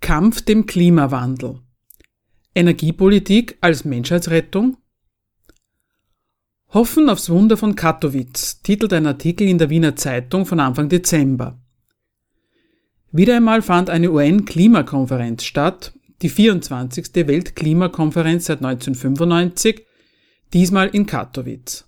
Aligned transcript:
Kampf 0.00 0.40
dem 0.40 0.64
Klimawandel. 0.64 1.60
Energiepolitik 2.54 3.58
als 3.60 3.84
Menschheitsrettung? 3.84 4.78
Hoffen 6.70 7.10
aufs 7.10 7.28
Wunder 7.28 7.58
von 7.58 7.74
Katowice 7.74 8.62
titelt 8.62 8.94
ein 8.94 9.06
Artikel 9.06 9.46
in 9.46 9.58
der 9.58 9.68
Wiener 9.68 9.96
Zeitung 9.96 10.46
von 10.46 10.58
Anfang 10.58 10.88
Dezember. 10.88 11.60
Wieder 13.12 13.36
einmal 13.36 13.60
fand 13.60 13.90
eine 13.90 14.10
UN-Klimakonferenz 14.10 15.44
statt, 15.44 15.92
die 16.22 16.30
24. 16.30 17.14
Weltklimakonferenz 17.14 18.46
seit 18.46 18.64
1995, 18.64 19.84
diesmal 20.54 20.88
in 20.88 21.04
Katowice. 21.04 21.84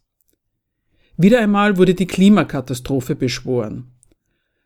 Wieder 1.17 1.41
einmal 1.41 1.79
wurde 1.79 1.95
die 1.95 2.07
Klimakatastrophe 2.07 3.17
beschworen. 3.17 3.92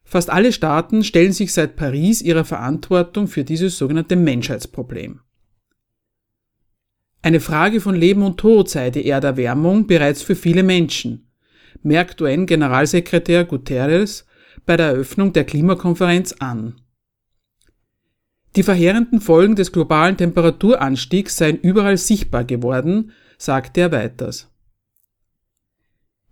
Fast 0.08 0.30
alle 0.30 0.52
Staaten 0.52 1.02
stellen 1.02 1.32
sich 1.32 1.52
seit 1.52 1.74
Paris 1.74 2.22
ihrer 2.22 2.44
Verantwortung 2.44 3.26
für 3.26 3.42
dieses 3.42 3.76
sogenannte 3.76 4.14
Menschheitsproblem. 4.14 5.18
Eine 7.22 7.40
Frage 7.40 7.80
von 7.80 7.96
Leben 7.96 8.22
und 8.22 8.38
Tod 8.38 8.70
sei 8.70 8.90
die 8.90 9.04
Erderwärmung 9.04 9.88
bereits 9.88 10.22
für 10.22 10.36
viele 10.36 10.62
Menschen, 10.62 11.28
merkt 11.82 12.22
UN-Generalsekretär 12.22 13.44
Guterres 13.44 14.26
bei 14.64 14.76
der 14.76 14.86
Eröffnung 14.86 15.32
der 15.32 15.42
Klimakonferenz 15.42 16.34
an. 16.38 16.80
Die 18.54 18.62
verheerenden 18.62 19.20
Folgen 19.20 19.56
des 19.56 19.72
globalen 19.72 20.16
Temperaturanstiegs 20.16 21.36
seien 21.36 21.58
überall 21.58 21.96
sichtbar 21.96 22.44
geworden, 22.44 23.10
sagte 23.38 23.80
er 23.80 23.92
weiters. 23.92 24.55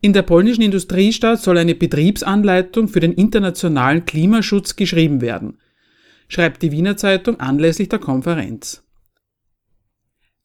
In 0.04 0.12
der 0.12 0.20
polnischen 0.20 0.60
Industriestadt 0.60 1.40
soll 1.40 1.56
eine 1.56 1.74
Betriebsanleitung 1.74 2.88
für 2.88 3.00
den 3.00 3.14
internationalen 3.14 4.04
Klimaschutz 4.04 4.76
geschrieben 4.76 5.22
werden, 5.22 5.56
schreibt 6.28 6.60
die 6.60 6.72
Wiener 6.72 6.98
Zeitung 6.98 7.40
anlässlich 7.40 7.88
der 7.88 8.00
Konferenz. 8.00 8.82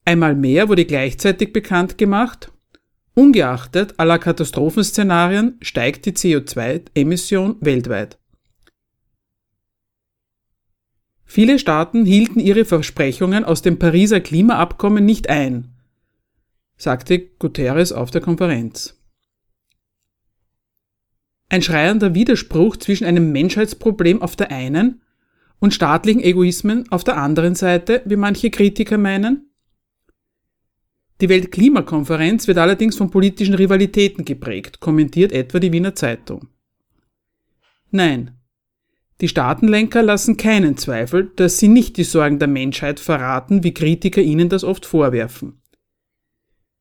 Einmal 0.06 0.33
mehr 0.33 0.69
wurde 0.69 0.85
gleichzeitig 0.85 1.51
bekannt 1.51 1.97
gemacht, 1.97 2.53
ungeachtet 3.16 3.95
aller 3.97 4.17
Katastrophenszenarien 4.17 5.57
steigt 5.62 6.06
die 6.06 6.13
CO2-Emission 6.13 7.57
weltweit. 7.59 8.17
Viele 11.25 11.59
Staaten 11.59 12.06
hielten 12.06 12.39
ihre 12.39 12.63
Versprechungen 12.63 13.44
aus 13.44 13.62
dem 13.62 13.78
Pariser 13.78 14.22
Klimaabkommen 14.22 15.03
nicht 15.03 15.28
ein, 15.29 15.73
sagte 16.78 17.19
Guterres 17.19 17.91
auf 17.91 18.09
der 18.09 18.22
Konferenz. 18.22 18.95
Ein 21.49 21.63
schreiender 21.63 22.13
Widerspruch 22.13 22.77
zwischen 22.77 23.05
einem 23.05 23.31
Menschheitsproblem 23.31 24.21
auf 24.21 24.35
der 24.35 24.51
einen 24.51 25.01
und 25.59 25.73
staatlichen 25.73 26.21
Egoismen 26.21 26.89
auf 26.91 27.03
der 27.03 27.17
anderen 27.17 27.55
Seite, 27.55 28.03
wie 28.05 28.15
manche 28.15 28.51
Kritiker 28.51 28.97
meinen? 28.97 29.51
Die 31.21 31.27
Weltklimakonferenz 31.27 32.47
wird 32.47 32.59
allerdings 32.59 32.95
von 32.95 33.09
politischen 33.09 33.55
Rivalitäten 33.55 34.23
geprägt, 34.23 34.79
kommentiert 34.79 35.31
etwa 35.33 35.59
die 35.59 35.73
Wiener 35.73 35.95
Zeitung. 35.95 36.47
Nein, 37.91 38.39
die 39.19 39.27
Staatenlenker 39.27 40.01
lassen 40.01 40.38
keinen 40.38 40.77
Zweifel, 40.77 41.31
dass 41.35 41.57
sie 41.57 41.67
nicht 41.67 41.97
die 41.97 42.05
Sorgen 42.05 42.39
der 42.39 42.47
Menschheit 42.47 43.01
verraten, 43.01 43.63
wie 43.63 43.73
Kritiker 43.73 44.21
ihnen 44.21 44.47
das 44.47 44.63
oft 44.63 44.85
vorwerfen. 44.85 45.61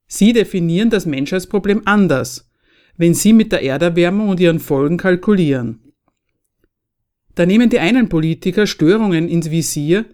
Sie 0.07 0.33
definieren 0.33 0.91
das 0.91 1.05
Menschheitsproblem 1.05 1.83
anders 1.85 2.48
wenn 2.99 3.15
sie 3.15 3.33
mit 3.33 3.53
der 3.53 3.63
Erderwärmung 3.63 4.29
und 4.29 4.41
ihren 4.41 4.61
Folgen 4.61 4.99
kalkulieren. 4.99 5.95
Da 7.35 7.47
nehmen 7.47 7.71
die 7.71 7.79
einen 7.79 8.09
Politiker 8.09 8.67
Störungen 8.67 9.29
ins 9.29 9.51
Visier, 9.51 10.05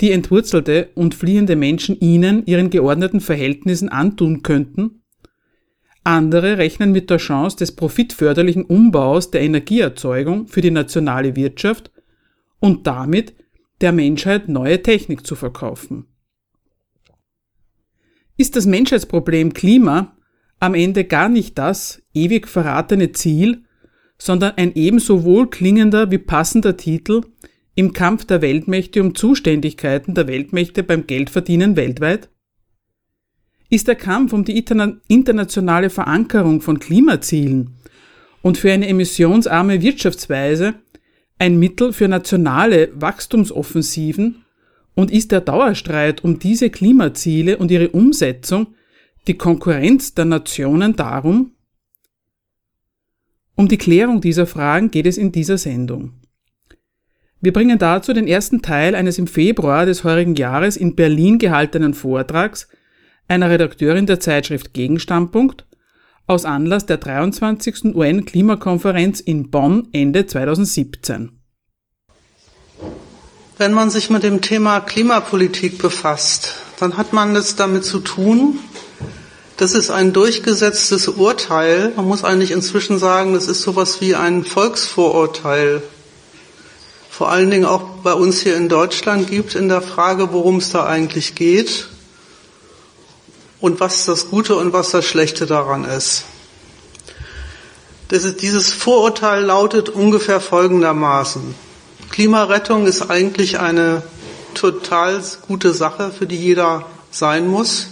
die 0.00 0.10
entwurzelte 0.10 0.88
und 0.94 1.14
fliehende 1.14 1.54
Menschen 1.54 2.00
ihnen, 2.00 2.44
ihren 2.46 2.70
geordneten 2.70 3.20
Verhältnissen 3.20 3.90
antun 3.90 4.42
könnten. 4.42 5.02
Andere 6.02 6.58
rechnen 6.58 6.90
mit 6.90 7.10
der 7.10 7.18
Chance 7.18 7.58
des 7.58 7.76
profitförderlichen 7.76 8.64
Umbaus 8.64 9.30
der 9.30 9.42
Energieerzeugung 9.42 10.48
für 10.48 10.62
die 10.62 10.70
nationale 10.70 11.36
Wirtschaft 11.36 11.92
und 12.58 12.86
damit 12.86 13.34
der 13.82 13.92
Menschheit 13.92 14.48
neue 14.48 14.82
Technik 14.82 15.26
zu 15.26 15.36
verkaufen. 15.36 16.06
Ist 18.38 18.56
das 18.56 18.64
Menschheitsproblem 18.64 19.52
Klima 19.52 20.16
am 20.62 20.74
Ende 20.74 21.02
gar 21.02 21.28
nicht 21.28 21.58
das 21.58 22.00
ewig 22.14 22.46
verratene 22.46 23.10
Ziel, 23.10 23.64
sondern 24.16 24.52
ein 24.56 24.76
ebenso 24.76 25.24
wohlklingender 25.24 26.12
wie 26.12 26.18
passender 26.18 26.76
Titel 26.76 27.22
im 27.74 27.92
Kampf 27.92 28.26
der 28.26 28.42
Weltmächte 28.42 29.02
um 29.02 29.16
Zuständigkeiten 29.16 30.14
der 30.14 30.28
Weltmächte 30.28 30.84
beim 30.84 31.08
Geldverdienen 31.08 31.74
weltweit? 31.74 32.28
Ist 33.70 33.88
der 33.88 33.96
Kampf 33.96 34.32
um 34.32 34.44
die 34.44 34.64
internationale 35.08 35.90
Verankerung 35.90 36.60
von 36.60 36.78
Klimazielen 36.78 37.70
und 38.42 38.56
für 38.56 38.70
eine 38.70 38.86
emissionsarme 38.86 39.82
Wirtschaftsweise 39.82 40.74
ein 41.40 41.58
Mittel 41.58 41.92
für 41.92 42.06
nationale 42.06 42.90
Wachstumsoffensiven 42.94 44.44
und 44.94 45.10
ist 45.10 45.32
der 45.32 45.40
Dauerstreit 45.40 46.22
um 46.22 46.38
diese 46.38 46.70
Klimaziele 46.70 47.58
und 47.58 47.72
ihre 47.72 47.88
Umsetzung 47.88 48.76
die 49.26 49.34
Konkurrenz 49.34 50.14
der 50.14 50.24
Nationen 50.24 50.96
darum? 50.96 51.52
Um 53.54 53.68
die 53.68 53.78
Klärung 53.78 54.20
dieser 54.20 54.46
Fragen 54.46 54.90
geht 54.90 55.06
es 55.06 55.16
in 55.16 55.32
dieser 55.32 55.58
Sendung. 55.58 56.14
Wir 57.40 57.52
bringen 57.52 57.78
dazu 57.78 58.12
den 58.12 58.28
ersten 58.28 58.62
Teil 58.62 58.94
eines 58.94 59.18
im 59.18 59.26
Februar 59.26 59.84
des 59.84 60.04
heurigen 60.04 60.36
Jahres 60.36 60.76
in 60.76 60.94
Berlin 60.94 61.38
gehaltenen 61.38 61.92
Vortrags 61.92 62.68
einer 63.28 63.50
Redakteurin 63.50 64.06
der 64.06 64.20
Zeitschrift 64.20 64.74
Gegenstandpunkt 64.74 65.66
aus 66.26 66.44
Anlass 66.44 66.86
der 66.86 66.98
23. 66.98 67.96
UN-Klimakonferenz 67.96 69.20
in 69.20 69.50
Bonn 69.50 69.88
Ende 69.92 70.26
2017. 70.26 71.38
Wenn 73.58 73.72
man 73.72 73.90
sich 73.90 74.10
mit 74.10 74.22
dem 74.22 74.40
Thema 74.40 74.80
Klimapolitik 74.80 75.78
befasst, 75.78 76.54
dann 76.78 76.96
hat 76.96 77.12
man 77.12 77.36
es 77.36 77.56
damit 77.56 77.84
zu 77.84 78.00
tun, 78.00 78.58
das 79.62 79.74
ist 79.74 79.90
ein 79.90 80.12
durchgesetztes 80.12 81.06
Urteil. 81.06 81.92
Man 81.94 82.08
muss 82.08 82.24
eigentlich 82.24 82.50
inzwischen 82.50 82.98
sagen, 82.98 83.32
das 83.32 83.46
ist 83.46 83.62
sowas 83.62 84.00
wie 84.00 84.16
ein 84.16 84.44
Volksvorurteil. 84.44 85.84
Vor 87.08 87.30
allen 87.30 87.48
Dingen 87.48 87.64
auch 87.64 87.82
bei 88.02 88.12
uns 88.12 88.40
hier 88.40 88.56
in 88.56 88.68
Deutschland 88.68 89.30
gibt 89.30 89.54
in 89.54 89.68
der 89.68 89.80
Frage, 89.80 90.32
worum 90.32 90.56
es 90.56 90.70
da 90.70 90.86
eigentlich 90.86 91.36
geht 91.36 91.86
und 93.60 93.78
was 93.78 94.04
das 94.04 94.30
Gute 94.30 94.56
und 94.56 94.72
was 94.72 94.90
das 94.90 95.04
Schlechte 95.04 95.46
daran 95.46 95.84
ist. 95.84 96.24
ist 98.10 98.42
dieses 98.42 98.72
Vorurteil 98.72 99.44
lautet 99.44 99.88
ungefähr 99.88 100.40
folgendermaßen. 100.40 101.54
Klimarettung 102.10 102.88
ist 102.88 103.08
eigentlich 103.10 103.60
eine 103.60 104.02
total 104.54 105.22
gute 105.46 105.72
Sache, 105.72 106.10
für 106.10 106.26
die 106.26 106.36
jeder 106.36 106.84
sein 107.12 107.46
muss. 107.46 107.91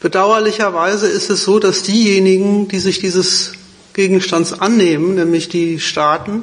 Bedauerlicherweise 0.00 1.08
ist 1.08 1.28
es 1.28 1.44
so, 1.44 1.58
dass 1.58 1.82
diejenigen, 1.82 2.68
die 2.68 2.78
sich 2.78 3.00
dieses 3.00 3.52
Gegenstands 3.94 4.52
annehmen, 4.52 5.16
nämlich 5.16 5.48
die 5.48 5.80
Staaten 5.80 6.42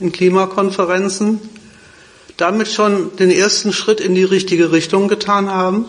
in 0.00 0.12
Klimakonferenzen, 0.12 1.40
damit 2.38 2.68
schon 2.68 3.14
den 3.16 3.30
ersten 3.30 3.72
Schritt 3.72 4.00
in 4.00 4.14
die 4.14 4.24
richtige 4.24 4.72
Richtung 4.72 5.08
getan 5.08 5.50
haben. 5.50 5.84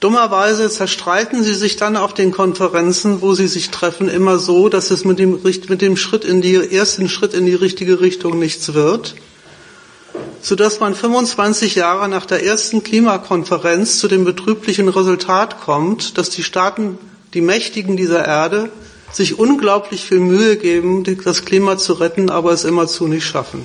Dummerweise 0.00 0.68
zerstreiten 0.68 1.42
sie 1.42 1.54
sich 1.54 1.76
dann 1.76 1.96
auf 1.96 2.12
den 2.12 2.30
Konferenzen, 2.30 3.22
wo 3.22 3.34
sie 3.34 3.48
sich 3.48 3.70
treffen, 3.70 4.08
immer 4.08 4.38
so, 4.38 4.68
dass 4.68 4.90
es 4.90 5.04
mit 5.04 5.18
dem, 5.18 5.40
mit 5.42 5.82
dem 5.82 5.96
Schritt 5.96 6.24
in 6.24 6.42
die, 6.42 6.54
ersten 6.54 7.08
Schritt 7.08 7.32
in 7.32 7.46
die 7.46 7.54
richtige 7.54 8.00
Richtung 8.00 8.38
nichts 8.38 8.74
wird 8.74 9.16
sodass 10.42 10.80
man 10.80 10.94
25 10.94 11.74
Jahre 11.74 12.08
nach 12.08 12.26
der 12.26 12.44
ersten 12.44 12.82
Klimakonferenz 12.82 13.98
zu 13.98 14.08
dem 14.08 14.24
betrüblichen 14.24 14.88
Resultat 14.88 15.60
kommt, 15.60 16.18
dass 16.18 16.30
die 16.30 16.42
Staaten, 16.42 16.98
die 17.34 17.40
Mächtigen 17.40 17.96
dieser 17.96 18.24
Erde, 18.24 18.70
sich 19.12 19.38
unglaublich 19.38 20.04
viel 20.04 20.20
Mühe 20.20 20.56
geben, 20.56 21.04
das 21.24 21.44
Klima 21.44 21.78
zu 21.78 21.94
retten, 21.94 22.30
aber 22.30 22.52
es 22.52 22.64
immerzu 22.64 23.06
nicht 23.06 23.26
schaffen. 23.26 23.64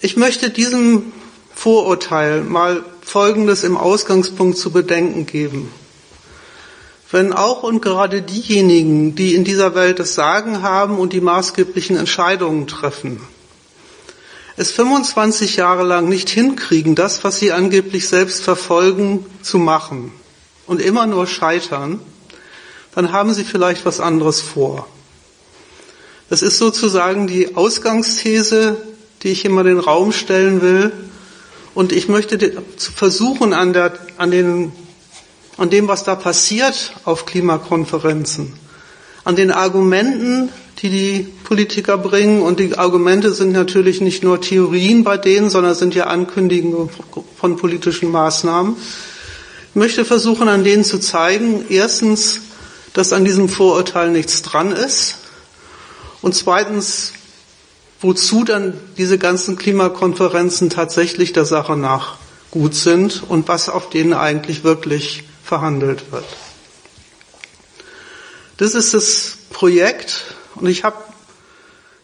Ich 0.00 0.16
möchte 0.16 0.50
diesem 0.50 1.12
Vorurteil 1.54 2.42
mal 2.42 2.84
Folgendes 3.00 3.64
im 3.64 3.76
Ausgangspunkt 3.76 4.56
zu 4.58 4.70
bedenken 4.70 5.26
geben. 5.26 5.72
Wenn 7.10 7.32
auch 7.32 7.62
und 7.62 7.80
gerade 7.80 8.22
diejenigen, 8.22 9.14
die 9.14 9.34
in 9.34 9.44
dieser 9.44 9.74
Welt 9.74 9.98
das 9.98 10.14
Sagen 10.14 10.62
haben 10.62 10.98
und 10.98 11.12
die 11.12 11.20
maßgeblichen 11.20 11.96
Entscheidungen 11.96 12.66
treffen, 12.66 13.20
es 14.56 14.72
25 14.72 15.56
Jahre 15.56 15.84
lang 15.84 16.08
nicht 16.08 16.28
hinkriegen, 16.28 16.96
das, 16.96 17.22
was 17.22 17.38
sie 17.38 17.52
angeblich 17.52 18.08
selbst 18.08 18.42
verfolgen, 18.42 19.24
zu 19.40 19.58
machen 19.58 20.12
und 20.66 20.80
immer 20.80 21.06
nur 21.06 21.28
scheitern, 21.28 22.00
dann 22.94 23.12
haben 23.12 23.32
sie 23.32 23.44
vielleicht 23.44 23.86
was 23.86 24.00
anderes 24.00 24.40
vor. 24.40 24.88
Das 26.28 26.42
ist 26.42 26.58
sozusagen 26.58 27.26
die 27.26 27.56
Ausgangsthese, 27.56 28.76
die 29.22 29.28
ich 29.28 29.44
immer 29.44 29.64
den 29.64 29.78
Raum 29.78 30.12
stellen 30.12 30.60
will. 30.60 30.92
Und 31.74 31.92
ich 31.92 32.08
möchte 32.08 32.62
versuchen, 32.76 33.52
an, 33.52 33.72
der, 33.72 33.92
an, 34.16 34.30
den, 34.30 34.72
an 35.58 35.70
dem, 35.70 35.88
was 35.88 36.04
da 36.04 36.14
passiert 36.14 36.94
auf 37.04 37.26
Klimakonferenzen, 37.26 38.54
an 39.24 39.36
den 39.36 39.50
Argumenten, 39.50 40.50
die 40.78 40.88
die 40.88 41.26
Politiker 41.44 41.98
bringen. 41.98 42.40
Und 42.40 42.60
die 42.60 42.78
Argumente 42.78 43.34
sind 43.34 43.52
natürlich 43.52 44.00
nicht 44.00 44.22
nur 44.22 44.40
Theorien 44.40 45.04
bei 45.04 45.18
denen, 45.18 45.50
sondern 45.50 45.74
sind 45.74 45.94
ja 45.94 46.04
Ankündigungen 46.06 46.88
von 47.36 47.56
politischen 47.56 48.10
Maßnahmen. 48.10 48.76
Ich 49.70 49.76
möchte 49.76 50.04
versuchen, 50.04 50.48
an 50.48 50.64
denen 50.64 50.84
zu 50.84 50.98
zeigen, 50.98 51.64
erstens, 51.68 52.40
dass 52.94 53.12
an 53.12 53.24
diesem 53.24 53.48
Vorurteil 53.48 54.10
nichts 54.10 54.42
dran 54.42 54.72
ist. 54.72 55.16
Und 56.22 56.34
zweitens, 56.34 57.12
wozu 58.00 58.44
dann 58.44 58.74
diese 58.96 59.18
ganzen 59.18 59.56
Klimakonferenzen 59.56 60.70
tatsächlich 60.70 61.32
der 61.32 61.44
Sache 61.44 61.76
nach 61.76 62.16
gut 62.50 62.74
sind 62.74 63.22
und 63.28 63.48
was 63.48 63.68
auf 63.68 63.90
denen 63.90 64.14
eigentlich 64.14 64.64
wirklich 64.64 65.24
verhandelt 65.48 66.12
wird. 66.12 66.26
Das 68.58 68.74
ist 68.74 68.92
das 68.92 69.38
Projekt 69.50 70.34
und 70.56 70.68
ich 70.68 70.84
habe 70.84 70.96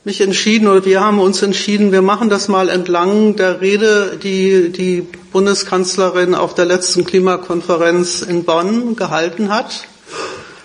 mich 0.05 0.23
entschieden 0.23 0.67
oder 0.67 0.85
wir 0.87 1.01
haben 1.03 1.21
uns 1.21 1.43
entschieden, 1.43 1.93
wir 1.93 2.01
machen 2.01 2.31
das 2.31 2.49
mal 2.49 2.71
entlang 2.71 3.37
der 3.37 3.61
Rede, 3.61 4.19
die 4.23 4.71
die 4.71 5.07
Bundeskanzlerin 5.33 6.35
auf 6.35 6.55
der 6.55 6.65
letzten 6.65 7.05
Klimakonferenz 7.05 8.23
in 8.23 8.45
Bonn 8.45 8.97
gehalten 8.97 9.51
hat, 9.51 9.85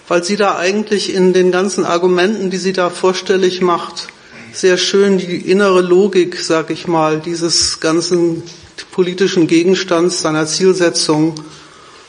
weil 0.08 0.24
sie 0.24 0.38
da 0.38 0.58
eigentlich 0.58 1.14
in 1.14 1.34
den 1.34 1.52
ganzen 1.52 1.86
Argumenten, 1.86 2.50
die 2.50 2.58
sie 2.58 2.74
da 2.74 2.90
vorstellig 2.90 3.62
macht, 3.62 4.08
sehr 4.54 4.78
schön 4.78 5.18
die 5.18 5.38
innere 5.52 5.82
Logik, 5.82 6.40
sag 6.40 6.70
ich 6.70 6.88
mal, 6.88 7.20
dieses 7.20 7.82
ganzen 7.82 8.44
politischen 8.92 9.48
Gegenstands, 9.48 10.22
seiner 10.22 10.46
Zielsetzung, 10.48 11.36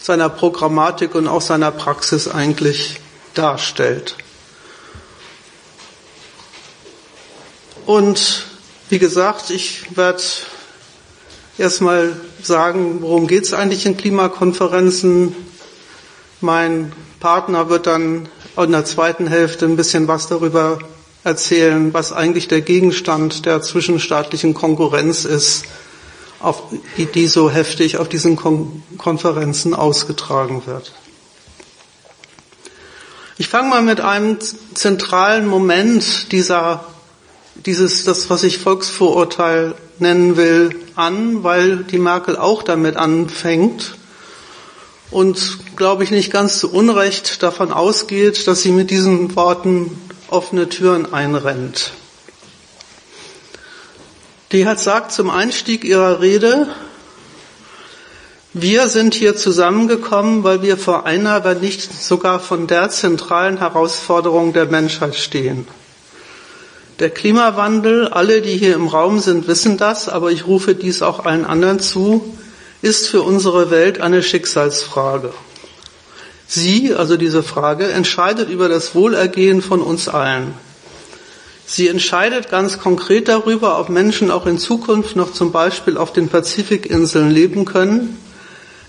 seiner 0.01 0.29
Programmatik 0.29 1.15
und 1.15 1.29
auch 1.29 1.43
seiner 1.43 1.71
Praxis 1.71 2.29
eigentlich 2.29 3.01
darstellt. 3.35 4.17
Und 7.87 8.47
wie 8.89 8.99
gesagt, 8.99 9.51
ich 9.51 9.97
werde 9.97 10.23
erstmal 11.59 12.17
sagen, 12.43 13.03
worum 13.03 13.27
geht 13.27 13.45
es 13.45 13.53
eigentlich 13.53 13.87
in 13.87 13.97
Klimakonferenzen. 13.97 15.37
Mein 16.41 16.93
Partner 17.21 17.69
wird 17.69 17.87
dann 17.87 18.29
in 18.57 18.73
der 18.73 18.85
zweiten 18.85 19.27
Hälfte 19.27 19.67
ein 19.67 19.77
bisschen 19.77 20.09
was 20.09 20.27
darüber 20.27 20.79
erzählen, 21.23 21.93
was 21.93 22.13
eigentlich 22.13 22.49
der 22.49 22.63
Gegenstand 22.63 23.45
der 23.45 23.61
zwischenstaatlichen 23.61 24.55
Konkurrenz 24.55 25.25
ist, 25.25 25.65
auf, 26.41 26.65
die, 26.97 27.07
die 27.07 27.29
so 27.29 27.51
heftig 27.51 27.99
auf 27.99 28.09
diesen 28.09 28.37
Kon 28.37 28.83
Konferenzen 28.99 29.75
ausgetragen 29.75 30.63
wird. 30.67 30.93
Ich 33.39 33.49
fange 33.49 33.71
mal 33.71 33.83
mit 33.83 34.01
einem 34.01 34.39
zentralen 34.75 35.47
Moment 35.47 36.33
dieser, 36.33 36.85
dieses, 37.67 38.05
das, 38.05 38.29
was 38.29 38.43
ich 38.43 38.59
Volksvorurteil 38.59 39.75
nennen 39.99 40.37
will, 40.37 40.77
an, 40.95 41.43
weil 41.43 41.79
die 41.79 41.99
Merkel 41.99 42.37
auch 42.37 42.63
damit 42.63 42.97
anfängt 42.97 43.95
und, 45.11 45.59
glaube 45.77 46.05
ich, 46.05 46.11
nicht 46.11 46.31
ganz 46.31 46.59
zu 46.59 46.71
Unrecht 46.71 47.43
davon 47.43 47.73
ausgeht, 47.73 48.47
dass 48.47 48.63
sie 48.63 48.71
mit 48.71 48.91
diesen 48.91 49.35
Worten 49.37 49.99
offene 50.29 50.69
Türen 50.69 51.13
einrennt. 51.13 51.93
Die 54.53 54.67
hat 54.67 54.81
sagt 54.81 55.13
zum 55.13 55.31
Einstieg 55.31 55.85
ihrer 55.85 56.21
Rede, 56.21 56.67
wir 58.53 58.89
sind 58.89 59.15
hier 59.15 59.37
zusammengekommen, 59.37 60.43
weil 60.43 60.61
wir 60.61 60.77
vor 60.77 61.07
einer, 61.07 61.45
wenn 61.45 61.61
nicht 61.61 62.03
sogar 62.03 62.41
von 62.41 62.67
der 62.67 62.91
zentralen 62.91 63.59
Herausforderung 63.59 64.53
der 64.53 64.67
Menschheit 64.67 65.15
stehen. 65.15 65.69
Der 66.99 67.11
Klimawandel, 67.11 68.09
alle, 68.09 68.43
die 68.43 68.57
hier 68.57 68.75
im 68.75 68.89
Raum 68.89 69.21
sind, 69.21 69.47
wissen 69.47 69.77
das, 69.77 70.09
aber 70.09 70.33
ich 70.33 70.49
rufe 70.49 70.75
dies 70.75 71.01
auch 71.01 71.25
allen 71.25 71.45
anderen 71.45 71.79
zu, 71.79 72.37
ist 72.83 73.07
für 73.07 73.23
unsere 73.23 73.71
Welt 73.71 74.01
eine 74.01 74.21
Schicksalsfrage. 74.21 75.33
Sie, 76.49 76.93
also 76.93 77.17
diese 77.17 77.45
Frage, 77.45 77.87
entscheidet 77.87 78.51
über 78.51 78.69
das 78.69 78.97
Wohlergehen 78.97 79.63
von 79.63 79.81
uns 79.81 80.09
allen. 80.09 80.55
Sie 81.73 81.87
entscheidet 81.87 82.51
ganz 82.51 82.81
konkret 82.81 83.29
darüber, 83.29 83.79
ob 83.79 83.91
Menschen 83.91 84.33
auch 84.33 84.47
in 84.47 84.59
Zukunft 84.59 85.15
noch 85.15 85.33
zum 85.33 85.53
Beispiel 85.53 85.97
auf 85.97 86.13
den 86.13 86.29
Pazifikinseln 86.29 87.31
leben 87.31 87.65
können. 87.65 88.19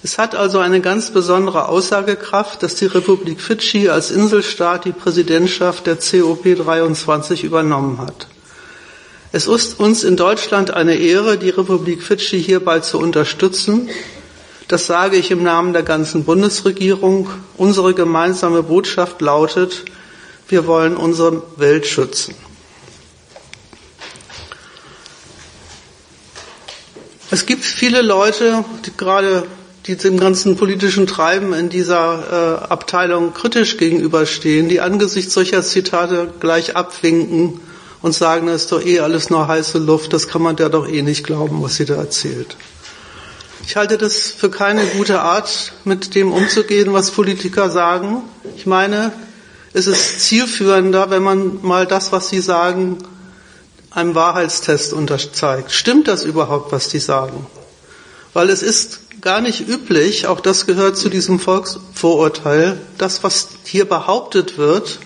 Es 0.01 0.17
hat 0.17 0.33
also 0.33 0.57
eine 0.57 0.81
ganz 0.81 1.11
besondere 1.11 1.69
Aussagekraft, 1.69 2.63
dass 2.63 2.73
die 2.73 2.87
Republik 2.87 3.39
Fidschi 3.39 3.89
als 3.89 4.09
Inselstaat 4.09 4.85
die 4.85 4.93
Präsidentschaft 4.93 5.85
der 5.85 5.99
COP23 5.99 7.43
übernommen 7.43 7.99
hat. 7.99 8.25
Es 9.31 9.45
ist 9.45 9.79
uns 9.79 10.03
in 10.03 10.17
Deutschland 10.17 10.71
eine 10.71 10.95
Ehre, 10.95 11.37
die 11.37 11.51
Republik 11.51 12.01
Fidschi 12.01 12.41
hierbei 12.41 12.79
zu 12.79 12.97
unterstützen 12.97 13.89
das 14.71 14.87
sage 14.87 15.17
ich 15.17 15.31
im 15.31 15.43
Namen 15.43 15.73
der 15.73 15.83
ganzen 15.83 16.23
Bundesregierung. 16.23 17.29
Unsere 17.57 17.93
gemeinsame 17.93 18.63
Botschaft 18.63 19.19
lautet, 19.19 19.83
wir 20.47 20.65
wollen 20.65 20.95
unsere 20.95 21.43
Welt 21.57 21.85
schützen. 21.85 22.35
Es 27.33 27.45
gibt 27.45 27.63
viele 27.63 28.01
Leute, 28.01 28.65
die 28.85 28.91
gerade 28.95 29.47
die 29.87 29.95
dem 29.95 30.19
ganzen 30.19 30.57
politischen 30.57 31.07
Treiben 31.07 31.53
in 31.53 31.69
dieser 31.69 32.61
äh, 32.67 32.71
Abteilung 32.71 33.33
kritisch 33.33 33.77
gegenüberstehen, 33.77 34.67
die 34.67 34.81
angesichts 34.81 35.33
solcher 35.33 35.63
Zitate 35.63 36.31
gleich 36.41 36.75
abwinken 36.75 37.61
und 38.01 38.13
sagen, 38.13 38.47
das 38.47 38.63
ist 38.63 38.71
doch 38.73 38.85
eh 38.85 38.99
alles 38.99 39.29
nur 39.29 39.47
heiße 39.47 39.79
Luft, 39.79 40.11
das 40.11 40.27
kann 40.27 40.41
man 40.41 40.57
der 40.57 40.67
doch 40.67 40.87
eh 40.87 41.01
nicht 41.03 41.23
glauben, 41.23 41.63
was 41.63 41.75
sie 41.75 41.85
da 41.85 41.95
erzählt. 41.95 42.57
Ich 43.65 43.77
halte 43.77 43.97
das 43.97 44.27
für 44.27 44.49
keine 44.49 44.83
gute 44.85 45.21
Art, 45.21 45.71
mit 45.85 46.15
dem 46.15 46.33
umzugehen, 46.33 46.91
was 46.91 47.11
Politiker 47.11 47.69
sagen. 47.69 48.23
Ich 48.57 48.65
meine, 48.65 49.13
es 49.71 49.87
ist 49.87 50.19
zielführender, 50.19 51.09
wenn 51.09 51.23
man 51.23 51.59
mal 51.61 51.87
das, 51.87 52.11
was 52.11 52.27
sie 52.27 52.41
sagen, 52.41 52.97
einem 53.91 54.15
Wahrheitstest 54.15 54.93
unterzeigt. 54.93 55.71
Stimmt 55.71 56.07
das 56.07 56.23
überhaupt, 56.23 56.71
was 56.71 56.87
die 56.87 56.99
sagen? 56.99 57.45
Weil 58.33 58.49
es 58.49 58.61
ist 58.61 59.21
gar 59.21 59.41
nicht 59.41 59.67
üblich, 59.67 60.27
auch 60.27 60.39
das 60.39 60.65
gehört 60.65 60.97
zu 60.97 61.09
diesem 61.09 61.39
Volksvorurteil, 61.39 62.79
das, 62.97 63.23
was 63.23 63.49
hier 63.65 63.87
behauptet 63.87 64.57
wird, 64.57 64.99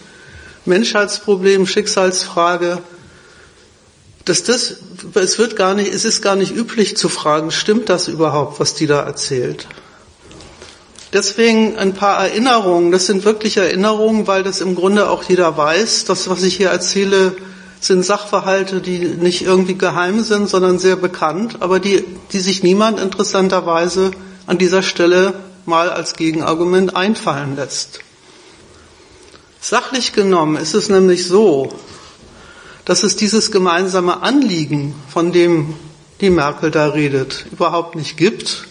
Menschheitsproblem, 0.65 1.65
Schicksalsfrage, 1.65 2.79
dass 4.23 4.43
das, 4.43 4.77
es 5.13 5.37
wird 5.37 5.55
gar 5.55 5.75
nicht, 5.75 5.93
es 5.93 6.05
ist 6.05 6.21
gar 6.21 6.35
nicht 6.35 6.55
üblich 6.55 6.97
zu 6.97 7.09
fragen, 7.09 7.51
stimmt 7.51 7.89
das 7.89 8.07
überhaupt, 8.07 8.59
was 8.59 8.73
die 8.73 8.87
da 8.87 9.01
erzählt? 9.01 9.67
Deswegen 11.13 11.77
ein 11.77 11.93
paar 11.93 12.27
Erinnerungen. 12.27 12.91
Das 12.91 13.05
sind 13.05 13.23
wirklich 13.23 13.55
Erinnerungen, 13.55 14.27
weil 14.27 14.43
das 14.43 14.59
im 14.59 14.75
Grunde 14.75 15.09
auch 15.09 15.23
jeder 15.23 15.55
weiß. 15.55 16.03
Das, 16.03 16.27
was 16.27 16.43
ich 16.43 16.57
hier 16.57 16.71
erzähle, 16.71 17.37
sind 17.85 18.03
Sachverhalte, 18.03 18.81
die 18.81 18.99
nicht 18.99 19.43
irgendwie 19.43 19.77
geheim 19.77 20.23
sind, 20.23 20.49
sondern 20.49 20.79
sehr 20.79 20.95
bekannt, 20.95 21.57
aber 21.61 21.79
die, 21.79 22.03
die 22.31 22.39
sich 22.39 22.63
niemand 22.63 22.99
interessanterweise 22.99 24.11
an 24.47 24.57
dieser 24.57 24.83
Stelle 24.83 25.33
mal 25.65 25.89
als 25.89 26.13
Gegenargument 26.13 26.95
einfallen 26.95 27.55
lässt. 27.55 27.99
Sachlich 29.59 30.13
genommen 30.13 30.57
ist 30.57 30.75
es 30.75 30.89
nämlich 30.89 31.27
so, 31.27 31.69
dass 32.85 33.03
es 33.03 33.15
dieses 33.15 33.51
gemeinsame 33.51 34.21
Anliegen, 34.21 34.93
von 35.09 35.31
dem 35.31 35.73
die 36.21 36.29
Merkel 36.29 36.71
da 36.71 36.87
redet, 36.89 37.47
überhaupt 37.51 37.95
nicht 37.95 38.15
gibt, 38.15 38.67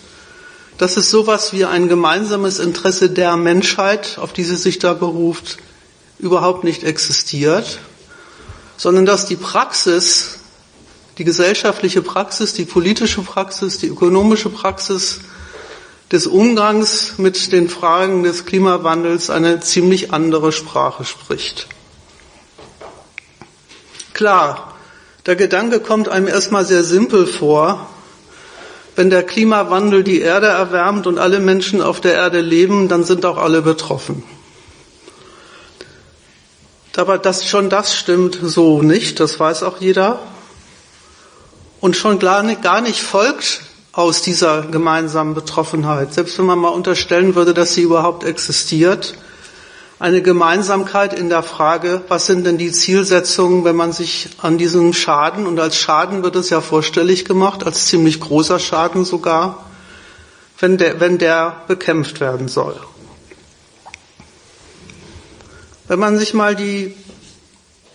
dass 0.79 0.97
es 0.97 1.11
sowas 1.11 1.53
wie 1.53 1.65
ein 1.65 1.89
gemeinsames 1.89 2.59
Interesse 2.59 3.11
der 3.11 3.37
Menschheit, 3.37 4.19
auf 4.19 4.33
die 4.33 4.45
sie 4.45 4.57
sich 4.57 4.79
da 4.79 4.95
beruft, 4.95 5.59
überhaupt 6.19 6.65
nicht 6.65 6.85
existiert, 6.85 7.81
sondern 8.77 9.07
dass 9.07 9.27
die 9.27 9.37
Praxis 9.37 10.39
die 11.19 11.25
gesellschaftliche 11.25 12.03
Praxis, 12.03 12.55
die 12.55 12.65
politische 12.65 13.23
Praxis, 13.23 13.79
die 13.79 13.87
ökonomische 13.87 14.49
Praxis 14.49 15.21
des 16.11 16.27
Umgangs 16.27 17.15
mit 17.19 17.53
den 17.53 17.69
Fragen 17.69 18.25
des 18.25 18.47
Klimawandels 18.47 19.31
eine 19.31 19.61
ziemlich 19.61 20.13
andere 20.13 20.53
Sprache 20.53 21.05
spricht. 21.05 21.69
Klar, 24.13 24.75
der 25.27 25.37
Gedanke 25.37 25.81
kommt 25.81 26.09
einem 26.09 26.29
erstmal 26.29 26.65
sehr 26.65 26.85
simpel 26.85 27.27
vor. 27.27 27.89
Wenn 28.97 29.11
der 29.11 29.25
Klimawandel 29.25 30.05
die 30.05 30.21
Erde 30.21 30.47
erwärmt 30.47 31.07
und 31.07 31.19
alle 31.19 31.41
Menschen 31.41 31.81
auf 31.81 32.01
der 32.01 32.15
Erde 32.15 32.41
leben, 32.41 32.89
dann 32.89 33.03
sind 33.03 33.25
auch 33.25 33.39
alle 33.39 33.63
betroffen. 33.63 34.23
Aber 36.97 37.19
das, 37.19 37.47
schon 37.47 37.71
das 37.71 37.95
stimmt 37.95 38.39
so 38.43 38.83
nicht, 38.83 39.21
das 39.21 39.41
weiß 39.41 39.63
auch 39.63 39.81
jeder. 39.81 40.21
Und 41.81 41.97
schon 41.97 42.19
gar 42.19 42.43
nicht 42.43 43.03
folgt 43.03 43.63
aus 43.93 44.23
dieser 44.23 44.63
gemeinsamen 44.63 45.35
Betroffenheit, 45.35 46.15
selbst 46.15 46.39
wenn 46.39 46.47
man 46.47 46.59
mal 46.59 46.69
unterstellen 46.69 47.35
würde, 47.35 47.55
dass 47.55 47.75
sie 47.75 47.83
überhaupt 47.83 48.25
existiert, 48.25 49.15
eine 50.01 50.21
Gemeinsamkeit 50.21 51.19
in 51.19 51.29
der 51.29 51.43
Frage, 51.43 52.03
was 52.09 52.27
sind 52.27 52.45
denn 52.45 52.59
die 52.59 52.73
Zielsetzungen, 52.73 53.65
wenn 53.65 53.77
man 53.77 53.93
sich 53.93 54.31
an 54.43 54.59
diesem 54.59 54.93
Schaden, 54.93 55.47
und 55.47 55.61
als 55.61 55.77
Schaden 55.77 56.23
wird 56.25 56.37
es 56.37 56.51
ja 56.51 56.61
vorstellig 56.61 57.25
gemacht, 57.25 57.65
als 57.65 57.87
ziemlich 57.87 58.21
großer 58.21 58.59
Schaden 58.59 59.05
sogar, 59.05 59.65
wenn 60.59 60.79
der, 60.79 61.01
wenn 61.01 61.19
der 61.19 61.63
bekämpft 61.69 62.21
werden 62.21 62.49
soll. 62.49 62.77
Wenn 65.87 65.99
man 65.99 66.19
sich 66.19 66.33
mal 66.33 66.57
die 66.57 66.95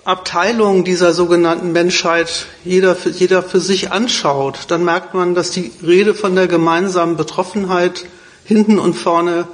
Abteilungen 0.03 0.83
dieser 0.83 1.13
sogenannten 1.13 1.71
Menschheit 1.71 2.45
jeder 2.63 2.95
für, 2.95 3.09
jeder 3.09 3.43
für 3.43 3.59
sich 3.59 3.91
anschaut, 3.91 4.65
dann 4.67 4.83
merkt 4.83 5.13
man, 5.13 5.35
dass 5.35 5.51
die 5.51 5.71
Rede 5.85 6.13
von 6.13 6.35
der 6.35 6.47
gemeinsamen 6.47 7.17
Betroffenheit 7.17 8.05
hinten 8.45 8.79
und 8.79 8.93
vorne 8.93 9.47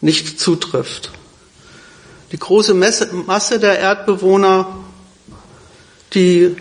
nicht 0.00 0.40
zutrifft. 0.40 1.12
Die 2.32 2.38
große 2.38 2.74
Masse 2.74 3.60
der 3.60 3.78
Erdbewohner, 3.78 4.66
die 6.14 6.56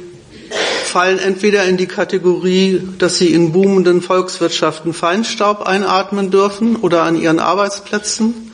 fallen 0.86 1.20
entweder 1.20 1.65
in 1.65 1.77
die 1.77 1.88
Kategorie, 1.88 2.82
dass 3.00 3.18
sie 3.18 3.34
in 3.34 3.51
boomenden 3.51 4.01
Volkswirtschaften 4.01 4.94
Feinstaub 4.94 5.63
einatmen 5.63 6.32
dürfen 6.32 6.75
oder 6.75 7.04
an 7.04 7.15
ihren 7.15 7.39
Arbeitsplätzen. 7.39 8.45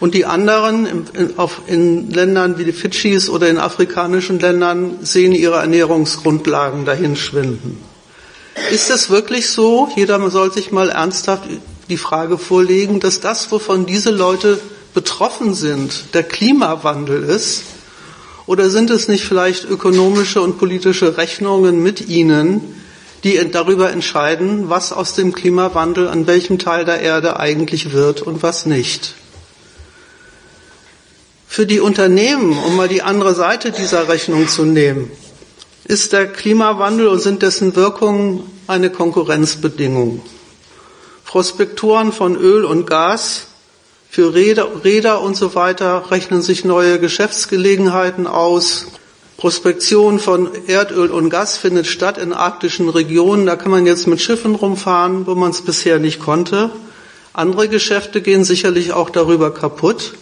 Und 0.00 0.14
die 0.14 0.26
anderen 0.26 0.86
in, 1.14 1.38
auf, 1.38 1.62
in 1.66 2.10
Ländern 2.10 2.58
wie 2.58 2.64
die 2.64 2.72
Fidschis 2.72 3.28
oder 3.28 3.48
in 3.48 3.58
afrikanischen 3.58 4.38
Ländern 4.40 4.98
sehen 5.02 5.32
ihre 5.32 5.56
Ernährungsgrundlagen 5.56 6.84
dahin 6.84 7.16
schwinden. 7.16 7.78
Ist 8.70 8.90
es 8.90 9.10
wirklich 9.10 9.48
so? 9.48 9.88
Jeder 9.96 10.30
soll 10.30 10.52
sich 10.52 10.72
mal 10.72 10.90
ernsthaft 10.90 11.44
die 11.88 11.96
Frage 11.96 12.38
vorlegen, 12.38 13.00
dass 13.00 13.20
das, 13.20 13.50
wovon 13.50 13.86
diese 13.86 14.10
Leute 14.10 14.60
betroffen 14.94 15.54
sind, 15.54 16.14
der 16.14 16.22
Klimawandel 16.22 17.22
ist? 17.22 17.62
Oder 18.46 18.70
sind 18.70 18.90
es 18.90 19.08
nicht 19.08 19.24
vielleicht 19.24 19.64
ökonomische 19.64 20.40
und 20.40 20.58
politische 20.58 21.16
Rechnungen 21.16 21.82
mit 21.82 22.08
ihnen, 22.08 22.82
die 23.24 23.40
darüber 23.50 23.90
entscheiden, 23.90 24.68
was 24.68 24.92
aus 24.92 25.14
dem 25.14 25.32
Klimawandel 25.32 26.08
an 26.08 26.26
welchem 26.26 26.58
Teil 26.58 26.84
der 26.84 27.00
Erde 27.00 27.40
eigentlich 27.40 27.92
wird 27.92 28.22
und 28.22 28.42
was 28.42 28.66
nicht? 28.66 29.14
Für 31.54 31.66
die 31.66 31.78
Unternehmen, 31.78 32.58
um 32.66 32.74
mal 32.74 32.88
die 32.88 33.02
andere 33.02 33.32
Seite 33.32 33.70
dieser 33.70 34.08
Rechnung 34.08 34.48
zu 34.48 34.64
nehmen, 34.64 35.12
ist 35.84 36.12
der 36.12 36.26
Klimawandel 36.26 37.06
und 37.06 37.20
sind 37.20 37.42
dessen 37.42 37.76
Wirkungen 37.76 38.42
eine 38.66 38.90
Konkurrenzbedingung. 38.90 40.20
Prospektoren 41.24 42.12
von 42.12 42.34
Öl 42.34 42.64
und 42.64 42.88
Gas 42.88 43.46
für 44.10 44.34
Räder, 44.34 44.82
Räder 44.82 45.20
und 45.20 45.36
so 45.36 45.54
weiter 45.54 46.10
rechnen 46.10 46.42
sich 46.42 46.64
neue 46.64 46.98
Geschäftsgelegenheiten 46.98 48.26
aus. 48.26 48.88
Prospektion 49.36 50.18
von 50.18 50.50
Erdöl 50.66 51.12
und 51.12 51.30
Gas 51.30 51.56
findet 51.56 51.86
statt 51.86 52.18
in 52.18 52.32
arktischen 52.32 52.88
Regionen. 52.88 53.46
Da 53.46 53.54
kann 53.54 53.70
man 53.70 53.86
jetzt 53.86 54.08
mit 54.08 54.20
Schiffen 54.20 54.56
rumfahren, 54.56 55.24
wo 55.28 55.36
man 55.36 55.52
es 55.52 55.62
bisher 55.62 56.00
nicht 56.00 56.18
konnte. 56.18 56.70
Andere 57.32 57.68
Geschäfte 57.68 58.22
gehen 58.22 58.42
sicherlich 58.42 58.92
auch 58.92 59.08
darüber 59.08 59.54
kaputt. 59.54 60.14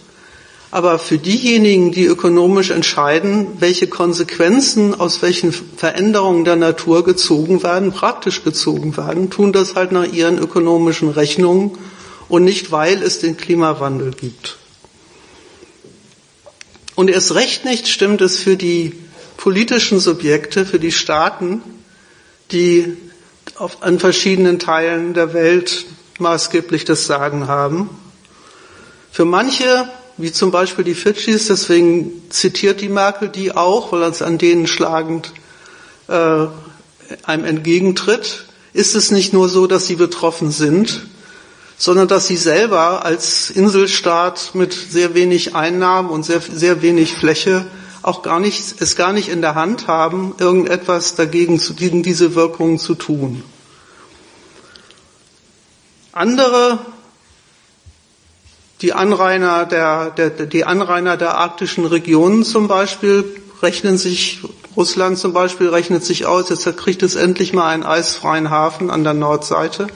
Aber 0.73 0.97
für 0.97 1.19
diejenigen, 1.19 1.91
die 1.91 2.05
ökonomisch 2.05 2.71
entscheiden, 2.71 3.45
welche 3.59 3.85
Konsequenzen 3.85 4.99
aus 4.99 5.21
welchen 5.21 5.51
Veränderungen 5.53 6.45
der 6.45 6.55
Natur 6.55 7.03
gezogen 7.03 7.61
werden, 7.61 7.91
praktisch 7.91 8.43
gezogen 8.43 8.97
werden, 8.97 9.29
tun 9.29 9.53
das 9.53 9.75
halt 9.75 9.91
nach 9.91 10.11
ihren 10.11 10.39
ökonomischen 10.39 11.09
Rechnungen 11.09 11.77
und 12.27 12.43
nicht, 12.43 12.71
weil 12.71 13.03
es 13.03 13.19
den 13.19 13.37
Klimawandel 13.37 14.13
gibt. 14.19 14.57
Und 16.95 17.11
erst 17.11 17.35
recht 17.35 17.65
nicht 17.65 17.87
stimmt 17.87 18.21
es 18.21 18.37
für 18.39 18.57
die 18.57 18.93
politischen 19.37 19.99
Subjekte, 19.99 20.65
für 20.65 20.79
die 20.79 20.91
Staaten, 20.91 21.61
die 22.51 22.97
auf, 23.57 23.83
an 23.83 23.99
verschiedenen 23.99 24.57
Teilen 24.57 25.13
der 25.13 25.35
Welt 25.35 25.85
maßgeblich 26.17 26.83
das 26.83 27.05
Sagen 27.05 27.47
haben. 27.47 27.91
Für 29.11 29.25
manche, 29.25 29.87
wie 30.17 30.31
zum 30.31 30.51
Beispiel 30.51 30.85
die 30.85 30.93
Fidschis, 30.93 31.47
deswegen 31.47 32.23
zitiert 32.29 32.81
die 32.81 32.89
Merkel 32.89 33.29
die 33.29 33.51
auch, 33.51 33.91
weil 33.91 34.03
es 34.03 34.21
an 34.21 34.37
denen 34.37 34.67
schlagend 34.67 35.33
äh, 36.07 36.47
einem 37.23 37.45
entgegentritt, 37.45 38.45
ist 38.73 38.95
es 38.95 39.11
nicht 39.11 39.33
nur 39.33 39.49
so, 39.49 39.67
dass 39.67 39.87
sie 39.87 39.95
betroffen 39.95 40.51
sind, 40.51 41.05
sondern 41.77 42.07
dass 42.07 42.27
sie 42.27 42.37
selber 42.37 43.05
als 43.05 43.49
Inselstaat 43.49 44.51
mit 44.53 44.73
sehr 44.73 45.15
wenig 45.15 45.55
Einnahmen 45.55 46.09
und 46.09 46.23
sehr, 46.23 46.41
sehr 46.41 46.81
wenig 46.81 47.13
Fläche 47.13 47.65
auch 48.03 48.21
gar 48.21 48.39
nicht, 48.39 48.81
es 48.81 48.95
gar 48.95 49.13
nicht 49.13 49.29
in 49.29 49.41
der 49.41 49.55
Hand 49.55 49.87
haben, 49.87 50.35
irgendetwas 50.37 51.15
dagegen 51.15 51.59
zu, 51.59 51.73
gegen 51.73 52.03
diese 52.03 52.35
Wirkungen 52.35 52.77
zu 52.77 52.95
tun. 52.95 53.43
Andere, 56.11 56.79
die 58.83 58.91
Anrainer 58.91 59.65
der, 59.65 60.09
der, 60.11 60.29
die 60.29 60.65
Anrainer 60.65 61.15
der 61.15 61.37
arktischen 61.37 61.85
Regionen 61.85 62.43
zum 62.43 62.67
Beispiel, 62.67 63.23
rechnen 63.61 63.97
sich, 63.97 64.41
Russland 64.75 65.17
zum 65.17 65.31
Beispiel 65.31 65.69
rechnet 65.69 66.03
sich 66.03 66.25
aus, 66.25 66.49
jetzt 66.49 66.65
kriegt 66.75 67.01
es 67.01 67.15
endlich 67.15 67.53
mal 67.53 67.69
einen 67.69 67.83
eisfreien 67.83 68.49
Hafen 68.49 68.91
an 68.91 69.05
der 69.05 69.13
Nordseite. 69.13 69.87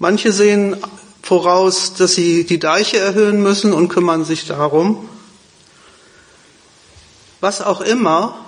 Manche 0.00 0.32
sehen 0.32 0.76
voraus, 1.22 1.94
dass 1.94 2.14
sie 2.14 2.44
die 2.44 2.58
Deiche 2.58 2.98
erhöhen 2.98 3.40
müssen 3.40 3.72
und 3.72 3.88
kümmern 3.88 4.24
sich 4.24 4.48
darum. 4.48 5.08
Was 7.40 7.62
auch 7.62 7.80
immer, 7.80 8.43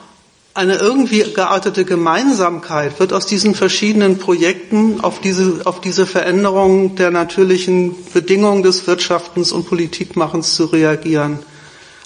eine 0.56 0.76
irgendwie 0.76 1.22
geartete 1.34 1.84
Gemeinsamkeit 1.84 2.98
wird 2.98 3.12
aus 3.12 3.26
diesen 3.26 3.54
verschiedenen 3.54 4.18
Projekten 4.18 5.02
auf 5.02 5.20
diese, 5.20 5.60
auf 5.64 5.82
diese 5.82 6.06
Veränderung 6.06 6.96
der 6.96 7.10
natürlichen 7.10 7.94
Bedingungen 8.14 8.62
des 8.62 8.86
Wirtschaftens 8.86 9.52
und 9.52 9.68
Politikmachens 9.68 10.54
zu 10.54 10.64
reagieren. 10.64 11.40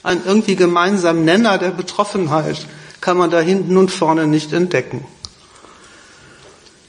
Ein 0.03 0.23
irgendwie 0.27 0.57
gemeinsamen 0.57 1.25
Nenner 1.25 1.59
der 1.59 1.71
Betroffenheit 1.71 2.67
kann 3.01 3.17
man 3.17 3.31
da 3.31 3.41
hinten 3.41 3.77
und 3.77 3.93
vorne 3.93 4.27
nicht 4.27 4.53
entdecken. 4.53 5.05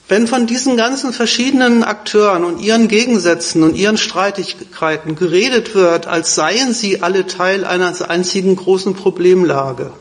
Wenn 0.08 0.28
von 0.28 0.48
diesen 0.48 0.78
ganzen 0.78 1.14
verschiedenen 1.14 1.84
Akteuren 1.84 2.44
und 2.44 2.60
ihren 2.60 2.88
Gegensätzen 2.88 3.62
und 3.64 3.76
ihren 3.76 3.98
Streitigkeiten 3.98 5.16
geredet 5.16 5.76
wird, 5.76 6.08
als 6.08 6.34
seien 6.34 6.74
sie 6.74 7.04
alle 7.04 7.28
Teil 7.28 7.66
einer 7.66 7.94
einzigen 8.10 8.56
großen 8.56 8.96
Problemlage, 8.96 9.94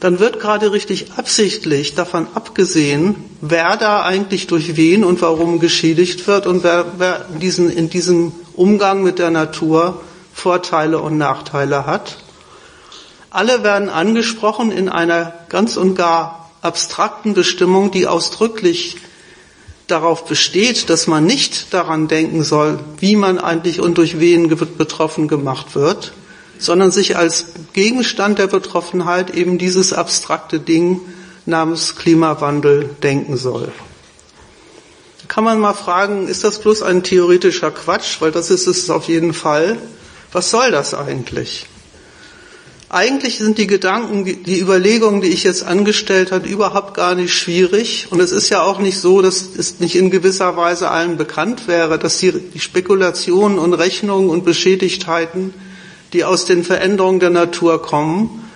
dann 0.00 0.20
wird 0.20 0.38
gerade 0.38 0.72
richtig 0.72 1.12
absichtlich 1.16 1.94
davon 1.94 2.28
abgesehen, 2.34 3.16
wer 3.40 3.76
da 3.76 4.02
eigentlich 4.02 4.46
durch 4.46 4.76
wen 4.76 5.04
und 5.04 5.20
warum 5.22 5.58
geschädigt 5.58 6.26
wird 6.28 6.46
und 6.46 6.62
wer, 6.62 6.86
wer 6.98 7.26
diesen, 7.40 7.68
in 7.70 7.90
diesem 7.90 8.32
Umgang 8.54 9.02
mit 9.02 9.18
der 9.18 9.30
Natur 9.30 10.00
Vorteile 10.32 11.00
und 11.00 11.18
Nachteile 11.18 11.84
hat. 11.84 12.18
Alle 13.30 13.64
werden 13.64 13.88
angesprochen 13.88 14.70
in 14.70 14.88
einer 14.88 15.34
ganz 15.48 15.76
und 15.76 15.96
gar 15.96 16.50
abstrakten 16.62 17.34
Bestimmung, 17.34 17.90
die 17.90 18.06
ausdrücklich 18.06 18.96
darauf 19.88 20.26
besteht, 20.26 20.90
dass 20.90 21.06
man 21.06 21.24
nicht 21.24 21.74
daran 21.74 22.08
denken 22.08 22.44
soll, 22.44 22.78
wie 22.98 23.16
man 23.16 23.38
eigentlich 23.38 23.80
und 23.80 23.98
durch 23.98 24.20
wen 24.20 24.48
betroffen 24.48 25.28
gemacht 25.28 25.74
wird, 25.74 26.12
sondern 26.58 26.90
sich 26.90 27.16
als 27.16 27.46
Gegenstand 27.72 28.38
der 28.38 28.48
Betroffenheit 28.48 29.30
eben 29.30 29.58
dieses 29.58 29.92
abstrakte 29.92 30.60
Ding 30.60 31.00
namens 31.46 31.96
Klimawandel 31.96 32.90
denken 33.02 33.36
soll. 33.36 33.72
Da 35.22 35.24
kann 35.28 35.44
man 35.44 35.58
mal 35.58 35.74
fragen, 35.74 36.28
ist 36.28 36.44
das 36.44 36.60
bloß 36.60 36.82
ein 36.82 37.02
theoretischer 37.02 37.70
Quatsch? 37.70 38.20
Weil 38.20 38.32
das 38.32 38.50
ist 38.50 38.66
es 38.66 38.90
auf 38.90 39.08
jeden 39.08 39.32
Fall. 39.32 39.78
Was 40.32 40.50
soll 40.50 40.70
das 40.70 40.94
eigentlich? 40.94 41.66
Eigentlich 42.90 43.36
sind 43.36 43.58
die 43.58 43.66
Gedanken, 43.66 44.24
die 44.24 44.58
Überlegungen, 44.58 45.20
die 45.20 45.28
ich 45.28 45.44
jetzt 45.44 45.62
angestellt 45.62 46.32
habe, 46.32 46.48
überhaupt 46.48 46.94
gar 46.94 47.14
nicht 47.14 47.34
schwierig. 47.34 48.06
Und 48.08 48.20
es 48.20 48.32
ist 48.32 48.48
ja 48.48 48.62
auch 48.62 48.78
nicht 48.78 48.98
so, 48.98 49.20
dass 49.20 49.42
es 49.56 49.78
nicht 49.78 49.94
in 49.94 50.10
gewisser 50.10 50.56
Weise 50.56 50.90
allen 50.90 51.18
bekannt 51.18 51.68
wäre, 51.68 51.98
dass 51.98 52.16
die, 52.16 52.32
die 52.32 52.60
Spekulationen 52.60 53.58
und 53.58 53.74
Rechnungen 53.74 54.30
und 54.30 54.42
Beschädigtheiten, 54.42 55.52
die 56.12 56.24
aus 56.24 56.44
den 56.44 56.64
Veränderungen 56.64 57.20
der 57.20 57.30
Natur 57.30 57.82
kommen, 57.82 58.50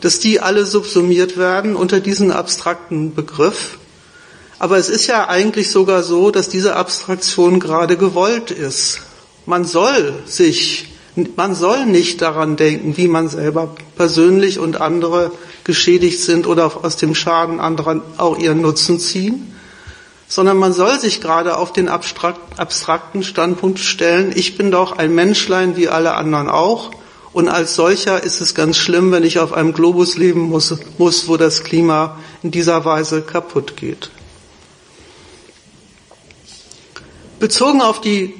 dass 0.00 0.20
die 0.20 0.40
alle 0.40 0.66
subsumiert 0.66 1.36
werden 1.36 1.76
unter 1.76 2.00
diesen 2.00 2.30
abstrakten 2.30 3.14
Begriff. 3.14 3.78
Aber 4.58 4.78
es 4.78 4.88
ist 4.88 5.06
ja 5.06 5.28
eigentlich 5.28 5.70
sogar 5.70 6.02
so, 6.02 6.30
dass 6.30 6.48
diese 6.48 6.76
Abstraktion 6.76 7.60
gerade 7.60 7.96
gewollt 7.96 8.50
ist. 8.50 9.00
Man 9.46 9.64
soll 9.64 10.14
sich 10.26 10.88
man 11.36 11.54
soll 11.54 11.86
nicht 11.86 12.22
daran 12.22 12.56
denken, 12.56 12.96
wie 12.96 13.08
man 13.08 13.28
selber 13.28 13.74
persönlich 13.96 14.58
und 14.58 14.80
andere 14.80 15.30
geschädigt 15.62 16.20
sind 16.20 16.46
oder 16.46 16.84
aus 16.84 16.96
dem 16.96 17.14
Schaden 17.14 17.60
anderer 17.60 18.02
auch 18.18 18.38
ihren 18.38 18.60
Nutzen 18.60 18.98
ziehen, 18.98 19.53
sondern 20.28 20.56
man 20.56 20.72
soll 20.72 20.98
sich 20.98 21.20
gerade 21.20 21.56
auf 21.58 21.72
den 21.72 21.88
abstrakten 21.88 23.22
Standpunkt 23.22 23.78
stellen, 23.78 24.32
ich 24.34 24.56
bin 24.56 24.70
doch 24.70 24.98
ein 24.98 25.14
Menschlein 25.14 25.76
wie 25.76 25.88
alle 25.88 26.14
anderen 26.14 26.48
auch 26.48 26.90
und 27.32 27.48
als 27.48 27.74
solcher 27.74 28.22
ist 28.22 28.40
es 28.40 28.54
ganz 28.54 28.76
schlimm, 28.76 29.10
wenn 29.10 29.24
ich 29.24 29.40
auf 29.40 29.52
einem 29.52 29.72
Globus 29.72 30.16
leben 30.16 30.42
muss, 30.42 30.74
muss 30.98 31.26
wo 31.28 31.36
das 31.36 31.64
Klima 31.64 32.16
in 32.42 32.52
dieser 32.52 32.84
Weise 32.84 33.22
kaputt 33.22 33.76
geht. 33.76 34.10
Bezogen 37.40 37.82
auf 37.82 38.00
die 38.00 38.34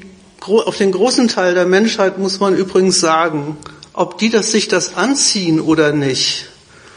auf 0.47 0.77
den 0.77 0.93
großen 0.93 1.29
Teil 1.29 1.55
der 1.55 1.67
Menschheit 1.67 2.19
muss 2.19 2.39
man 2.39 2.55
übrigens 2.55 3.01
sagen, 3.01 3.57
ob 3.95 4.19
die 4.19 4.31
das 4.31 4.53
sich 4.53 4.69
das 4.69 4.95
anziehen 4.95 5.61
oder 5.61 5.93
nicht, 5.93 6.49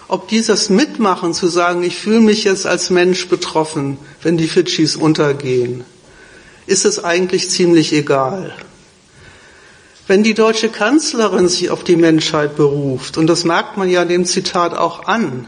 ob 0.07 0.27
die 0.27 0.41
das 0.41 0.69
mitmachen, 0.69 1.33
zu 1.33 1.47
sagen, 1.47 1.83
ich 1.83 1.97
fühle 1.97 2.21
mich 2.21 2.43
jetzt 2.43 2.65
als 2.65 2.89
Mensch 2.89 3.27
betroffen, 3.27 3.97
wenn 4.21 4.37
die 4.37 4.47
Fidschis 4.47 4.95
untergehen, 4.95 5.83
ist 6.65 6.85
es 6.85 7.03
eigentlich 7.03 7.49
ziemlich 7.49 7.93
egal. 7.93 8.53
Wenn 10.07 10.23
die 10.23 10.33
deutsche 10.33 10.69
Kanzlerin 10.69 11.49
sich 11.49 11.69
auf 11.69 11.83
die 11.83 11.97
Menschheit 11.97 12.55
beruft, 12.55 13.17
und 13.17 13.27
das 13.27 13.43
merkt 13.43 13.75
man 13.75 13.89
ja 13.89 14.05
dem 14.05 14.25
Zitat 14.25 14.77
auch 14.77 15.05
an, 15.05 15.47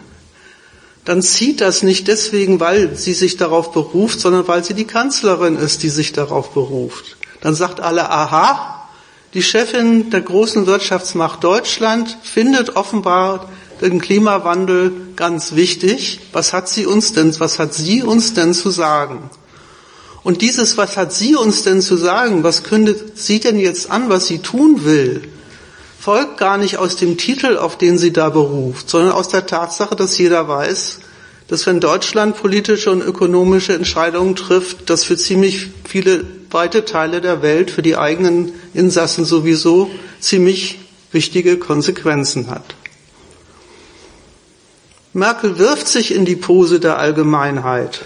dann 1.05 1.21
zieht 1.21 1.61
das 1.61 1.81
nicht 1.81 2.09
deswegen, 2.09 2.59
weil 2.59 2.95
sie 2.95 3.13
sich 3.13 3.37
darauf 3.37 3.71
beruft, 3.71 4.19
sondern 4.19 4.47
weil 4.49 4.63
sie 4.65 4.73
die 4.73 4.85
Kanzlerin 4.85 5.55
ist, 5.55 5.81
die 5.83 5.89
sich 5.89 6.11
darauf 6.11 6.51
beruft. 6.51 7.17
Dann 7.39 7.55
sagt 7.55 7.79
alle, 7.79 8.09
aha, 8.09 8.87
die 9.33 9.41
Chefin 9.41 10.09
der 10.09 10.21
großen 10.21 10.65
Wirtschaftsmacht 10.65 11.43
Deutschland 11.43 12.17
findet 12.21 12.75
offenbar 12.75 13.47
den 13.81 14.01
Klimawandel 14.01 14.91
ganz 15.15 15.55
wichtig. 15.55 16.19
Was 16.33 16.53
hat 16.53 16.69
sie 16.69 16.85
uns 16.85 17.13
denn, 17.13 17.37
was 17.39 17.59
hat 17.59 17.73
sie 17.73 18.03
uns 18.03 18.33
denn 18.33 18.53
zu 18.53 18.69
sagen? 18.69 19.29
Und 20.23 20.41
dieses, 20.41 20.77
was 20.77 20.97
hat 20.97 21.13
sie 21.13 21.35
uns 21.35 21.63
denn 21.63 21.81
zu 21.81 21.95
sagen? 21.95 22.43
Was 22.43 22.63
kündet 22.63 23.17
sie 23.17 23.39
denn 23.39 23.59
jetzt 23.59 23.89
an, 23.89 24.09
was 24.09 24.27
sie 24.27 24.39
tun 24.39 24.83
will? 24.83 25.21
Folgt 25.99 26.37
gar 26.37 26.57
nicht 26.57 26.77
aus 26.77 26.95
dem 26.95 27.17
Titel, 27.17 27.57
auf 27.57 27.77
den 27.77 27.97
sie 27.97 28.13
da 28.13 28.29
beruft, 28.29 28.89
sondern 28.89 29.11
aus 29.11 29.29
der 29.29 29.45
Tatsache, 29.45 29.95
dass 29.95 30.17
jeder 30.17 30.47
weiß, 30.47 30.99
dass 31.47 31.65
wenn 31.65 31.79
Deutschland 31.79 32.37
politische 32.37 32.91
und 32.91 33.01
ökonomische 33.01 33.73
Entscheidungen 33.73 34.35
trifft, 34.35 34.89
das 34.89 35.03
für 35.03 35.17
ziemlich 35.17 35.67
viele 35.83 36.25
weite 36.51 36.85
Teile 36.85 37.21
der 37.21 37.41
Welt, 37.41 37.71
für 37.71 37.81
die 37.81 37.97
eigenen 37.97 38.53
Insassen 38.73 39.25
sowieso 39.25 39.89
ziemlich 40.19 40.79
wichtige 41.11 41.57
Konsequenzen 41.57 42.49
hat. 42.49 42.75
Merkel 45.13 45.57
wirft 45.57 45.87
sich 45.87 46.13
in 46.13 46.25
die 46.25 46.35
Pose 46.35 46.79
der 46.79 46.99
Allgemeinheit. 46.99 48.01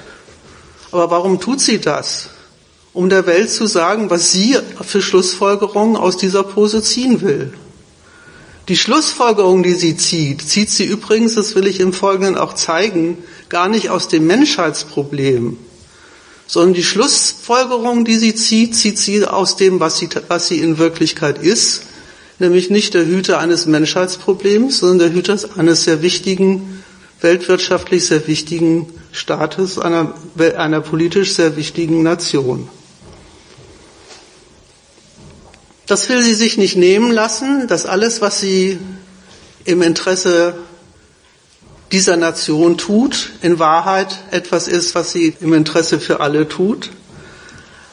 Aber 0.92 1.12
warum 1.12 1.42
tut 1.42 1.60
sie 1.60 1.80
das? 1.80 2.30
Um 2.94 3.10
der 3.10 3.26
Welt 3.26 3.50
zu 3.50 3.66
sagen, 3.66 4.10
was 4.10 4.32
sie 4.32 4.58
für 4.82 5.02
Schlussfolgerungen 5.02 5.98
aus 5.98 6.16
dieser 6.16 6.44
Pose 6.44 6.82
ziehen 6.82 7.22
will. 7.22 7.54
Die 8.70 8.78
Schlussfolgerung, 8.78 9.64
die 9.64 9.74
sie 9.74 9.98
zieht, 9.98 10.48
zieht 10.48 10.70
sie 10.70 10.86
übrigens, 10.86 11.36
das 11.36 11.56
will 11.56 11.68
ich 11.68 11.82
im 11.82 11.92
Folgenden 11.92 12.38
auch 12.38 12.54
zeigen, 12.54 13.18
gar 13.50 13.68
nicht 13.68 13.90
aus 13.90 14.08
dem 14.08 14.26
Menschheitsproblem, 14.26 15.58
sondern 16.48 16.74
die 16.74 16.84
Schlussfolgerung, 16.84 18.06
die 18.06 18.16
sie 18.16 18.36
zieht, 18.36 18.76
zieht 18.76 18.98
sie 18.98 19.26
aus 19.26 19.58
dem, 19.58 19.82
was 19.82 19.98
sie, 19.98 20.08
was 20.30 20.48
sie 20.48 20.60
in 20.60 20.78
Wirklichkeit 20.78 21.40
ist, 21.40 21.82
nämlich 22.40 22.70
nicht 22.70 22.94
der 22.94 23.06
Hüter 23.06 23.40
eines 23.40 23.66
Menschheitsproblems, 23.66 24.78
sondern 24.80 25.00
der 25.00 25.14
Hüter 25.14 25.38
eines 25.58 25.84
sehr 25.84 26.02
wichtigen, 26.02 26.84
weltwirtschaftlich 27.24 28.06
sehr 28.06 28.28
wichtigen 28.28 28.94
Staates, 29.12 29.80
einer, 29.80 30.14
einer 30.58 30.82
politisch 30.82 31.34
sehr 31.34 31.56
wichtigen 31.56 32.04
Nation. 32.04 32.70
Das 35.86 36.10
will 36.10 36.22
sie 36.22 36.34
sich 36.34 36.58
nicht 36.58 36.76
nehmen 36.76 37.12
lassen, 37.12 37.68
dass 37.68 37.86
alles, 37.86 38.22
was 38.22 38.40
sie 38.40 38.78
im 39.66 39.82
Interesse 39.82 40.56
dieser 41.92 42.18
Nation 42.18 42.78
tut, 42.78 43.32
in 43.42 43.60
Wahrheit 43.60 44.20
etwas 44.32 44.68
ist, 44.68 44.96
was 44.96 45.12
sie 45.12 45.36
im 45.40 45.54
Interesse 45.54 46.00
für 46.00 46.20
alle 46.20 46.48
tut. 46.48 46.90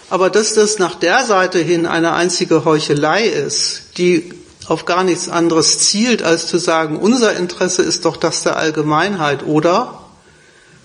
Aber 0.08 0.30
dass 0.30 0.54
das 0.54 0.78
nach 0.78 0.96
der 0.96 1.24
Seite 1.24 1.58
hin 1.60 1.86
eine 1.86 2.14
einzige 2.14 2.64
Heuchelei 2.64 3.26
ist, 3.26 3.82
die 3.96 4.32
auf 4.70 4.84
gar 4.84 5.02
nichts 5.02 5.28
anderes 5.28 5.80
zielt, 5.80 6.22
als 6.22 6.46
zu 6.46 6.56
sagen, 6.56 6.96
unser 6.96 7.34
Interesse 7.34 7.82
ist 7.82 8.04
doch 8.04 8.16
das 8.16 8.44
der 8.44 8.56
Allgemeinheit, 8.56 9.44
oder? 9.44 9.98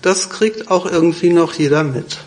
Das 0.02 0.28
kriegt 0.28 0.72
auch 0.72 0.86
irgendwie 0.86 1.30
noch 1.30 1.54
jeder 1.54 1.84
mit. 1.84 2.18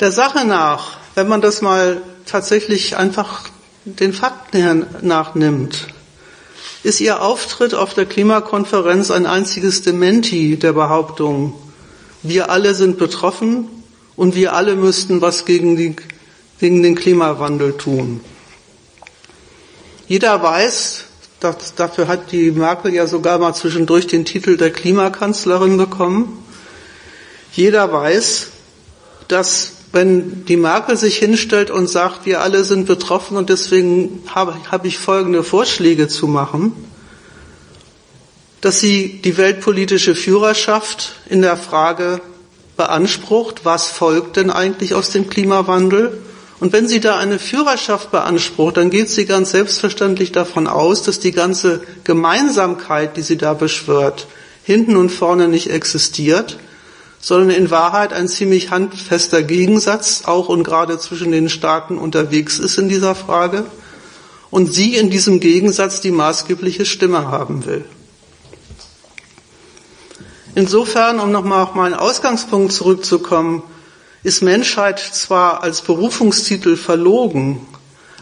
Der 0.00 0.10
Sache 0.10 0.46
nach, 0.46 0.96
wenn 1.14 1.28
man 1.28 1.42
das 1.42 1.60
mal 1.60 2.00
tatsächlich 2.24 2.96
einfach 2.96 3.50
den 3.84 4.14
Fakten 4.14 4.86
nachnimmt, 5.02 5.88
ist 6.82 6.98
Ihr 7.02 7.20
Auftritt 7.20 7.74
auf 7.74 7.92
der 7.92 8.06
Klimakonferenz 8.06 9.10
ein 9.10 9.26
einziges 9.26 9.82
Dementi 9.82 10.56
der 10.56 10.72
Behauptung, 10.72 11.52
wir 12.22 12.48
alle 12.48 12.74
sind 12.74 12.96
betroffen 12.96 13.68
und 14.16 14.34
wir 14.34 14.54
alle 14.54 14.76
müssten 14.76 15.20
was 15.20 15.44
gegen, 15.44 15.76
die, 15.76 15.94
gegen 16.58 16.82
den 16.82 16.94
Klimawandel 16.94 17.76
tun. 17.76 18.22
Jeder 20.12 20.42
weiß, 20.42 21.04
dass, 21.40 21.74
dafür 21.74 22.06
hat 22.06 22.32
die 22.32 22.50
Merkel 22.50 22.92
ja 22.92 23.06
sogar 23.06 23.38
mal 23.38 23.54
zwischendurch 23.54 24.06
den 24.06 24.26
Titel 24.26 24.58
der 24.58 24.70
Klimakanzlerin 24.70 25.78
bekommen. 25.78 26.44
Jeder 27.52 27.90
weiß, 27.90 28.48
dass 29.28 29.72
wenn 29.90 30.44
die 30.44 30.58
Merkel 30.58 30.98
sich 30.98 31.16
hinstellt 31.16 31.70
und 31.70 31.88
sagt, 31.88 32.26
wir 32.26 32.42
alle 32.42 32.62
sind 32.64 32.84
betroffen 32.84 33.38
und 33.38 33.48
deswegen 33.48 34.22
habe, 34.28 34.54
habe 34.70 34.86
ich 34.86 34.98
folgende 34.98 35.42
Vorschläge 35.42 36.08
zu 36.08 36.26
machen, 36.26 36.74
dass 38.60 38.80
sie 38.80 39.22
die 39.24 39.38
weltpolitische 39.38 40.14
Führerschaft 40.14 41.14
in 41.30 41.40
der 41.40 41.56
Frage 41.56 42.20
beansprucht, 42.76 43.64
was 43.64 43.86
folgt 43.86 44.36
denn 44.36 44.50
eigentlich 44.50 44.92
aus 44.92 45.08
dem 45.08 45.30
Klimawandel? 45.30 46.20
Und 46.62 46.72
wenn 46.72 46.86
sie 46.86 47.00
da 47.00 47.18
eine 47.18 47.40
Führerschaft 47.40 48.12
beansprucht, 48.12 48.76
dann 48.76 48.88
geht 48.88 49.10
sie 49.10 49.26
ganz 49.26 49.50
selbstverständlich 49.50 50.30
davon 50.30 50.68
aus, 50.68 51.02
dass 51.02 51.18
die 51.18 51.32
ganze 51.32 51.80
Gemeinsamkeit, 52.04 53.16
die 53.16 53.22
sie 53.22 53.36
da 53.36 53.52
beschwört, 53.52 54.28
hinten 54.62 54.94
und 54.94 55.08
vorne 55.08 55.48
nicht 55.48 55.70
existiert, 55.70 56.58
sondern 57.18 57.50
in 57.50 57.72
Wahrheit 57.72 58.12
ein 58.12 58.28
ziemlich 58.28 58.70
handfester 58.70 59.42
Gegensatz 59.42 60.22
auch 60.26 60.48
und 60.48 60.62
gerade 60.62 61.00
zwischen 61.00 61.32
den 61.32 61.48
Staaten 61.48 61.98
unterwegs 61.98 62.60
ist 62.60 62.78
in 62.78 62.88
dieser 62.88 63.16
Frage 63.16 63.66
und 64.52 64.72
sie 64.72 64.94
in 64.94 65.10
diesem 65.10 65.40
Gegensatz 65.40 66.00
die 66.00 66.12
maßgebliche 66.12 66.86
Stimme 66.86 67.26
haben 67.26 67.66
will. 67.66 67.84
Insofern, 70.54 71.18
um 71.18 71.32
nochmal 71.32 71.64
auf 71.64 71.74
meinen 71.74 71.94
Ausgangspunkt 71.94 72.72
zurückzukommen, 72.72 73.64
ist 74.22 74.42
Menschheit 74.42 74.98
zwar 74.98 75.62
als 75.62 75.80
Berufungstitel 75.80 76.76
verlogen, 76.76 77.66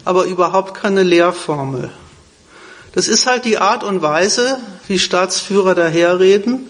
aber 0.03 0.25
überhaupt 0.25 0.73
keine 0.73 1.03
Lehrformel. 1.03 1.91
Das 2.93 3.07
ist 3.07 3.25
halt 3.25 3.45
die 3.45 3.57
Art 3.57 3.83
und 3.83 4.01
Weise, 4.01 4.57
wie 4.87 4.99
Staatsführer 4.99 5.75
daherreden, 5.75 6.69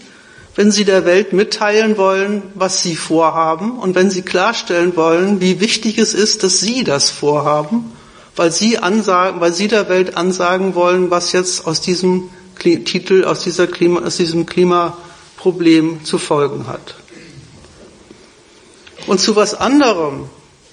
wenn 0.54 0.70
Sie 0.70 0.84
der 0.84 1.04
Welt 1.06 1.32
mitteilen 1.32 1.96
wollen, 1.96 2.42
was 2.54 2.82
Sie 2.82 2.94
vorhaben 2.94 3.78
und 3.78 3.94
wenn 3.94 4.10
Sie 4.10 4.22
klarstellen 4.22 4.94
wollen, 4.96 5.40
wie 5.40 5.60
wichtig 5.60 5.98
es 5.98 6.12
ist, 6.12 6.42
dass 6.42 6.60
Sie 6.60 6.84
das 6.84 7.10
vorhaben, 7.10 7.90
weil 8.36 8.52
Sie 8.52 8.78
ansagen, 8.78 9.40
weil 9.40 9.54
Sie 9.54 9.66
der 9.66 9.88
Welt 9.88 10.16
ansagen 10.16 10.74
wollen, 10.74 11.10
was 11.10 11.32
jetzt 11.32 11.66
aus 11.66 11.80
diesem 11.80 12.28
Titel, 12.58 13.24
aus, 13.24 13.42
dieser 13.42 13.66
Klima, 13.66 14.02
aus 14.02 14.18
diesem 14.18 14.44
Klimaproblem 14.46 16.04
zu 16.04 16.18
folgen 16.18 16.66
hat. 16.68 17.01
Und 19.06 19.20
zu 19.20 19.36
was 19.36 19.54
anderem 19.54 20.28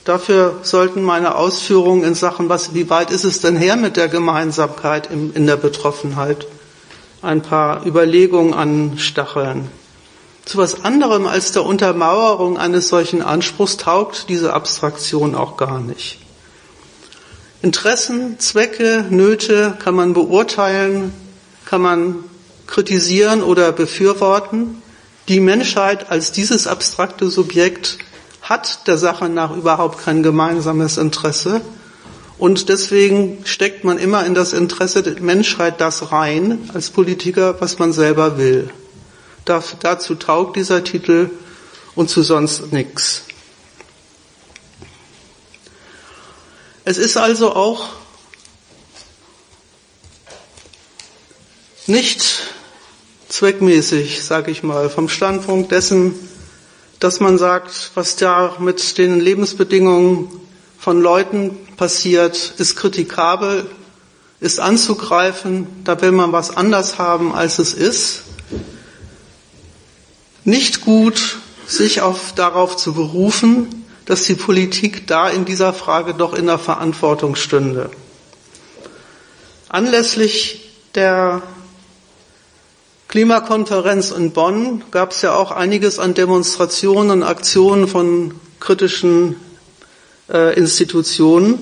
Dafür 0.09 0.61
sollten 0.63 1.03
meine 1.03 1.35
Ausführungen 1.35 2.03
in 2.03 2.15
Sachen, 2.15 2.49
was, 2.49 2.73
wie 2.73 2.89
weit 2.89 3.11
ist 3.11 3.25
es 3.25 3.41
denn 3.41 3.55
her 3.55 3.75
mit 3.75 3.95
der 3.95 4.07
Gemeinsamkeit 4.07 5.11
in, 5.11 5.33
in 5.33 5.45
der 5.45 5.55
Betroffenheit, 5.55 6.47
ein 7.21 7.43
paar 7.43 7.85
Überlegungen 7.85 8.55
anstacheln. 8.55 9.69
Zu 10.45 10.57
was 10.57 10.83
anderem 10.83 11.27
als 11.27 11.51
der 11.51 11.63
Untermauerung 11.63 12.57
eines 12.57 12.87
solchen 12.87 13.21
Anspruchs 13.21 13.77
taugt 13.77 14.29
diese 14.29 14.53
Abstraktion 14.53 15.35
auch 15.35 15.57
gar 15.57 15.79
nicht. 15.79 16.17
Interessen, 17.61 18.39
Zwecke, 18.39 19.05
Nöte 19.11 19.77
kann 19.77 19.93
man 19.93 20.13
beurteilen, 20.13 21.13
kann 21.65 21.81
man 21.81 22.15
kritisieren 22.65 23.43
oder 23.43 23.71
befürworten. 23.73 24.81
Die 25.27 25.39
Menschheit 25.39 26.09
als 26.09 26.31
dieses 26.31 26.65
abstrakte 26.65 27.29
Subjekt 27.29 27.99
hat 28.41 28.87
der 28.87 28.97
Sache 28.97 29.29
nach 29.29 29.55
überhaupt 29.55 30.03
kein 30.03 30.23
gemeinsames 30.23 30.97
Interesse. 30.97 31.61
Und 32.37 32.69
deswegen 32.69 33.45
steckt 33.45 33.83
man 33.83 33.97
immer 33.97 34.25
in 34.25 34.33
das 34.33 34.53
Interesse 34.53 35.03
der 35.03 35.21
Menschheit 35.21 35.81
das 35.81 36.11
rein, 36.11 36.69
als 36.73 36.89
Politiker, 36.89 37.59
was 37.59 37.79
man 37.79 37.91
selber 37.91 38.37
will. 38.37 38.69
dazu 39.45 40.15
taugt 40.15 40.55
dieser 40.55 40.83
Titel 40.83 41.31
und 41.95 42.09
zu 42.09 42.23
sonst 42.23 42.71
nichts. 42.71 43.23
Es 46.85 46.97
ist 46.97 47.17
also 47.17 47.55
auch 47.55 47.87
nicht 51.87 52.23
zweckmäßig, 53.27 54.23
sage 54.23 54.51
ich 54.51 54.63
mal, 54.63 54.89
vom 54.89 55.09
Standpunkt 55.09 55.71
dessen, 55.71 56.13
dass 56.99 57.19
man 57.19 57.37
sagt, 57.37 57.91
was 57.95 58.15
da 58.15 58.55
mit 58.59 58.97
den 58.97 59.19
Lebensbedingungen 59.19 60.29
von 60.77 61.01
Leuten 61.01 61.57
passiert, 61.77 62.53
ist 62.57 62.75
kritikabel, 62.75 63.69
ist 64.39 64.59
anzugreifen, 64.59 65.67
da 65.83 66.01
will 66.01 66.11
man 66.11 66.31
was 66.31 66.55
anders 66.55 66.97
haben, 66.97 67.33
als 67.33 67.59
es 67.59 67.73
ist. 67.73 68.23
Nicht 70.43 70.81
gut, 70.81 71.37
sich 71.67 72.01
auf, 72.01 72.33
darauf 72.33 72.75
zu 72.75 72.93
berufen, 72.93 73.85
dass 74.05 74.23
die 74.23 74.35
Politik 74.35 75.05
da 75.07 75.29
in 75.29 75.45
dieser 75.45 75.73
Frage 75.73 76.13
doch 76.13 76.33
in 76.33 76.47
der 76.47 76.57
Verantwortung 76.57 77.35
stünde. 77.35 77.91
Anlässlich 79.67 80.71
der 80.95 81.43
Klimakonferenz 83.09 84.11
in 84.11 84.33
Bonn 84.33 84.83
gab 84.91 85.13
es 85.13 85.23
ja 85.23 85.33
auch 85.33 85.49
einiges 85.49 85.97
an 85.97 86.13
Demonstrationen 86.13 87.09
und 87.09 87.23
Aktionen 87.23 87.87
von 87.87 88.35
kritischen 88.59 89.35
äh, 90.31 90.55
Institutionen. 90.55 91.59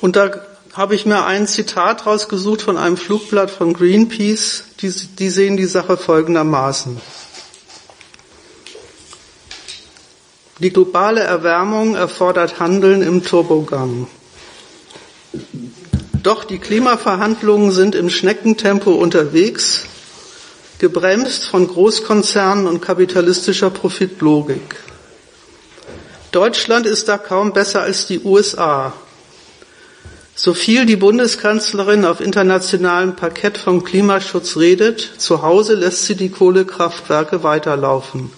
Und 0.00 0.14
da 0.14 0.30
habe 0.72 0.94
ich 0.94 1.04
mir 1.04 1.24
ein 1.24 1.48
Zitat 1.48 2.06
rausgesucht 2.06 2.62
von 2.62 2.78
einem 2.78 2.96
Flugblatt 2.96 3.50
von 3.50 3.72
Greenpeace. 3.72 4.62
Die, 4.80 4.90
die 5.18 5.30
sehen 5.30 5.56
die 5.56 5.66
Sache 5.66 5.96
folgendermaßen. 5.96 7.00
Die 10.60 10.70
globale 10.70 11.22
Erwärmung 11.22 11.96
erfordert 11.96 12.60
Handeln 12.60 13.02
im 13.02 13.24
Turbogang. 13.24 14.06
Doch 16.22 16.44
die 16.44 16.58
Klimaverhandlungen 16.58 17.72
sind 17.72 17.96
im 17.96 18.08
Schneckentempo 18.08 18.92
unterwegs, 18.92 19.82
gebremst 20.78 21.44
von 21.46 21.66
Großkonzernen 21.66 22.66
und 22.68 22.80
kapitalistischer 22.80 23.70
Profitlogik. 23.70 24.76
Deutschland 26.30 26.86
ist 26.86 27.08
da 27.08 27.18
kaum 27.18 27.52
besser 27.52 27.82
als 27.82 28.06
die 28.06 28.20
USA. 28.20 28.92
So 30.34 30.54
viel 30.54 30.86
die 30.86 30.96
Bundeskanzlerin 30.96 32.04
auf 32.04 32.20
internationalem 32.20 33.16
Parkett 33.16 33.58
vom 33.58 33.84
Klimaschutz 33.84 34.56
redet, 34.56 35.00
zu 35.18 35.42
Hause 35.42 35.74
lässt 35.74 36.06
sie 36.06 36.14
die 36.14 36.30
Kohlekraftwerke 36.30 37.42
weiterlaufen. 37.42 38.30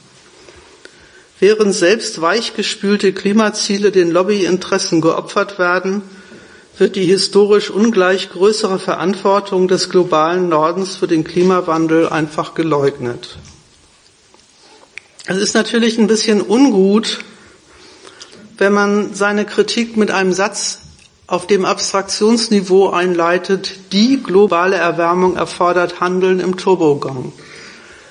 Während 1.38 1.74
selbst 1.74 2.20
weichgespülte 2.20 3.12
Klimaziele 3.12 3.92
den 3.92 4.10
Lobbyinteressen 4.10 5.00
geopfert 5.00 5.58
werden, 5.58 6.02
wird 6.76 6.96
die 6.96 7.04
historisch 7.04 7.70
ungleich 7.70 8.30
größere 8.30 8.78
Verantwortung 8.78 9.68
des 9.68 9.90
globalen 9.90 10.48
Nordens 10.48 10.96
für 10.96 11.06
den 11.06 11.24
Klimawandel 11.24 12.08
einfach 12.08 12.54
geleugnet. 12.54 13.38
Es 15.26 15.38
ist 15.38 15.54
natürlich 15.54 15.98
ein 15.98 16.06
bisschen 16.06 16.40
ungut, 16.40 17.20
wenn 18.58 18.72
man 18.72 19.14
seine 19.14 19.44
Kritik 19.44 19.96
mit 19.96 20.10
einem 20.10 20.32
Satz 20.32 20.80
auf 21.26 21.46
dem 21.46 21.64
Abstraktionsniveau 21.64 22.90
einleitet, 22.90 23.92
die 23.92 24.22
globale 24.22 24.76
Erwärmung 24.76 25.36
erfordert 25.36 26.00
Handeln 26.00 26.40
im 26.40 26.56
Turbogang. 26.56 27.32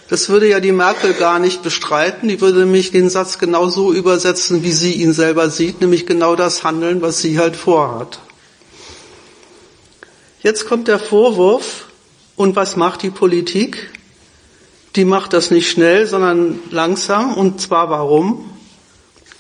Das 0.10 0.30
würde 0.30 0.47
ja 0.47 0.60
die 0.60 0.71
Merkel 0.71 1.13
gar 1.13 1.39
nicht 1.39 1.63
bestreiten. 1.63 2.28
Die 2.30 2.41
würde 2.41 2.60
nämlich 2.60 2.91
den 2.91 3.10
Satz 3.10 3.39
genau 3.39 3.69
so 3.69 3.93
übersetzen, 3.93 4.63
wie 4.63 4.71
sie 4.71 4.93
ihn 4.93 5.13
selber 5.13 5.49
sieht, 5.49 5.82
nämlich 5.82 6.06
genau 6.06 6.36
das 6.36 6.63
Handeln, 6.63 7.02
was 7.02 7.19
sie 7.19 7.39
halt 7.39 7.56
vorhat. 7.56 8.19
Jetzt 10.43 10.67
kommt 10.67 10.89
der 10.89 10.99
Vorwurf, 10.99 11.88
und 12.36 12.58
was 12.58 12.75
macht 12.75 13.01
die 13.01 13.12
Politik? 13.12 13.91
Die 14.97 15.06
macht 15.06 15.32
das 15.32 15.51
nicht 15.51 15.71
schnell, 15.71 16.06
sondern 16.06 16.60
langsam. 16.69 17.34
Und 17.36 17.62
zwar 17.62 17.89
warum? 17.89 18.58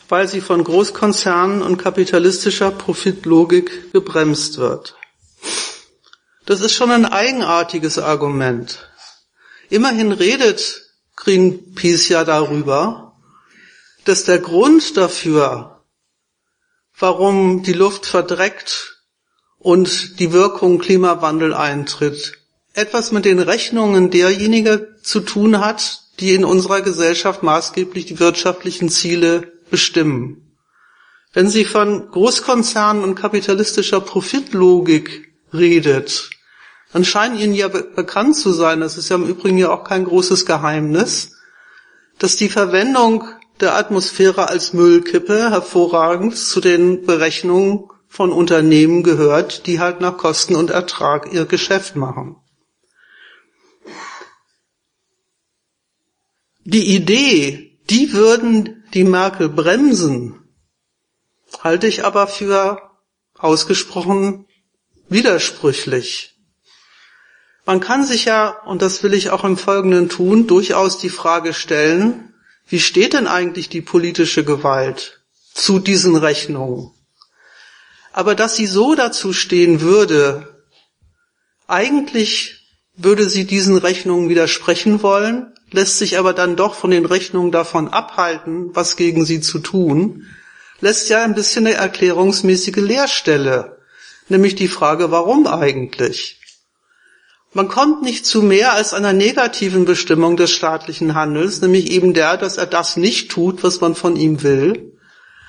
Weil 0.07 0.29
sie 0.29 0.39
von 0.39 0.63
Großkonzernen 0.63 1.61
und 1.61 1.75
kapitalistischer 1.77 2.71
Profitlogik 2.71 3.91
gebremst 3.91 4.59
wird. 4.59 4.95
Das 6.45 6.61
ist 6.61 6.73
schon 6.73 6.91
ein 6.91 7.05
eigenartiges 7.05 7.99
Argument. 7.99 8.89
Immerhin 9.69 10.13
redet 10.13 10.83
Greenpeace 11.17 12.07
ja 12.07 12.23
darüber, 12.23 13.13
dass 14.05 14.23
der 14.23 14.39
Grund 14.39 14.95
dafür, 14.95 15.83
warum 16.97 17.63
die 17.63 17.73
Luft 17.73 18.05
verdreckt 18.05 18.92
und 19.63 20.19
die 20.19 20.33
Wirkung 20.33 20.77
Klimawandel 20.77 21.53
eintritt, 21.53 22.33
etwas 22.73 23.11
mit 23.11 23.25
den 23.25 23.39
Rechnungen 23.39 24.11
derjenigen 24.11 24.85
zu 25.01 25.21
tun 25.21 25.59
hat, 25.59 26.01
die 26.19 26.33
in 26.33 26.45
unserer 26.45 26.81
Gesellschaft 26.81 27.41
maßgeblich 27.43 28.05
die 28.05 28.19
wirtschaftlichen 28.19 28.89
Ziele 28.89 29.53
bestimmen. 29.71 30.55
Wenn 31.31 31.49
sie 31.49 31.65
von 31.65 32.09
Großkonzernen 32.11 33.03
und 33.03 33.15
kapitalistischer 33.15 34.01
Profitlogik 34.01 35.33
redet, 35.51 36.29
dann 36.91 37.05
scheint 37.05 37.39
Ihnen 37.39 37.55
ja 37.55 37.69
be 37.69 37.83
bekannt 37.83 38.35
zu 38.35 38.51
sein, 38.51 38.81
das 38.81 38.97
ist 38.97 39.09
ja 39.09 39.15
im 39.15 39.27
Übrigen 39.27 39.57
ja 39.57 39.71
auch 39.71 39.83
kein 39.83 40.03
großes 40.03 40.45
Geheimnis, 40.45 41.31
dass 42.19 42.35
die 42.35 42.49
Verwendung 42.49 43.23
der 43.61 43.75
Atmosphäre 43.75 44.49
als 44.49 44.73
Müllkippe 44.73 45.49
hervorragend 45.49 46.37
zu 46.37 46.59
den 46.59 47.05
Berechnungen 47.05 47.85
von 48.13 48.31
Unternehmen 48.31 49.01
gehört, 49.01 49.65
die 49.65 49.79
halt 49.79 49.99
nach 49.99 50.17
Kosten 50.17 50.55
und 50.55 50.69
Ertrag 50.69 51.33
ihr 51.33 51.47
Geschäft 51.47 51.95
machen. 51.95 52.35
Die 56.63 56.93
Idee, 56.95 57.79
die 57.89 58.13
würden 58.13 58.83
die 58.93 59.03
Merkel 59.03 59.49
bremsen, 59.49 60.47
halte 61.63 61.87
ich 61.87 62.05
aber 62.05 62.27
für 62.27 62.91
ausgesprochen 63.33 64.45
widersprüchlich. 65.09 66.35
Man 67.65 67.79
kann 67.79 68.05
sich 68.05 68.25
ja, 68.25 68.49
und 68.67 68.83
das 68.83 69.01
will 69.01 69.15
ich 69.15 69.31
auch 69.31 69.43
im 69.43 69.57
Folgenden 69.57 70.07
tun, 70.07 70.45
durchaus 70.45 70.99
die 70.99 71.09
Frage 71.09 71.55
stellen, 71.55 72.35
wie 72.67 72.79
steht 72.79 73.13
denn 73.13 73.25
eigentlich 73.25 73.69
die 73.69 73.81
politische 73.81 74.43
Gewalt 74.43 75.23
zu 75.55 75.79
diesen 75.79 76.15
Rechnungen? 76.15 76.92
Aber 78.13 78.35
dass 78.35 78.55
sie 78.55 78.67
so 78.67 78.95
dazu 78.95 79.33
stehen 79.33 79.81
würde, 79.81 80.47
eigentlich 81.67 82.63
würde 82.95 83.27
sie 83.27 83.45
diesen 83.45 83.77
Rechnungen 83.77 84.29
widersprechen 84.29 85.01
wollen, 85.01 85.51
lässt 85.71 85.97
sich 85.97 86.19
aber 86.19 86.33
dann 86.33 86.55
doch 86.55 86.75
von 86.75 86.91
den 86.91 87.05
Rechnungen 87.05 87.51
davon 87.51 87.87
abhalten, 87.87 88.69
was 88.75 88.95
gegen 88.95 89.25
sie 89.25 89.41
zu 89.41 89.57
tun, 89.59 90.27
lässt 90.79 91.09
ja 91.09 91.23
ein 91.23 91.33
bisschen 91.33 91.65
eine 91.65 91.75
erklärungsmäßige 91.75 92.75
Leerstelle, 92.75 93.79
nämlich 94.29 94.53
die 94.53 94.67
Frage, 94.67 95.09
warum 95.09 95.47
eigentlich? 95.47 96.39
Man 97.53 97.67
kommt 97.67 98.03
nicht 98.03 98.25
zu 98.25 98.41
mehr 98.41 98.73
als 98.73 98.93
einer 98.93 99.13
negativen 99.13 99.85
Bestimmung 99.85 100.37
des 100.37 100.51
staatlichen 100.51 101.15
Handels, 101.15 101.61
nämlich 101.61 101.91
eben 101.91 102.13
der, 102.13 102.37
dass 102.37 102.57
er 102.57 102.65
das 102.65 102.97
nicht 102.97 103.31
tut, 103.31 103.63
was 103.63 103.81
man 103.81 103.95
von 103.95 104.15
ihm 104.15 104.43
will. 104.43 104.92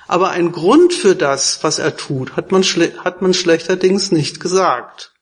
Aber 0.06 0.30
ein 0.30 0.52
Grund 0.52 0.92
für 0.92 1.14
das, 1.14 1.60
was 1.62 1.78
er 1.78 1.96
tut, 1.96 2.36
hat 2.36 2.52
man, 2.52 2.62
hat 2.62 3.22
man 3.22 3.34
schlechterdings 3.34 4.12
nicht 4.12 4.40
gesagt. 4.40 5.14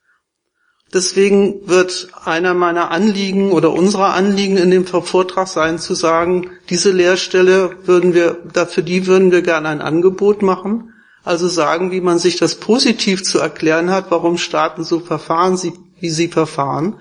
Deswegen 0.93 1.67
wird 1.67 2.09
einer 2.25 2.53
meiner 2.53 2.91
Anliegen 2.91 3.51
oder 3.53 3.73
unserer 3.73 4.13
Anliegen 4.13 4.59
in 4.59 4.71
dem 4.71 4.85
Vortrag 4.87 5.49
sein, 5.49 5.79
zu 5.79 5.95
sagen, 5.95 6.51
diese 6.69 6.91
Lehrstelle 6.91 7.77
würden 7.87 8.13
wir, 8.13 8.37
für 8.69 8.83
die 8.83 9.07
würden 9.07 9.33
wir 9.33 9.41
gerne 9.41 9.71
ein 9.71 9.81
Angebot 9.81 10.43
machen. 10.43 10.93
Also 11.25 11.49
sagen, 11.49 11.93
wie 11.93 12.01
man 12.01 12.19
sich 12.19 12.37
das 12.37 12.57
positiv 12.57 13.23
zu 13.23 13.39
erklären 13.39 13.91
hat, 13.91 14.11
warum 14.11 14.37
Staaten 14.37 14.85
so 14.85 15.01
verfahren, 15.01 15.59
wie 16.01 16.11
sie 16.11 16.29
verfahren. 16.29 16.99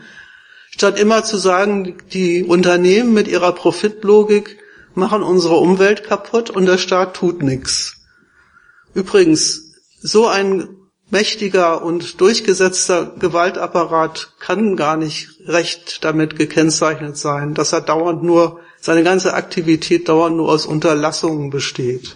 Statt 0.70 0.98
immer 0.98 1.24
zu 1.24 1.36
sagen, 1.38 1.98
die 2.14 2.44
Unternehmen 2.44 3.14
mit 3.14 3.28
ihrer 3.28 3.52
Profitlogik 3.52 4.58
machen 4.96 5.24
unsere 5.24 5.56
Umwelt 5.56 6.04
kaputt 6.04 6.50
und 6.50 6.66
der 6.66 6.78
Staat 6.78 7.16
tut 7.16 7.42
nichts. 7.42 7.96
Übrigens, 8.94 9.74
so 10.02 10.28
ein 10.28 10.68
mächtiger 11.10 11.84
und 11.84 12.22
durchgesetzter 12.22 13.16
Gewaltapparat 13.20 14.34
kann 14.40 14.76
gar 14.76 14.98
nicht 14.98 15.30
recht 15.46 16.04
damit 16.04 16.38
gekennzeichnet 16.38 17.18
sein, 17.18 17.54
dass 17.54 17.74
er 17.74 17.82
dauernd 17.82 18.24
nur, 18.24 18.60
seine 18.80 19.04
ganze 19.04 19.36
Aktivität 19.36 20.10
dauernd 20.10 20.38
nur 20.38 20.50
aus 20.50 20.66
Unterlassungen 20.66 21.52
besteht. 21.52 22.16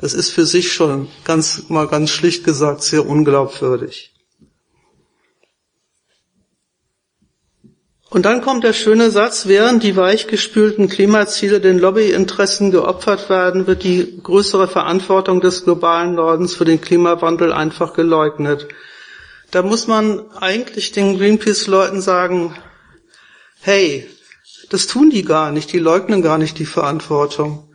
Das 0.00 0.14
ist 0.14 0.30
für 0.30 0.46
sich 0.46 0.72
schon 0.72 1.08
ganz, 1.24 1.68
mal 1.68 1.86
ganz 1.86 2.10
schlicht 2.10 2.42
gesagt 2.44 2.82
sehr 2.82 3.06
unglaubwürdig. 3.06 4.09
Und 8.10 8.26
dann 8.26 8.40
kommt 8.42 8.64
der 8.64 8.72
schöne 8.72 9.12
Satz, 9.12 9.46
während 9.46 9.84
die 9.84 9.94
weichgespülten 9.94 10.88
Klimaziele 10.88 11.60
den 11.60 11.78
Lobbyinteressen 11.78 12.72
geopfert 12.72 13.30
werden, 13.30 13.68
wird 13.68 13.84
die 13.84 14.20
größere 14.20 14.66
Verantwortung 14.66 15.40
des 15.40 15.62
globalen 15.62 16.16
Nordens 16.16 16.56
für 16.56 16.64
den 16.64 16.80
Klimawandel 16.80 17.52
einfach 17.52 17.94
geleugnet. 17.94 18.66
Da 19.52 19.62
muss 19.62 19.86
man 19.86 20.28
eigentlich 20.40 20.90
den 20.90 21.18
Greenpeace-Leuten 21.18 22.00
sagen, 22.00 22.56
hey, 23.60 24.08
das 24.70 24.88
tun 24.88 25.10
die 25.10 25.24
gar 25.24 25.52
nicht, 25.52 25.72
die 25.72 25.78
leugnen 25.78 26.20
gar 26.20 26.38
nicht 26.38 26.58
die 26.58 26.66
Verantwortung. 26.66 27.68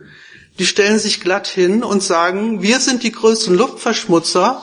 Die 0.58 0.66
stellen 0.66 0.98
sich 0.98 1.22
glatt 1.22 1.46
hin 1.46 1.82
und 1.82 2.02
sagen, 2.02 2.60
wir 2.60 2.80
sind 2.80 3.02
die 3.02 3.12
größten 3.12 3.56
Luftverschmutzer 3.56 4.60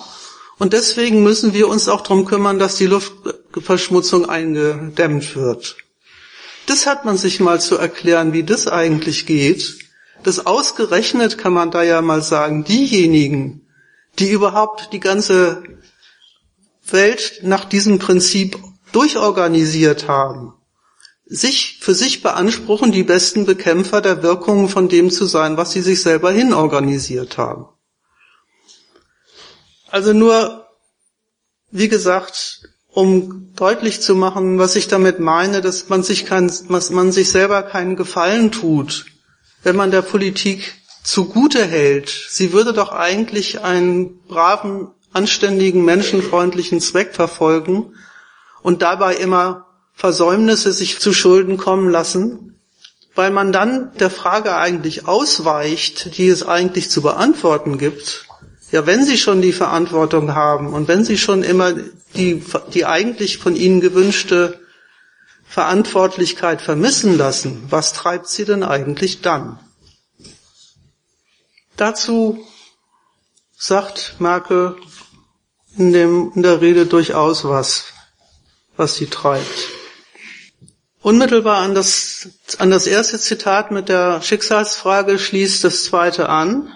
und 0.59 0.73
deswegen 0.73 1.23
müssen 1.23 1.53
wir 1.53 1.67
uns 1.67 1.87
auch 1.87 2.01
darum 2.01 2.25
kümmern, 2.25 2.59
dass 2.59 2.75
die 2.75 2.85
Luftverschmutzung 2.85 4.29
eingedämmt 4.29 5.35
wird. 5.35 5.77
Das 6.65 6.85
hat 6.87 7.05
man 7.05 7.17
sich 7.17 7.39
mal 7.39 7.59
zu 7.59 7.77
erklären, 7.77 8.33
wie 8.33 8.43
das 8.43 8.67
eigentlich 8.67 9.25
geht. 9.25 9.77
Das 10.23 10.45
ausgerechnet 10.45 11.37
kann 11.37 11.53
man 11.53 11.71
da 11.71 11.83
ja 11.83 12.01
mal 12.01 12.21
sagen, 12.21 12.63
diejenigen, 12.63 13.67
die 14.19 14.29
überhaupt 14.29 14.93
die 14.93 14.99
ganze 14.99 15.63
Welt 16.87 17.39
nach 17.43 17.65
diesem 17.65 17.99
Prinzip 17.99 18.57
durchorganisiert 18.91 20.07
haben, 20.07 20.53
sich 21.25 21.79
für 21.81 21.95
sich 21.95 22.21
beanspruchen, 22.21 22.91
die 22.91 23.03
besten 23.03 23.45
Bekämpfer 23.45 24.01
der 24.01 24.23
Wirkungen 24.23 24.69
von 24.69 24.87
dem 24.87 25.09
zu 25.09 25.25
sein, 25.25 25.57
was 25.57 25.71
sie 25.71 25.81
sich 25.81 26.01
selber 26.01 26.31
hinorganisiert 26.31 27.37
haben. 27.37 27.65
Also 29.93 30.12
nur, 30.12 30.65
wie 31.69 31.88
gesagt, 31.88 32.67
um 32.89 33.53
deutlich 33.56 34.01
zu 34.01 34.15
machen, 34.15 34.58
was 34.58 34.75
ich 34.75 34.88
damit 34.88 35.19
meine, 35.19 35.62
dass 35.62 35.88
man 35.88 36.01
sich 36.01 36.25
kein, 36.25 36.51
dass 36.67 36.89
man 36.89 37.12
sich 37.12 37.29
selber 37.29 37.62
keinen 37.62 37.95
Gefallen 37.95 38.51
tut, 38.51 39.06
wenn 39.62 39.75
man 39.75 39.91
der 39.91 40.01
Politik 40.01 40.73
zugute 41.03 41.63
hält. 41.63 42.10
Sie 42.10 42.53
würde 42.53 42.73
doch 42.73 42.91
eigentlich 42.91 43.62
einen 43.62 44.17
braven, 44.23 44.88
anständigen, 45.12 45.86
menschenfreundlichen 45.86 46.82
Zweck 46.82 47.13
verfolgen 47.13 47.93
und 48.63 48.82
dabei 48.82 49.17
immer 49.17 49.67
Versäumnisse 49.93 50.73
sich 50.73 50.97
zu 50.97 51.13
Schulden 51.13 51.58
kommen 51.58 51.91
lassen, 51.91 52.60
weil 53.13 53.29
man 53.29 53.51
dann 53.51 53.95
der 53.99 54.10
Frage 54.10 54.56
eigentlich 54.56 55.08
ausweicht, 55.08 56.17
die 56.17 56.29
es 56.29 56.41
eigentlich 56.43 56.89
zu 56.89 57.03
beantworten 57.03 57.77
gibt, 57.77 58.25
ja, 58.73 58.88
wenn 58.88 59.05
Sie 59.05 59.19
schon 59.19 59.43
die 59.43 59.53
Verantwortung 59.53 60.33
haben 60.33 60.73
und 60.73 60.88
wenn 60.88 61.05
Sie 61.05 61.19
schon 61.19 61.43
immer 61.43 61.73
die, 62.15 62.43
die 62.73 62.86
eigentlich 62.88 63.38
von 63.38 63.55
Ihnen 63.55 63.81
gewünschte 63.81 64.59
Verantwortlichkeit 65.47 66.59
vermissen 66.59 67.15
lassen, 67.15 67.65
was 67.69 67.93
treibt 67.93 68.27
Sie 68.27 68.45
denn 68.45 68.63
eigentlich 68.63 69.21
dann? 69.21 69.59
Dazu 71.77 72.43
sagt 73.55 74.15
Merkel 74.17 74.75
in, 75.77 75.93
dem, 75.93 76.31
in 76.33 76.41
der 76.41 76.59
Rede 76.59 76.88
durchaus 76.88 77.45
was, 77.45 77.86
was 78.75 78.95
sie 78.95 79.05
treibt. 79.05 79.69
Unmittelbar 80.99 81.57
an 81.57 81.75
das, 81.75 82.29
an 82.57 82.71
das 82.71 82.88
erste 82.88 83.19
Zitat 83.19 83.69
mit 83.69 83.88
der 83.88 84.23
Schicksalsfrage 84.23 85.19
schließt 85.19 85.63
das 85.63 85.83
zweite 85.83 86.29
an. 86.29 86.73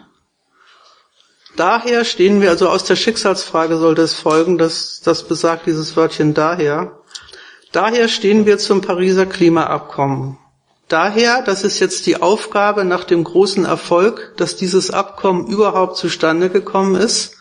Daher 1.58 2.06
stehen 2.06 2.40
wir, 2.40 2.52
also 2.52 2.70
aus 2.70 2.84
der 2.84 2.96
Schicksalsfrage 2.96 3.78
sollte 3.78 4.04
es 4.04 4.14
folgen, 4.14 4.60
dass 4.60 5.02
das 5.04 5.24
besagt 5.28 5.66
dieses 5.66 5.98
Wörtchen 5.98 6.36
daher. 6.36 7.00
Daher 7.72 8.08
stehen 8.10 8.46
wir 8.46 8.60
zum 8.60 8.82
Pariser 8.82 9.26
Klimaabkommen. 9.26 10.38
Daher, 10.88 11.42
das 11.42 11.64
ist 11.64 11.80
jetzt 11.80 12.06
die 12.06 12.22
Aufgabe 12.22 12.86
nach 12.86 13.04
dem 13.04 13.24
großen 13.24 13.66
Erfolg, 13.66 14.34
dass 14.38 14.56
dieses 14.56 14.92
Abkommen 14.92 15.48
überhaupt 15.48 15.98
zustande 15.98 16.52
gekommen 16.52 16.94
ist, 16.94 17.36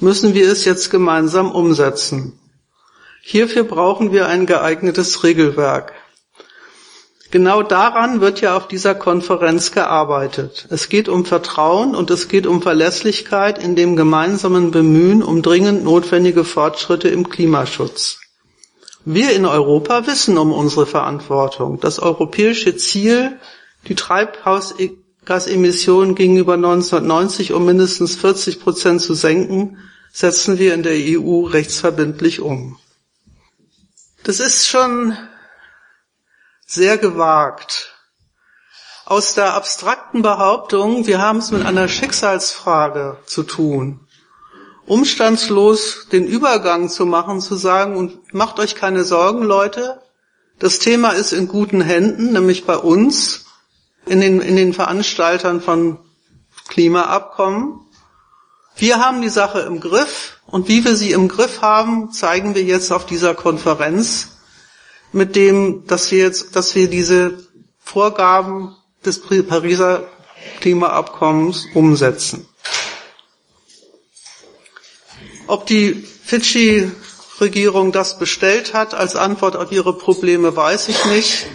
müssen 0.00 0.32
wir 0.32 0.50
es 0.50 0.64
jetzt 0.64 0.90
gemeinsam 0.90 1.52
umsetzen. 1.52 2.40
Hierfür 3.20 3.64
brauchen 3.64 4.10
wir 4.10 4.26
ein 4.26 4.46
geeignetes 4.46 5.22
Regelwerk. 5.22 5.92
Genau 7.30 7.62
daran 7.62 8.20
wird 8.20 8.40
ja 8.40 8.56
auf 8.56 8.66
dieser 8.66 8.96
Konferenz 8.96 9.70
gearbeitet. 9.70 10.66
Es 10.70 10.88
geht 10.88 11.08
um 11.08 11.24
Vertrauen 11.24 11.94
und 11.94 12.10
es 12.10 12.26
geht 12.26 12.44
um 12.46 12.60
Verlässlichkeit 12.60 13.62
in 13.62 13.76
dem 13.76 13.94
gemeinsamen 13.94 14.72
Bemühen 14.72 15.22
um 15.22 15.40
dringend 15.40 15.84
notwendige 15.84 16.42
Fortschritte 16.44 17.08
im 17.08 17.28
Klimaschutz. 17.28 18.18
Wir 19.04 19.30
in 19.32 19.46
Europa 19.46 20.08
wissen 20.08 20.36
um 20.38 20.52
unsere 20.52 20.86
Verantwortung. 20.86 21.78
Das 21.78 22.00
europäische 22.00 22.76
Ziel, 22.76 23.38
die 23.86 23.94
Treibhausgasemissionen 23.94 26.16
gegenüber 26.16 26.54
1990 26.54 27.52
um 27.52 27.64
mindestens 27.64 28.16
40 28.16 28.58
Prozent 28.60 29.02
zu 29.02 29.14
senken, 29.14 29.78
setzen 30.12 30.58
wir 30.58 30.74
in 30.74 30.82
der 30.82 30.96
EU 30.96 31.46
rechtsverbindlich 31.46 32.40
um. 32.40 32.76
Das 34.24 34.40
ist 34.40 34.66
schon 34.66 35.16
sehr 36.70 36.98
gewagt. 36.98 37.96
Aus 39.04 39.34
der 39.34 39.54
abstrakten 39.54 40.22
Behauptung, 40.22 41.06
wir 41.06 41.20
haben 41.20 41.38
es 41.38 41.50
mit 41.50 41.66
einer 41.66 41.88
Schicksalsfrage 41.88 43.18
zu 43.26 43.42
tun, 43.42 44.06
umstandslos 44.86 46.06
den 46.12 46.26
Übergang 46.26 46.88
zu 46.88 47.06
machen, 47.06 47.40
zu 47.40 47.56
sagen, 47.56 47.96
und 47.96 48.32
macht 48.32 48.60
euch 48.60 48.76
keine 48.76 49.02
Sorgen, 49.02 49.42
Leute, 49.42 50.00
das 50.60 50.78
Thema 50.78 51.10
ist 51.10 51.32
in 51.32 51.48
guten 51.48 51.80
Händen, 51.80 52.32
nämlich 52.32 52.66
bei 52.66 52.76
uns, 52.76 53.46
in 54.06 54.20
den, 54.20 54.40
in 54.40 54.54
den 54.54 54.72
Veranstaltern 54.72 55.60
von 55.60 55.98
Klimaabkommen. 56.68 57.80
Wir 58.76 59.04
haben 59.04 59.22
die 59.22 59.28
Sache 59.28 59.60
im 59.60 59.80
Griff 59.80 60.38
und 60.46 60.68
wie 60.68 60.84
wir 60.84 60.94
sie 60.94 61.10
im 61.10 61.26
Griff 61.26 61.62
haben, 61.62 62.12
zeigen 62.12 62.54
wir 62.54 62.62
jetzt 62.62 62.92
auf 62.92 63.06
dieser 63.06 63.34
Konferenz 63.34 64.39
mit 65.12 65.36
dem, 65.36 65.86
dass 65.86 66.10
wir 66.10 66.18
jetzt, 66.18 66.56
dass 66.56 66.74
wir 66.74 66.88
diese 66.88 67.38
Vorgaben 67.78 68.76
des 69.04 69.20
Pariser 69.20 70.08
Klimaabkommens 70.60 71.66
umsetzen. 71.74 72.46
Ob 75.46 75.66
die 75.66 75.94
Fidschi-Regierung 76.24 77.92
das 77.92 78.18
bestellt 78.18 78.72
hat 78.72 78.94
als 78.94 79.16
Antwort 79.16 79.56
auf 79.56 79.72
ihre 79.72 79.96
Probleme, 79.96 80.54
weiß 80.54 80.88
ich 80.88 81.04
nicht. 81.06 81.46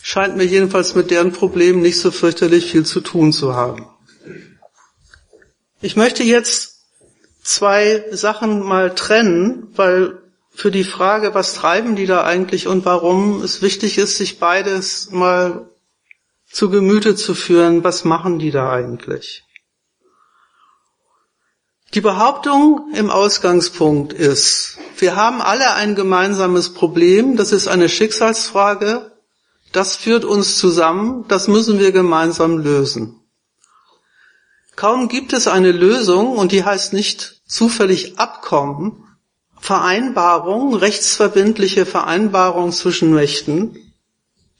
Scheint 0.00 0.36
mir 0.36 0.44
jedenfalls 0.44 0.94
mit 0.94 1.10
deren 1.10 1.32
Problemen 1.32 1.80
nicht 1.80 1.98
so 1.98 2.10
fürchterlich 2.10 2.70
viel 2.70 2.86
zu 2.86 3.00
tun 3.00 3.32
zu 3.32 3.54
haben. 3.54 3.88
Ich 5.80 5.96
möchte 5.96 6.22
jetzt 6.22 6.84
zwei 7.42 8.04
Sachen 8.12 8.60
mal 8.60 8.94
trennen, 8.94 9.68
weil 9.74 10.21
für 10.54 10.70
die 10.70 10.84
Frage, 10.84 11.34
was 11.34 11.54
treiben 11.54 11.96
die 11.96 12.06
da 12.06 12.24
eigentlich 12.24 12.66
und 12.66 12.84
warum 12.84 13.42
es 13.42 13.62
wichtig 13.62 13.98
ist, 13.98 14.16
sich 14.16 14.38
beides 14.38 15.10
mal 15.10 15.68
zu 16.50 16.68
Gemüte 16.68 17.16
zu 17.16 17.34
führen, 17.34 17.82
was 17.82 18.04
machen 18.04 18.38
die 18.38 18.50
da 18.50 18.70
eigentlich? 18.70 19.44
Die 21.94 22.00
Behauptung 22.00 22.90
im 22.94 23.10
Ausgangspunkt 23.10 24.12
ist, 24.12 24.78
wir 24.98 25.16
haben 25.16 25.42
alle 25.42 25.74
ein 25.74 25.94
gemeinsames 25.94 26.72
Problem, 26.72 27.36
das 27.36 27.52
ist 27.52 27.68
eine 27.68 27.88
Schicksalsfrage, 27.88 29.12
das 29.72 29.96
führt 29.96 30.24
uns 30.24 30.58
zusammen, 30.58 31.26
das 31.28 31.48
müssen 31.48 31.78
wir 31.78 31.92
gemeinsam 31.92 32.58
lösen. 32.58 33.20
Kaum 34.76 35.08
gibt 35.08 35.32
es 35.32 35.48
eine 35.48 35.72
Lösung, 35.72 36.36
und 36.36 36.52
die 36.52 36.64
heißt 36.64 36.92
nicht 36.92 37.42
zufällig 37.46 38.18
Abkommen, 38.18 39.11
Vereinbarung, 39.62 40.74
rechtsverbindliche 40.74 41.86
Vereinbarung 41.86 42.72
zwischen 42.72 43.14
Mächten, 43.14 43.94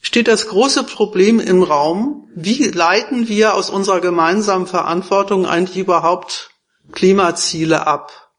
steht 0.00 0.28
das 0.28 0.46
große 0.46 0.84
Problem 0.84 1.40
im 1.40 1.64
Raum, 1.64 2.30
wie 2.36 2.68
leiten 2.68 3.26
wir 3.26 3.54
aus 3.54 3.68
unserer 3.68 4.00
gemeinsamen 4.00 4.68
Verantwortung 4.68 5.44
eigentlich 5.44 5.76
überhaupt 5.76 6.50
Klimaziele 6.92 7.84
ab? 7.84 8.30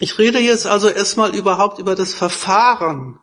Ich 0.00 0.18
rede 0.18 0.40
jetzt 0.40 0.66
also 0.66 0.88
erstmal 0.88 1.36
überhaupt 1.36 1.78
über 1.78 1.94
das 1.94 2.14
Verfahren, 2.14 3.20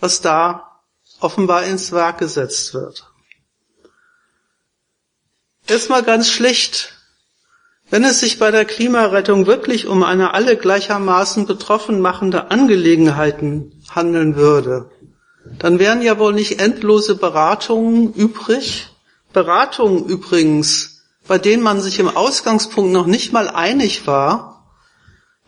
was 0.00 0.20
da 0.20 0.82
offenbar 1.20 1.62
ins 1.62 1.92
Werk 1.92 2.18
gesetzt 2.18 2.74
wird. 2.74 3.08
Erstmal 5.68 6.02
ganz 6.02 6.28
schlicht. 6.28 6.98
Wenn 7.92 8.04
es 8.04 8.20
sich 8.20 8.38
bei 8.38 8.50
der 8.50 8.64
Klimarettung 8.64 9.46
wirklich 9.46 9.86
um 9.86 10.02
eine 10.02 10.32
alle 10.32 10.56
gleichermaßen 10.56 11.44
betroffen 11.44 12.00
machende 12.00 12.50
Angelegenheiten 12.50 13.82
handeln 13.90 14.34
würde, 14.34 14.90
dann 15.58 15.78
wären 15.78 16.00
ja 16.00 16.18
wohl 16.18 16.32
nicht 16.32 16.58
endlose 16.58 17.16
Beratungen 17.16 18.14
übrig. 18.14 18.88
Beratungen 19.34 20.06
übrigens, 20.06 21.02
bei 21.28 21.36
denen 21.36 21.62
man 21.62 21.82
sich 21.82 21.98
im 21.98 22.08
Ausgangspunkt 22.08 22.92
noch 22.92 23.04
nicht 23.04 23.34
mal 23.34 23.50
einig 23.50 24.06
war, 24.06 24.72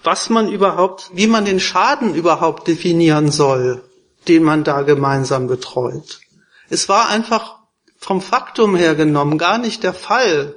was 0.03 0.29
man 0.29 0.53
überhaupt, 0.53 1.13
wie 1.15 1.27
man 1.27 1.47
den 1.47 1.61
Schaden 1.61 2.15
überhaupt 2.15 2.69
definieren 2.69 3.31
soll, 3.31 3.83
den 4.29 4.43
man 4.43 4.65
da 4.65 4.83
gemeinsam 4.83 5.47
betreut. 5.47 6.21
Es 6.69 6.91
war 6.91 7.09
einfach 7.09 7.61
vom 7.97 8.21
Faktum 8.21 8.77
her 8.77 8.95
genommen 8.95 9.39
gar 9.39 9.57
nicht 9.57 9.83
der 9.83 9.95
Fall, 9.95 10.57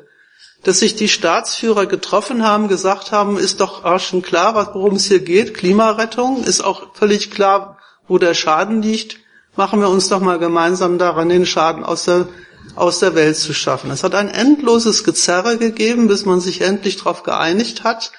dass 0.68 0.80
sich 0.80 0.96
die 0.98 1.08
Staatsführer 1.08 1.86
getroffen 1.86 2.44
haben, 2.44 2.68
gesagt 2.68 3.14
haben, 3.14 3.40
ist 3.40 3.62
doch 3.62 3.86
auch 3.86 4.02
schon 4.02 4.22
klar, 4.22 4.54
worum 4.74 4.96
es 4.96 5.06
hier 5.06 5.22
geht, 5.22 5.54
Klimarettung, 5.54 6.44
ist 6.44 6.60
auch 6.60 6.94
völlig 6.94 7.32
klar, 7.32 7.78
wo 8.10 8.18
der 8.18 8.34
Schaden 8.34 8.82
liegt, 8.82 9.16
machen 9.56 9.80
wir 9.80 9.88
uns 9.88 10.10
doch 10.10 10.20
mal 10.20 10.40
gemeinsam 10.40 10.98
daran, 10.98 11.30
den 11.30 11.46
Schaden 11.46 11.86
aus 11.86 12.04
der, 12.04 12.28
aus 12.76 13.00
der 13.00 13.16
Welt 13.16 13.38
zu 13.38 13.54
schaffen. 13.54 13.92
Es 13.92 14.04
hat 14.04 14.14
ein 14.14 14.28
endloses 14.28 15.06
Gezerre 15.06 15.58
gegeben, 15.58 16.10
bis 16.10 16.26
man 16.26 16.42
sich 16.42 16.60
endlich 16.60 16.98
darauf 16.98 17.24
geeinigt 17.24 17.86
hat, 17.86 18.12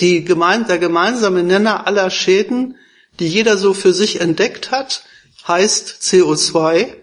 die 0.00 0.24
der 0.24 0.78
gemeinsame 0.78 1.44
Nenner 1.44 1.86
aller 1.86 2.10
Schäden, 2.10 2.74
die 3.20 3.28
jeder 3.28 3.56
so 3.56 3.72
für 3.72 3.92
sich 3.92 4.20
entdeckt 4.20 4.72
hat, 4.72 5.04
heißt 5.46 5.98
CO2. 6.02 6.96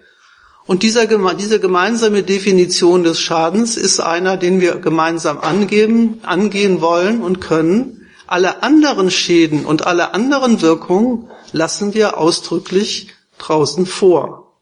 Und 0.67 0.81
dieser, 0.81 1.05
diese 1.35 1.59
gemeinsame 1.59 2.23
Definition 2.23 3.03
des 3.03 3.19
Schadens 3.19 3.77
ist 3.77 3.99
einer, 3.99 4.35
den 4.35 4.61
wir 4.61 4.77
gemeinsam 4.77 5.37
angeben, 5.39 6.19
angehen 6.23 6.81
wollen 6.81 7.21
und 7.21 7.39
können. 7.39 8.07
Alle 8.25 8.63
anderen 8.63 9.11
Schäden 9.11 9.65
und 9.65 9.85
alle 9.85 10.15
anderen 10.15 10.61
Wirkungen 10.63 11.29
lassen 11.51 11.93
wir 11.93 12.17
ausdrücklich 12.17 13.09
draußen 13.37 13.85
vor. 13.85 14.57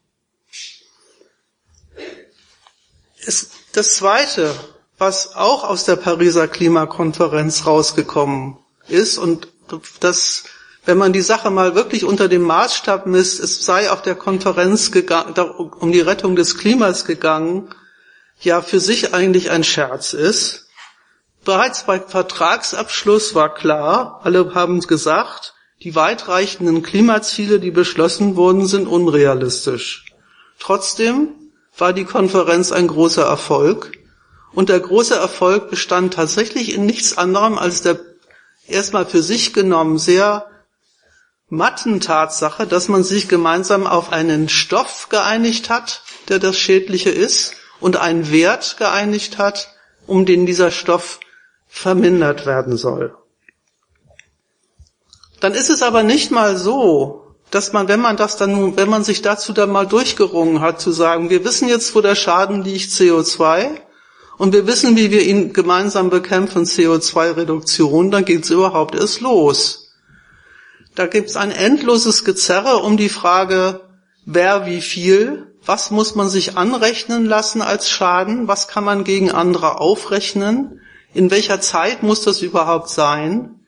Es, 3.25 3.51
das 3.71 3.95
Zweite, 3.95 4.53
was 4.97 5.35
auch 5.37 5.63
aus 5.63 5.85
der 5.85 5.95
Pariser 5.95 6.49
Klimakonferenz 6.49 7.65
rausgekommen 7.65 8.57
ist 8.89 9.17
und 9.17 9.47
das, 10.01 10.43
wenn 10.85 10.97
man 10.97 11.13
die 11.13 11.21
Sache 11.21 11.49
mal 11.49 11.75
wirklich 11.75 12.03
unter 12.03 12.27
dem 12.27 12.41
Maßstab 12.41 13.05
misst, 13.05 13.39
es 13.39 13.63
sei 13.63 13.89
auf 13.89 14.01
der 14.01 14.15
Konferenz 14.15 14.91
um 15.79 15.91
die 15.91 16.01
Rettung 16.01 16.35
des 16.35 16.57
Klimas 16.57 17.05
gegangen, 17.05 17.69
ja 18.41 18.61
für 18.61 18.79
sich 18.79 19.13
eigentlich 19.13 19.49
ein 19.49 19.63
Scherz 19.63 20.13
ist. 20.13 20.67
Bereits 21.45 21.83
bei 21.83 21.99
Vertragsabschluss 21.99 23.35
war 23.35 23.53
klar, 23.53 24.21
alle 24.23 24.53
haben 24.53 24.81
gesagt, 24.81 25.53
die 25.81 25.95
weitreichenden 25.95 26.83
Klimaziele, 26.83 27.59
die 27.59 27.71
beschlossen 27.71 28.35
wurden, 28.35 28.65
sind 28.65 28.87
unrealistisch. 28.87 30.05
Trotzdem 30.59 31.29
war 31.77 31.93
die 31.93 32.05
Konferenz 32.05 32.71
ein 32.71 32.87
großer 32.87 33.25
Erfolg 33.25 33.91
und 34.53 34.69
der 34.69 34.79
große 34.79 35.15
Erfolg 35.15 35.69
bestand 35.69 36.13
tatsächlich 36.13 36.73
in 36.73 36.85
nichts 36.85 37.17
anderem 37.17 37.57
als 37.57 37.81
der 37.81 37.99
erstmal 38.67 39.05
für 39.05 39.21
sich 39.21 39.53
genommen 39.53 39.97
sehr 39.97 40.45
matten 41.53 41.99
Tatsache, 42.01 42.65
dass 42.65 42.87
man 42.87 43.03
sich 43.03 43.29
gemeinsam 43.29 43.85
auf 43.85 44.11
einen 44.11 44.49
Stoff 44.49 45.07
geeinigt 45.09 45.69
hat, 45.69 46.01
der 46.27 46.39
das 46.39 46.57
Schädliche 46.57 47.11
ist, 47.11 47.53
und 47.79 47.97
einen 47.97 48.31
Wert 48.31 48.77
geeinigt 48.79 49.37
hat, 49.37 49.69
um 50.07 50.25
den 50.25 50.45
dieser 50.45 50.71
Stoff 50.71 51.19
vermindert 51.67 52.45
werden 52.47 52.75
soll. 52.75 53.15
Dann 55.41 55.53
ist 55.53 55.69
es 55.69 55.83
aber 55.83 56.01
nicht 56.01 56.31
mal 56.31 56.57
so, 56.57 57.35
dass 57.51 57.71
man, 57.71 57.87
wenn 57.87 57.99
man 57.99 58.17
das 58.17 58.35
dann, 58.35 58.75
wenn 58.75 58.89
man 58.89 59.03
sich 59.03 59.21
dazu 59.21 59.53
dann 59.53 59.69
mal 59.69 59.85
durchgerungen 59.85 60.59
hat, 60.59 60.81
zu 60.81 60.91
sagen, 60.91 61.29
wir 61.29 61.45
wissen 61.45 61.67
jetzt, 61.67 61.93
wo 61.93 62.01
der 62.01 62.15
Schaden 62.15 62.63
liegt, 62.63 62.89
CO2, 62.89 63.79
und 64.39 64.53
wir 64.53 64.65
wissen, 64.65 64.95
wie 64.95 65.11
wir 65.11 65.21
ihn 65.21 65.53
gemeinsam 65.53 66.09
bekämpfen, 66.09 66.63
CO2-Reduktion, 66.63 68.09
dann 68.09 68.25
geht's 68.25 68.49
überhaupt 68.49 68.95
erst 68.95 69.21
los. 69.21 69.82
Da 70.95 71.08
gibt's 71.08 71.36
ein 71.36 71.51
endloses 71.51 72.23
Gezerre 72.23 72.77
um 72.77 72.97
die 72.97 73.10
Frage, 73.10 73.82
wer 74.25 74.65
wie 74.65 74.82
viel, 74.82 75.47
was 75.65 75.91
muss 75.91 76.15
man 76.15 76.29
sich 76.29 76.58
anrechnen 76.58 77.25
lassen 77.25 77.62
als 77.62 77.89
Schaden, 77.89 78.47
was 78.47 78.67
kann 78.67 78.84
man 78.84 79.03
gegen 79.03 79.32
andere 79.32 79.79
aufrechnen, 79.79 80.82
in 81.13 81.32
welcher 81.32 81.62
Zeit 81.62 82.03
muss 82.03 82.21
das 82.21 82.41
überhaupt 82.41 82.89
sein. 82.89 83.60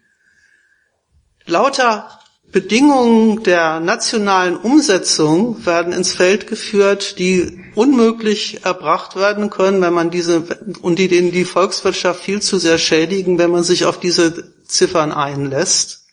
Lauter 1.45 2.09
Bedingungen 2.51 3.43
der 3.43 3.79
nationalen 3.79 4.55
Umsetzung 4.55 5.65
werden 5.65 5.93
ins 5.93 6.13
Feld 6.13 6.47
geführt, 6.47 7.19
die 7.19 7.59
unmöglich 7.75 8.63
erbracht 8.63 9.15
werden 9.15 9.49
können, 9.49 9.81
wenn 9.81 9.93
man 9.93 10.09
diese 10.09 10.43
und 10.81 10.97
die 10.97 11.07
den 11.07 11.31
die 11.31 11.43
Volkswirtschaft 11.43 12.23
viel 12.23 12.41
zu 12.41 12.57
sehr 12.57 12.77
schädigen, 12.77 13.37
wenn 13.37 13.51
man 13.51 13.63
sich 13.63 13.85
auf 13.85 13.99
diese 13.99 14.53
Ziffern 14.65 15.11
einlässt. 15.11 16.04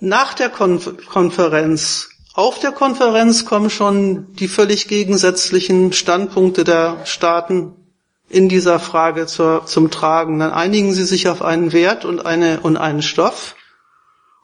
Nach 0.00 0.34
der 0.34 0.50
Konferenz, 0.50 2.08
auf 2.34 2.58
der 2.58 2.72
Konferenz 2.72 3.46
kommen 3.46 3.70
schon 3.70 4.32
die 4.34 4.48
völlig 4.48 4.88
gegensätzlichen 4.88 5.92
Standpunkte 5.92 6.64
der 6.64 7.06
Staaten 7.06 7.76
in 8.28 8.48
dieser 8.48 8.80
Frage 8.80 9.26
zur, 9.26 9.66
zum 9.66 9.90
Tragen. 9.90 10.40
Dann 10.40 10.50
einigen 10.50 10.92
sie 10.92 11.04
sich 11.04 11.28
auf 11.28 11.42
einen 11.42 11.72
Wert 11.72 12.04
und, 12.04 12.26
eine, 12.26 12.60
und 12.60 12.76
einen 12.76 13.02
Stoff. 13.02 13.54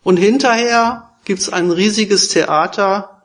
Und 0.02 0.18
hinterher 0.18 1.10
gibt's 1.24 1.48
ein 1.48 1.70
riesiges 1.70 2.28
Theater, 2.28 3.22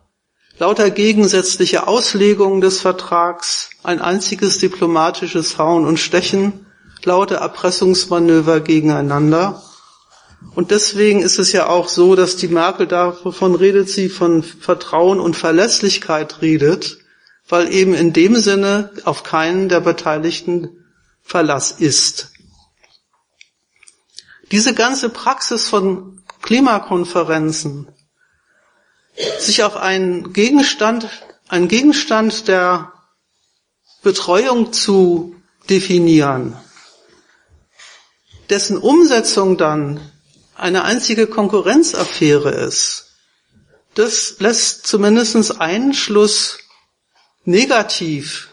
lauter 0.58 0.90
gegensätzliche 0.90 1.88
Auslegungen 1.88 2.62
des 2.62 2.82
Vertrags, 2.82 3.70
ein 3.84 4.02
einziges 4.02 4.58
diplomatisches 4.60 5.58
Hauen 5.58 5.86
und 5.86 6.00
Stechen, 6.00 6.66
lauter 7.04 7.36
Erpressungsmanöver 7.36 8.62
gegeneinander. 8.62 9.62
Und 10.56 10.72
deswegen 10.72 11.22
ist 11.22 11.38
es 11.38 11.52
ja 11.52 11.68
auch 11.68 11.90
so, 11.90 12.16
dass 12.16 12.38
die 12.38 12.48
Merkel 12.48 12.88
davon 12.88 13.56
redet, 13.56 13.90
sie 13.90 14.08
von 14.08 14.42
Vertrauen 14.42 15.20
und 15.20 15.36
Verlässlichkeit 15.36 16.42
redet, 16.42 16.98
weil 17.50 17.74
eben 17.74 17.94
in 17.94 18.14
dem 18.14 18.38
Sinne 18.38 18.92
auf 19.04 19.24
keinen 19.24 19.68
der 19.68 19.82
Beteiligten 19.82 20.86
Verlass 21.22 21.72
ist. 21.72 22.32
Diese 24.52 24.74
ganze 24.74 25.10
Praxis 25.10 25.68
von 25.68 26.22
Klimakonferenzen 26.42 27.88
sich 29.40 29.64
auf 29.64 29.76
einen 29.76 30.34
Gegenstand, 30.34 31.10
einen 31.48 31.68
Gegenstand 31.68 32.48
der 32.48 32.94
Betreuung 34.04 34.72
zu 34.72 35.36
definieren, 35.70 36.56
dessen 38.50 38.78
Umsetzung 38.78 39.58
dann 39.58 40.12
eine 40.56 40.84
einzige 40.84 41.28
Konkurrenzaffäre 41.28 42.52
ist, 42.52 43.16
das 43.94 44.36
lässt 44.40 44.88
zumindest 44.88 45.60
einen 45.62 45.94
Schluss 45.94 46.60
negativ 47.46 48.50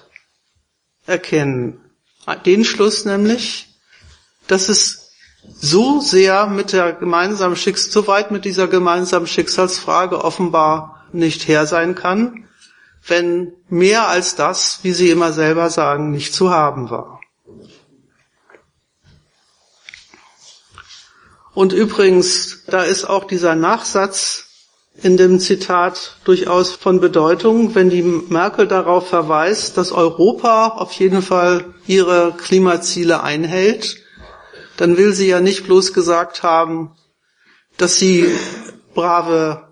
erkennen. 1.07 1.81
Den 2.47 2.65
Schluss 2.65 3.05
nämlich, 3.05 3.69
dass 4.47 4.69
es 4.69 5.11
so 5.55 6.01
sehr 6.01 6.47
mit 6.47 6.73
der 6.73 6.93
gemeinsamen 6.93 7.57
Schicks 7.57 7.91
so 7.91 8.07
weit 8.07 8.31
mit 8.31 8.45
dieser 8.45 8.69
gemeinsamen 8.69 9.27
Schicksalsfrage 9.27 10.23
offenbar 10.23 11.05
nicht 11.13 11.49
her 11.49 11.67
sein 11.67 11.97
kann, 11.97 12.49
wenn 13.05 13.53
mehr 13.69 14.07
als 14.07 14.37
das, 14.37 14.81
wie 14.83 14.93
Sie 14.93 15.11
immer 15.11 15.33
selber 15.33 15.71
sagen, 15.71 16.13
nicht 16.13 16.33
zu 16.33 16.51
haben 16.51 16.91
war. 16.91 17.22
Und 21.55 21.73
übrigens, 21.73 22.65
da 22.67 22.83
ist 22.83 23.05
auch 23.05 23.25
dieser 23.25 23.55
Nachsatz 23.55 24.47
in 25.03 25.17
dem 25.17 25.41
Zitat 25.41 26.17
durchaus 26.25 26.73
von 26.73 27.01
Bedeutung, 27.01 27.75
wenn 27.75 27.91
die 27.91 28.03
Merkel 28.03 28.69
darauf 28.69 29.09
verweist, 29.09 29.77
dass 29.77 29.93
Europa 29.93 30.69
auf 30.69 30.93
jeden 30.93 31.23
Fall 31.23 31.75
ihre 31.87 32.35
Klimaziele 32.37 33.23
einhält 33.23 34.03
dann 34.77 34.97
will 34.97 35.13
sie 35.15 35.29
ja 35.29 35.41
nicht 35.41 35.65
bloß 35.65 35.93
gesagt 35.93 36.43
haben, 36.43 36.91
dass 37.77 37.97
sie 37.97 38.27
brave 38.95 39.69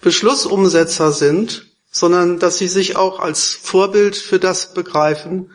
Beschlussumsetzer 0.00 1.12
sind, 1.12 1.66
sondern 1.90 2.38
dass 2.38 2.58
sie 2.58 2.68
sich 2.68 2.96
auch 2.96 3.20
als 3.20 3.54
Vorbild 3.54 4.16
für 4.16 4.38
das 4.38 4.74
begreifen, 4.74 5.52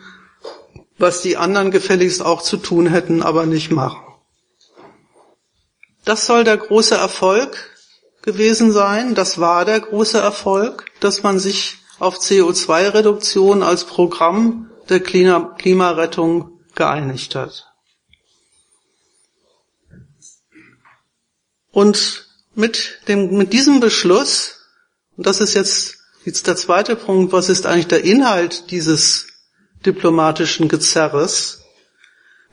was 0.98 1.22
die 1.22 1.36
anderen 1.36 1.70
gefälligst 1.70 2.22
auch 2.22 2.42
zu 2.42 2.56
tun 2.56 2.86
hätten, 2.86 3.22
aber 3.22 3.46
nicht 3.46 3.70
machen. 3.70 4.02
Das 6.04 6.26
soll 6.26 6.44
der 6.44 6.56
große 6.56 6.94
Erfolg 6.94 7.70
gewesen 8.22 8.72
sein. 8.72 9.14
Das 9.14 9.38
war 9.38 9.64
der 9.64 9.80
große 9.80 10.18
Erfolg, 10.18 10.86
dass 11.00 11.22
man 11.22 11.38
sich 11.38 11.78
auf 11.98 12.18
CO2-Reduktion 12.18 13.62
als 13.62 13.84
Programm 13.84 14.70
der 14.88 15.00
Klimarettung 15.00 16.60
geeinigt 16.74 17.34
hat. 17.34 17.66
Und 21.70 22.28
mit 22.54 22.98
dem, 23.06 23.36
mit 23.36 23.52
diesem 23.52 23.80
Beschluss, 23.80 24.56
und 25.16 25.26
das 25.26 25.40
ist 25.40 25.54
jetzt, 25.54 25.98
jetzt 26.24 26.46
der 26.46 26.56
zweite 26.56 26.96
Punkt, 26.96 27.32
was 27.32 27.48
ist 27.48 27.66
eigentlich 27.66 27.86
der 27.86 28.04
Inhalt 28.04 28.70
dieses 28.70 29.26
diplomatischen 29.86 30.68
Gezerres? 30.68 31.60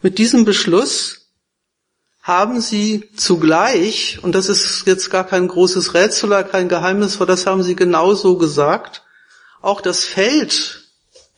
Mit 0.01 0.19
diesem 0.19 0.45
Beschluss 0.45 1.16
haben 2.27 2.59
sie 2.59 3.09
zugleich, 3.15 4.19
und 4.21 4.35
das 4.35 4.49
ist 4.49 4.83
jetzt 4.85 5.09
gar 5.09 5.23
kein 5.23 5.47
großes 5.47 5.93
Rätsel 5.93 6.43
kein 6.43 6.67
Geheimnis, 6.67 7.21
weil 7.21 7.27
das 7.27 7.45
haben 7.45 7.63
sie 7.63 7.77
genauso 7.77 8.37
gesagt, 8.37 9.03
auch 9.61 9.79
das 9.79 10.03
Feld 10.03 10.83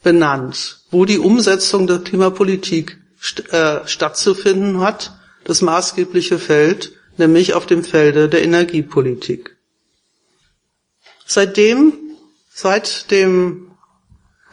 benannt, 0.02 0.80
wo 0.90 1.06
die 1.06 1.20
Umsetzung 1.20 1.86
der 1.86 2.00
Klimapolitik 2.00 2.98
st 3.22 3.54
äh, 3.54 3.88
stattzufinden 3.88 4.82
hat, 4.82 5.14
das 5.44 5.62
maßgebliche 5.62 6.40
Feld, 6.40 6.94
nämlich 7.18 7.54
auf 7.54 7.68
dem 7.68 7.84
Felde 7.84 8.28
der 8.28 8.42
Energiepolitik. 8.42 9.58
Seitdem, 11.28 11.94
seit 12.52 13.12
dem, 13.12 13.76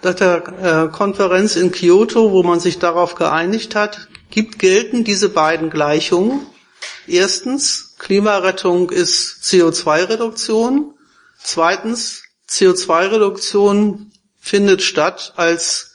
seit 0.02 0.20
der 0.20 0.88
äh, 0.90 0.92
Konferenz 0.94 1.56
in 1.56 1.72
Kyoto, 1.72 2.32
wo 2.32 2.42
man 2.42 2.60
sich 2.60 2.78
darauf 2.78 3.14
geeinigt 3.14 3.74
hat, 3.74 4.08
gibt 4.30 4.58
gelten 4.58 5.04
diese 5.04 5.28
beiden 5.28 5.70
Gleichungen. 5.70 6.46
Erstens, 7.06 7.94
Klimarettung 7.98 8.90
ist 8.90 9.42
CO2-Reduktion. 9.44 10.94
Zweitens, 11.42 12.22
CO2-Reduktion 12.48 14.12
findet 14.38 14.82
statt 14.82 15.32
als 15.36 15.92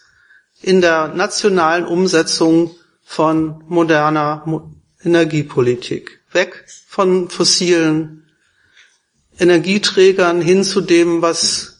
in 0.61 0.81
der 0.81 1.09
nationalen 1.09 1.85
Umsetzung 1.85 2.75
von 3.03 3.63
moderner 3.67 4.65
Energiepolitik. 5.03 6.21
Weg 6.31 6.65
von 6.87 7.29
fossilen 7.29 8.29
Energieträgern 9.39 10.41
hin 10.41 10.63
zu 10.63 10.81
dem, 10.81 11.21
was 11.21 11.79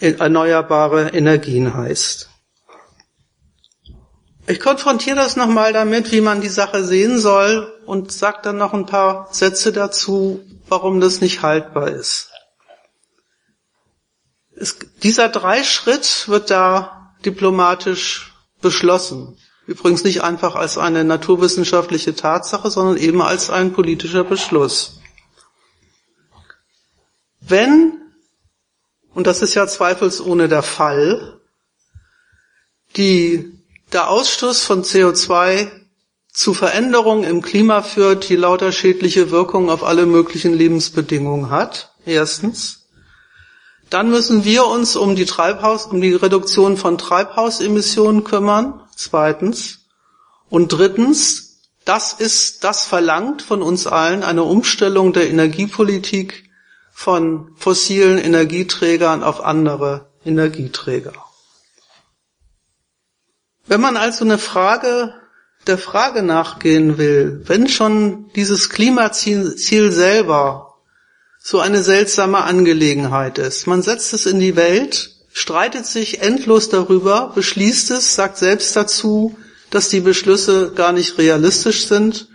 erneuerbare 0.00 1.08
Energien 1.08 1.74
heißt. 1.74 2.27
Ich 4.48 4.60
konfrontiere 4.60 5.16
das 5.16 5.36
nochmal 5.36 5.74
damit, 5.74 6.10
wie 6.10 6.22
man 6.22 6.40
die 6.40 6.48
Sache 6.48 6.82
sehen 6.82 7.18
soll 7.18 7.70
und 7.84 8.10
sage 8.10 8.38
dann 8.42 8.56
noch 8.56 8.72
ein 8.72 8.86
paar 8.86 9.28
Sätze 9.30 9.72
dazu, 9.72 10.42
warum 10.68 11.00
das 11.00 11.20
nicht 11.20 11.42
haltbar 11.42 11.88
ist. 11.88 12.30
Es, 14.56 14.78
dieser 15.02 15.28
Dreischritt 15.28 16.28
wird 16.28 16.48
da 16.50 17.14
diplomatisch 17.26 18.32
beschlossen. 18.62 19.36
Übrigens 19.66 20.02
nicht 20.02 20.22
einfach 20.22 20.54
als 20.54 20.78
eine 20.78 21.04
naturwissenschaftliche 21.04 22.14
Tatsache, 22.14 22.70
sondern 22.70 22.96
eben 22.96 23.20
als 23.20 23.50
ein 23.50 23.74
politischer 23.74 24.24
Beschluss. 24.24 24.98
Wenn, 27.40 28.00
und 29.12 29.26
das 29.26 29.42
ist 29.42 29.52
ja 29.54 29.66
zweifelsohne 29.66 30.48
der 30.48 30.62
Fall, 30.62 31.38
die, 32.96 33.57
der 33.92 34.10
Ausstoß 34.10 34.62
von 34.62 34.82
CO2 34.82 35.68
zu 36.32 36.54
Veränderungen 36.54 37.24
im 37.24 37.42
Klima 37.42 37.82
führt, 37.82 38.28
die 38.28 38.36
lauter 38.36 38.70
schädliche 38.70 39.30
Wirkungen 39.30 39.70
auf 39.70 39.82
alle 39.82 40.06
möglichen 40.06 40.54
Lebensbedingungen 40.54 41.50
hat, 41.50 41.92
erstens. 42.04 42.86
Dann 43.90 44.10
müssen 44.10 44.44
wir 44.44 44.66
uns 44.66 44.96
um 44.96 45.16
die 45.16 45.24
Treibhaus, 45.24 45.86
um 45.86 46.00
die 46.00 46.14
Reduktion 46.14 46.76
von 46.76 46.98
Treibhausemissionen 46.98 48.24
kümmern. 48.24 48.82
Zweitens. 48.94 49.86
Und 50.50 50.68
drittens, 50.68 51.60
das 51.84 52.12
ist, 52.12 52.64
das 52.64 52.84
verlangt 52.84 53.40
von 53.40 53.62
uns 53.62 53.86
allen 53.86 54.22
eine 54.22 54.42
Umstellung 54.42 55.14
der 55.14 55.30
Energiepolitik 55.30 56.50
von 56.92 57.52
fossilen 57.56 58.18
Energieträgern 58.18 59.22
auf 59.22 59.42
andere 59.42 60.10
Energieträger. 60.24 61.14
Wenn 63.68 63.80
man 63.80 63.96
also 63.96 64.24
eine 64.24 64.38
Frage 64.38 65.14
der 65.66 65.78
Frage 65.78 66.22
nachgehen 66.22 66.98
will, 66.98 67.42
wenn 67.44 67.68
schon 67.68 68.30
dieses 68.34 68.70
Klimaziel 68.70 69.92
selber 69.92 70.74
so 71.38 71.60
eine 71.60 71.82
seltsame 71.82 72.38
Angelegenheit 72.38 73.38
ist. 73.38 73.66
Man 73.66 73.82
setzt 73.82 74.12
es 74.12 74.26
in 74.26 74.40
die 74.40 74.56
Welt, 74.56 75.10
streitet 75.32 75.86
sich 75.86 76.20
endlos 76.20 76.68
darüber, 76.68 77.32
beschließt 77.34 77.90
es, 77.92 78.14
sagt 78.14 78.38
selbst 78.38 78.74
dazu, 78.76 79.36
dass 79.70 79.88
die 79.88 80.00
Beschlüsse 80.00 80.72
gar 80.74 80.92
nicht 80.92 81.18
realistisch 81.18 81.86
sind 81.86 82.28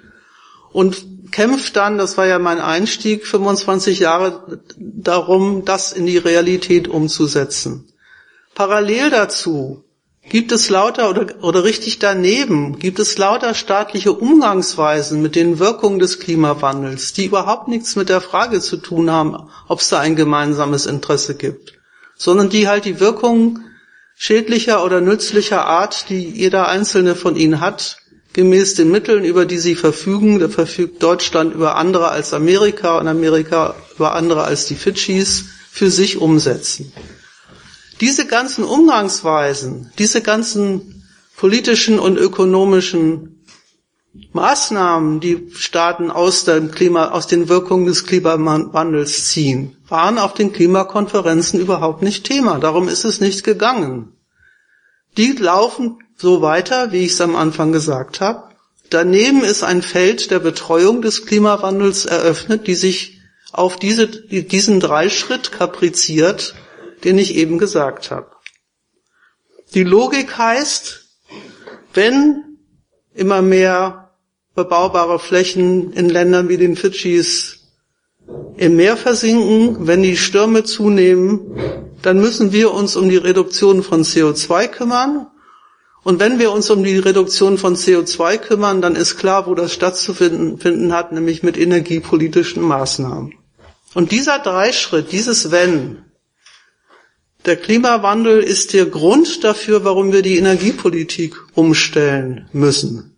und 0.72 1.32
kämpft 1.32 1.76
dann, 1.76 1.98
das 1.98 2.18
war 2.18 2.28
ja 2.28 2.38
mein 2.38 2.60
Einstieg, 2.60 3.26
25 3.26 4.00
Jahre 4.00 4.62
darum, 4.78 5.66
das 5.66 5.92
in 5.92 6.06
die 6.06 6.18
Realität 6.18 6.88
umzusetzen. 6.88 7.92
Parallel 8.54 9.10
dazu 9.10 9.84
gibt 10.34 10.52
es 10.52 10.72
lauter 10.72 11.12
oder, 11.12 11.28
oder 11.44 11.64
richtig 11.64 12.00
daneben 12.00 12.80
gibt 12.80 12.98
es 12.98 13.20
lauter 13.20 13.54
staatliche 13.54 14.14
Umgangsweisen 14.14 15.22
mit 15.22 15.36
den 15.36 15.60
Wirkungen 15.60 16.00
des 16.00 16.20
Klimawandels, 16.20 17.14
die 17.14 17.26
überhaupt 17.26 17.68
nichts 17.68 17.96
mit 17.96 18.10
der 18.10 18.20
Frage 18.20 18.60
zu 18.60 18.78
tun 18.78 19.12
haben, 19.12 19.38
ob 19.68 19.80
es 19.80 19.90
da 19.90 20.00
ein 20.00 20.16
gemeinsames 20.16 20.88
Interesse 20.88 21.36
gibt, 21.36 21.74
sondern 22.16 22.50
die 22.50 22.68
halt 22.68 22.86
die 22.86 23.00
Wirkungen 23.00 23.64
schädlicher 24.16 24.84
oder 24.84 25.02
nützlicher 25.02 25.68
Art, 25.68 26.10
die 26.10 26.28
jeder 26.28 26.68
einzelne 26.68 27.14
von 27.14 27.36
ihnen 27.36 27.60
hat, 27.60 27.98
gemäß 28.34 28.74
den 28.74 28.90
Mitteln, 28.90 29.24
über 29.26 29.46
die 29.46 29.60
sie 29.60 29.76
verfügen, 29.76 30.40
da 30.40 30.50
verfügt 30.50 31.04
Deutschland 31.04 31.54
über 31.54 31.76
andere 31.76 32.10
als 32.10 32.34
Amerika 32.34 32.98
und 32.98 33.08
Amerika 33.08 33.76
über 33.96 34.16
andere 34.16 34.46
als 34.46 34.66
die 34.66 34.76
Fidschis, 34.76 35.46
für 35.70 35.92
sich 35.92 36.18
umsetzen. 36.18 36.92
Diese 38.04 38.26
ganzen 38.26 38.66
Umgangsweisen, 38.66 39.93
diese 39.97 40.22
ganzen 40.22 41.06
politischen 41.38 41.99
und 41.99 42.18
ökonomischen 42.18 43.45
Maßnahmen, 44.34 45.22
die 45.22 45.49
Staaten 45.56 46.12
aus, 46.12 46.43
dem 46.43 46.72
Klima, 46.72 47.12
aus 47.12 47.28
den 47.28 47.47
Wirkungen 47.47 47.86
des 47.86 48.06
Klimawandels 48.06 49.30
ziehen, 49.30 49.78
waren 49.88 50.18
auf 50.18 50.34
den 50.34 50.51
Klimakonferenzen 50.51 51.62
überhaupt 51.62 52.01
nicht 52.01 52.26
Thema. 52.26 52.60
Darum 52.60 52.89
ist 52.89 53.06
es 53.06 53.22
nicht 53.22 53.45
gegangen. 53.45 54.12
Die 55.16 55.32
laufen 55.32 55.99
so 56.18 56.41
weiter, 56.41 56.91
wie 56.91 57.06
ich 57.06 57.14
es 57.14 57.22
am 57.22 57.38
Anfang 57.38 57.72
gesagt 57.72 58.20
habe. 58.20 58.49
Daneben 58.89 59.45
ist 59.45 59.64
ein 59.64 59.82
Feld 59.82 60.30
der 60.30 60.39
Betreuung 60.39 61.01
des 61.01 61.26
Klimawandels 61.26 62.04
eröffnet, 62.04 62.68
die 62.68 62.76
sich 62.76 63.22
auf 63.54 63.78
diese, 63.78 64.08
diesen 64.08 64.82
Dreischritt 64.82 65.54
kapriziert 65.54 66.54
den 67.04 67.18
ich 67.18 67.36
eben 67.36 67.58
gesagt 67.58 68.12
habe. 68.12 68.32
Die 69.74 69.84
Logik 69.84 70.38
heißt, 70.38 71.04
wenn 71.93 72.58
immer 73.14 73.41
mehr 73.41 74.12
bebaubare 74.56 75.20
Flächen 75.20 75.93
in 75.93 76.10
Ländern 76.10 76.49
wie 76.49 76.58
den 76.58 76.76
Fidschis 76.76 77.60
im 78.58 78.76
Meer 78.76 78.97
versinken, 78.97 79.88
wenn 79.88 80.04
die 80.04 80.18
Stürme 80.18 80.64
zunehmen, 80.64 81.41
dann 82.01 82.20
müssen 82.20 82.51
wir 82.51 82.74
uns 82.74 82.95
um 82.95 83.10
die 83.10 83.18
Reduktion 83.18 83.84
von 83.84 84.04
CO2 84.04 84.68
kümmern. 84.68 85.28
Und 86.04 86.20
wenn 86.20 86.38
wir 86.38 86.51
uns 86.51 86.70
um 86.70 86.84
die 86.84 86.97
Reduktion 86.97 87.58
von 87.58 87.76
CO2 87.76 88.38
kümmern, 88.38 88.82
dann 88.82 88.95
ist 88.95 89.18
klar, 89.18 89.47
wo 89.47 89.56
das 89.56 89.74
stattzufinden 89.74 90.93
hat, 90.93 91.12
nämlich 91.14 91.43
mit 91.43 91.58
energiepolitischen 91.58 92.62
Maßnahmen. 92.62 93.34
Und 93.93 94.12
dieser 94.12 94.39
Dreischritt, 94.39 95.12
dieses 95.12 95.51
Wenn, 95.51 96.03
der 97.46 97.58
Klimawandel 97.58 98.41
ist 98.41 98.74
der 98.74 98.86
Grund 98.86 99.44
dafür, 99.44 99.84
warum 99.84 100.14
wir 100.14 100.22
die 100.22 100.38
Energiepolitik 100.38 101.36
umstellen 101.54 102.48
müssen. 102.54 103.16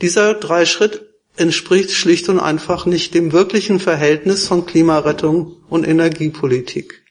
Dieser 0.00 0.34
Dreischritt 0.34 1.02
entspricht 1.36 1.92
schlicht 1.92 2.28
und 2.28 2.40
einfach 2.40 2.86
nicht 2.86 3.14
dem 3.14 3.32
wirklichen 3.32 3.80
Verhältnis 3.80 4.46
von 4.46 4.66
Klimarettung 4.66 5.56
und 5.68 5.86
Energiepolitik. 5.86 7.02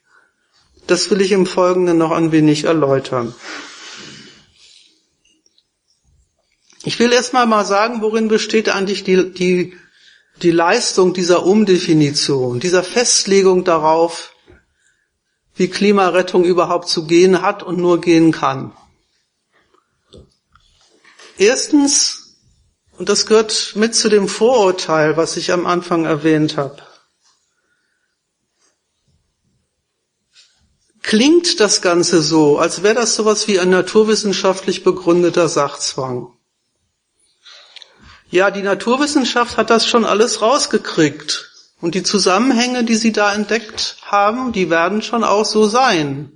Das 0.87 1.09
will 1.09 1.21
ich 1.21 1.31
im 1.31 1.45
Folgenden 1.45 1.97
noch 1.97 2.11
ein 2.11 2.31
wenig 2.31 2.65
erläutern. 2.65 3.33
Ich 6.83 6.99
will 6.99 7.11
erstmal 7.11 7.45
mal 7.45 7.65
sagen, 7.65 8.01
worin 8.01 8.27
besteht 8.27 8.69
eigentlich 8.69 9.03
die, 9.03 9.31
die, 9.31 9.73
die 10.41 10.51
Leistung 10.51 11.13
dieser 11.13 11.45
Umdefinition, 11.45 12.59
dieser 12.59 12.83
Festlegung 12.83 13.63
darauf, 13.63 14.33
wie 15.59 15.67
Klimarettung 15.67 16.45
überhaupt 16.45 16.87
zu 16.87 17.05
gehen 17.05 17.41
hat 17.41 17.63
und 17.63 17.77
nur 17.77 17.99
gehen 17.99 18.31
kann. 18.31 18.71
Erstens, 21.37 22.37
und 22.97 23.09
das 23.09 23.25
gehört 23.25 23.73
mit 23.75 23.93
zu 23.93 24.09
dem 24.09 24.27
Vorurteil, 24.27 25.17
was 25.17 25.37
ich 25.37 25.51
am 25.51 25.65
Anfang 25.65 26.05
erwähnt 26.05 26.57
habe, 26.57 26.81
klingt 31.01 31.59
das 31.59 31.81
Ganze 31.81 32.21
so, 32.21 32.57
als 32.57 32.83
wäre 32.83 32.95
das 32.95 33.15
sowas 33.15 33.47
wie 33.47 33.59
ein 33.59 33.69
naturwissenschaftlich 33.69 34.83
begründeter 34.83 35.49
Sachzwang. 35.49 36.33
Ja, 38.29 38.51
die 38.51 38.61
Naturwissenschaft 38.61 39.57
hat 39.57 39.71
das 39.71 39.87
schon 39.87 40.05
alles 40.05 40.41
rausgekriegt. 40.41 41.48
Und 41.81 41.95
die 41.95 42.03
Zusammenhänge, 42.03 42.83
die 42.83 42.95
sie 42.95 43.11
da 43.11 43.33
entdeckt 43.33 43.97
haben, 44.05 44.51
die 44.51 44.69
werden 44.69 45.01
schon 45.01 45.23
auch 45.23 45.45
so 45.45 45.67
sein. 45.67 46.33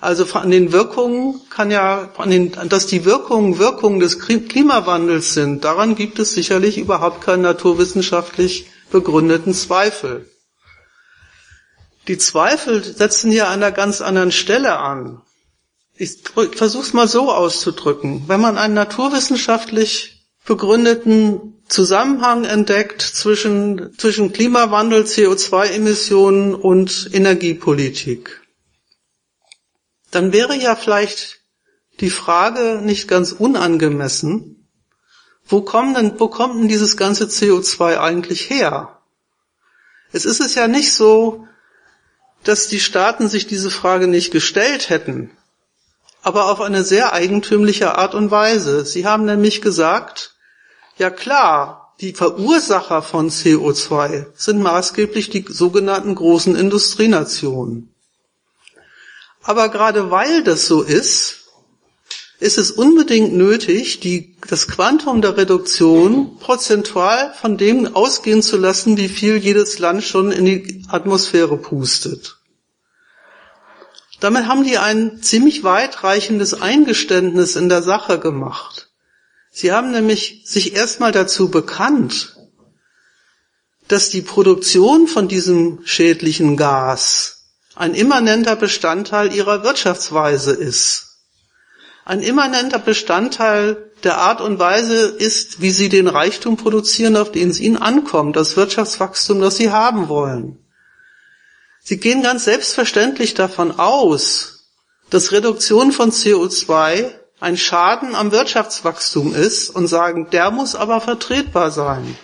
Also 0.00 0.24
an 0.32 0.50
den 0.50 0.72
Wirkungen 0.72 1.42
kann 1.50 1.70
ja, 1.70 2.08
den, 2.24 2.52
dass 2.68 2.86
die 2.86 3.04
Wirkungen 3.04 3.58
Wirkungen 3.58 4.00
des 4.00 4.18
Klimawandels 4.18 5.34
sind, 5.34 5.62
daran 5.64 5.94
gibt 5.94 6.18
es 6.18 6.32
sicherlich 6.32 6.78
überhaupt 6.78 7.20
keinen 7.20 7.42
naturwissenschaftlich 7.42 8.66
begründeten 8.90 9.52
Zweifel. 9.52 10.30
Die 12.08 12.16
Zweifel 12.16 12.82
setzen 12.82 13.30
ja 13.30 13.48
an 13.48 13.62
einer 13.62 13.72
ganz 13.72 14.00
anderen 14.00 14.32
Stelle 14.32 14.78
an. 14.78 15.20
Ich 15.96 16.16
versuche 16.56 16.82
es 16.82 16.94
mal 16.94 17.06
so 17.06 17.30
auszudrücken. 17.30 18.24
Wenn 18.26 18.40
man 18.40 18.56
einen 18.56 18.72
naturwissenschaftlich 18.72 20.19
begründeten 20.50 21.62
Zusammenhang 21.68 22.44
entdeckt 22.44 23.02
zwischen, 23.02 23.96
zwischen 23.96 24.32
Klimawandel, 24.32 25.04
CO2-Emissionen 25.04 26.56
und 26.56 27.08
Energiepolitik. 27.12 28.40
Dann 30.10 30.32
wäre 30.32 30.56
ja 30.56 30.74
vielleicht 30.74 31.42
die 32.00 32.10
Frage 32.10 32.80
nicht 32.82 33.06
ganz 33.06 33.30
unangemessen, 33.30 34.66
wo, 35.46 35.60
kommen 35.60 35.94
denn, 35.94 36.18
wo 36.18 36.26
kommt 36.26 36.56
denn 36.60 36.66
dieses 36.68 36.96
ganze 36.96 37.26
CO2 37.26 38.00
eigentlich 38.00 38.50
her? 38.50 38.98
Es 40.10 40.24
ist 40.24 40.40
es 40.40 40.56
ja 40.56 40.66
nicht 40.66 40.92
so, 40.92 41.46
dass 42.42 42.66
die 42.66 42.80
Staaten 42.80 43.28
sich 43.28 43.46
diese 43.46 43.70
Frage 43.70 44.08
nicht 44.08 44.32
gestellt 44.32 44.90
hätten, 44.90 45.30
aber 46.22 46.46
auf 46.50 46.60
eine 46.60 46.82
sehr 46.82 47.12
eigentümliche 47.12 47.96
Art 47.96 48.16
und 48.16 48.32
Weise. 48.32 48.84
Sie 48.84 49.06
haben 49.06 49.24
nämlich 49.26 49.62
gesagt, 49.62 50.29
ja 51.00 51.10
klar, 51.10 51.94
die 52.00 52.12
Verursacher 52.12 53.02
von 53.02 53.30
CO2 53.30 54.26
sind 54.34 54.62
maßgeblich 54.62 55.30
die 55.30 55.44
sogenannten 55.48 56.14
großen 56.14 56.56
Industrienationen. 56.56 57.94
Aber 59.42 59.68
gerade 59.70 60.10
weil 60.10 60.44
das 60.44 60.66
so 60.66 60.82
ist, 60.82 61.38
ist 62.38 62.58
es 62.58 62.70
unbedingt 62.70 63.34
nötig, 63.34 64.00
die, 64.00 64.36
das 64.48 64.68
Quantum 64.68 65.20
der 65.20 65.36
Reduktion 65.36 66.38
prozentual 66.38 67.34
von 67.34 67.56
dem 67.56 67.94
ausgehen 67.94 68.42
zu 68.42 68.56
lassen, 68.56 68.96
wie 68.96 69.08
viel 69.08 69.36
jedes 69.36 69.78
Land 69.78 70.04
schon 70.04 70.32
in 70.32 70.44
die 70.44 70.84
Atmosphäre 70.88 71.56
pustet. 71.58 72.38
Damit 74.20 74.46
haben 74.46 74.64
die 74.64 74.76
ein 74.76 75.22
ziemlich 75.22 75.64
weitreichendes 75.64 76.60
Eingeständnis 76.60 77.56
in 77.56 77.70
der 77.70 77.82
Sache 77.82 78.18
gemacht. 78.18 78.89
Sie 79.50 79.72
haben 79.72 79.90
nämlich 79.90 80.42
sich 80.44 80.74
erstmal 80.74 81.12
dazu 81.12 81.50
bekannt, 81.50 82.36
dass 83.88 84.08
die 84.08 84.22
Produktion 84.22 85.08
von 85.08 85.26
diesem 85.26 85.80
schädlichen 85.84 86.56
Gas 86.56 87.48
ein 87.74 87.94
immanenter 87.94 88.54
Bestandteil 88.54 89.32
ihrer 89.34 89.64
Wirtschaftsweise 89.64 90.52
ist. 90.52 91.18
Ein 92.04 92.22
immanenter 92.22 92.78
Bestandteil 92.78 93.90
der 94.04 94.18
Art 94.18 94.40
und 94.40 94.58
Weise 94.58 95.06
ist, 95.06 95.60
wie 95.60 95.70
sie 95.70 95.88
den 95.88 96.08
Reichtum 96.08 96.56
produzieren, 96.56 97.16
auf 97.16 97.32
den 97.32 97.50
es 97.50 97.60
ihnen 97.60 97.76
ankommt, 97.76 98.36
das 98.36 98.56
Wirtschaftswachstum, 98.56 99.40
das 99.40 99.56
sie 99.56 99.70
haben 99.70 100.08
wollen. 100.08 100.58
Sie 101.82 101.98
gehen 101.98 102.22
ganz 102.22 102.44
selbstverständlich 102.44 103.34
davon 103.34 103.72
aus, 103.78 104.68
dass 105.10 105.32
Reduktion 105.32 105.92
von 105.92 106.12
CO2 106.12 107.19
ein 107.40 107.56
Schaden 107.56 108.14
am 108.14 108.32
Wirtschaftswachstum 108.32 109.34
ist 109.34 109.70
und 109.70 109.86
sagen, 109.86 110.28
der 110.30 110.50
muss 110.50 110.74
aber 110.74 111.00
vertretbar 111.00 111.70
sein. 111.70 112.16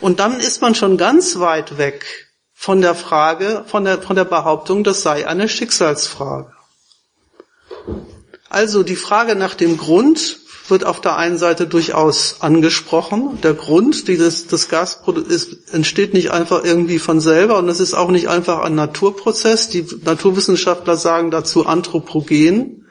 Und 0.00 0.20
dann 0.20 0.38
ist 0.38 0.62
man 0.62 0.76
schon 0.76 0.96
ganz 0.96 1.40
weit 1.40 1.76
weg 1.76 2.28
von 2.54 2.80
der 2.80 2.94
Frage, 2.94 3.64
von 3.66 3.84
der, 3.84 4.00
von 4.00 4.14
der 4.14 4.24
Behauptung, 4.24 4.84
das 4.84 5.02
sei 5.02 5.26
eine 5.26 5.48
Schicksalsfrage. 5.48 6.52
Also 8.48 8.82
die 8.82 8.96
Frage 8.96 9.34
nach 9.34 9.54
dem 9.54 9.76
Grund 9.76 10.38
wird 10.68 10.84
auf 10.84 11.00
der 11.00 11.16
einen 11.16 11.38
Seite 11.38 11.66
durchaus 11.66 12.36
angesprochen. 12.40 13.40
Der 13.42 13.54
Grund 13.54 14.06
dieses, 14.06 14.46
des 14.46 14.68
Gasprodukts 14.68 15.48
entsteht 15.72 16.14
nicht 16.14 16.30
einfach 16.30 16.62
irgendwie 16.62 16.98
von 16.98 17.20
selber 17.20 17.58
und 17.58 17.68
es 17.68 17.80
ist 17.80 17.94
auch 17.94 18.10
nicht 18.10 18.28
einfach 18.28 18.60
ein 18.60 18.74
Naturprozess. 18.74 19.70
Die 19.70 19.86
Naturwissenschaftler 20.04 20.96
sagen 20.96 21.30
dazu 21.30 21.66
Anthropogen 21.66 22.87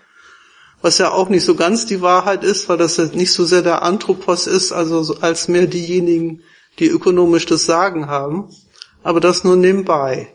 was 0.87 0.99
ja 0.99 1.11
auch 1.11 1.27
nicht 1.27 1.43
so 1.43 1.55
ganz 1.55 1.85
die 1.85 2.01
Wahrheit 2.01 2.45
ist, 2.45 2.69
weil 2.69 2.77
das 2.77 2.97
nicht 2.97 3.33
so 3.33 3.43
sehr 3.43 3.61
der 3.61 3.81
Anthropos 3.81 4.47
ist, 4.47 4.71
also 4.71 5.17
als 5.19 5.49
mehr 5.49 5.67
diejenigen, 5.67 6.43
die 6.79 6.87
ökonomisch 6.87 7.45
das 7.45 7.65
Sagen 7.65 8.07
haben. 8.07 8.55
Aber 9.03 9.19
das 9.19 9.43
nur 9.43 9.57
nebenbei. 9.57 10.33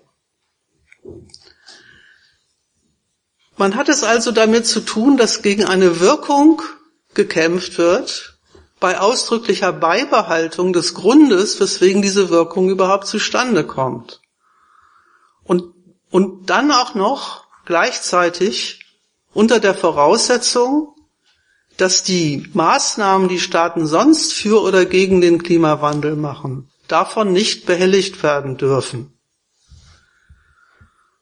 Man 3.56 3.76
hat 3.76 3.88
es 3.88 4.04
also 4.04 4.30
damit 4.30 4.66
zu 4.66 4.80
tun, 4.80 5.16
dass 5.16 5.40
gegen 5.40 5.64
eine 5.64 6.00
Wirkung 6.00 6.60
gekämpft 7.14 7.78
wird, 7.78 8.38
bei 8.78 9.00
ausdrücklicher 9.00 9.72
Beibehaltung 9.72 10.74
des 10.74 10.92
Grundes, 10.92 11.60
weswegen 11.60 12.02
diese 12.02 12.28
Wirkung 12.28 12.68
überhaupt 12.68 13.06
zustande 13.06 13.64
kommt. 13.64 14.20
Und, 15.44 15.72
und 16.10 16.50
dann 16.50 16.70
auch 16.72 16.94
noch 16.94 17.46
gleichzeitig 17.64 18.81
unter 19.34 19.60
der 19.60 19.74
Voraussetzung, 19.74 20.94
dass 21.76 22.02
die 22.02 22.46
Maßnahmen, 22.52 23.28
die 23.28 23.40
Staaten 23.40 23.86
sonst 23.86 24.32
für 24.32 24.62
oder 24.62 24.84
gegen 24.84 25.20
den 25.20 25.42
Klimawandel 25.42 26.16
machen, 26.16 26.70
davon 26.88 27.32
nicht 27.32 27.66
behelligt 27.66 28.22
werden 28.22 28.56
dürfen. 28.56 29.18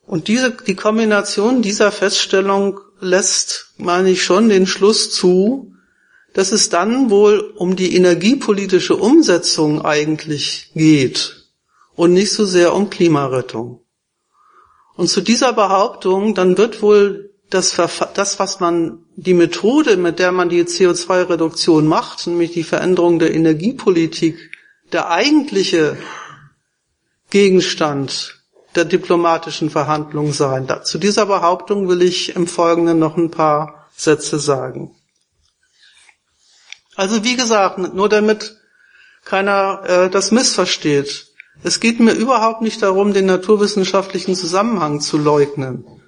Und 0.03 0.27
diese, 0.27 0.51
die 0.51 0.75
Kombination 0.75 1.63
dieser 1.63 1.93
Feststellung 1.93 2.81
lässt, 2.99 3.75
meine 3.79 4.11
ich 4.11 4.25
schon, 4.25 4.49
den 4.49 4.67
Schluss 4.67 5.13
zu, 5.13 5.73
dass 6.35 6.53
es 6.53 6.69
dann 6.69 7.11
wohl 7.11 7.53
um 7.57 7.77
die 7.77 7.95
energiepolitische 7.95 8.97
Umsetzung 8.97 9.85
eigentlich 9.85 10.73
geht 10.75 11.47
und 11.95 12.13
nicht 12.13 12.33
so 12.33 12.45
sehr 12.45 12.75
um 12.75 12.91
Klimarettung. 12.91 13.85
Und 14.97 15.09
zu 15.09 15.21
dieser 15.21 15.53
Behauptung, 15.53 16.35
dann 16.35 16.59
wird 16.59 16.83
wohl 16.83 17.30
das, 17.51 17.77
das, 18.15 18.39
was 18.39 18.61
man, 18.61 19.05
die 19.17 19.35
Methode, 19.35 19.97
mit 19.97 20.19
der 20.19 20.33
man 20.33 20.49
die 20.49 20.63
CO2-Reduktion 20.63 21.87
macht, 21.87 22.27
nämlich 22.27 22.53
die 22.53 22.63
Veränderung 22.63 23.19
der 23.19 23.35
Energiepolitik, 23.35 24.51
der 24.93 25.11
eigentliche 25.11 25.97
Gegenstand 27.31 28.41
der 28.77 28.85
diplomatischen 28.85 29.69
Verhandlungen 29.69 30.33
sein. 30.33 30.69
Zu 30.85 30.99
dieser 30.99 31.27
Behauptung 31.27 31.89
will 31.89 32.03
ich 32.03 32.37
im 32.37 32.47
Folgenden 32.47 32.99
noch 32.99 33.17
ein 33.17 33.31
paar 33.31 33.89
Sätze 33.97 34.39
sagen. 34.39 34.95
Also 36.95 37.25
wie 37.25 37.37
gesagt, 37.37 37.79
nur 37.79 38.09
damit 38.09 38.57
keiner 39.25 39.83
äh, 39.87 40.11
das 40.11 40.31
missversteht. 40.31 41.27
Es 41.63 41.81
geht 41.81 42.01
mir 42.01 42.13
überhaupt 42.13 42.63
nicht 42.63 42.83
darum, 42.83 43.13
den 43.13 43.27
naturwissenschaftlichen 43.27 44.35
Zusammenhang 44.35 45.01
zu 45.01 45.19
leugnen. 45.19 46.00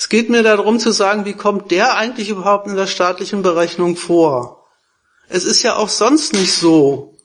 Es 0.00 0.08
geht 0.08 0.30
mir 0.30 0.42
darum 0.42 0.78
zu 0.78 0.92
sagen, 0.92 1.26
wie 1.26 1.34
kommt 1.34 1.70
der 1.70 1.94
eigentlich 1.94 2.30
überhaupt 2.30 2.66
in 2.66 2.74
der 2.74 2.86
staatlichen 2.86 3.42
Berechnung 3.42 3.96
vor? 3.96 4.66
Es 5.28 5.44
ist 5.44 5.62
ja 5.62 5.76
auch 5.76 5.90
sonst 5.90 6.32
nicht 6.32 6.54
so, 6.54 7.18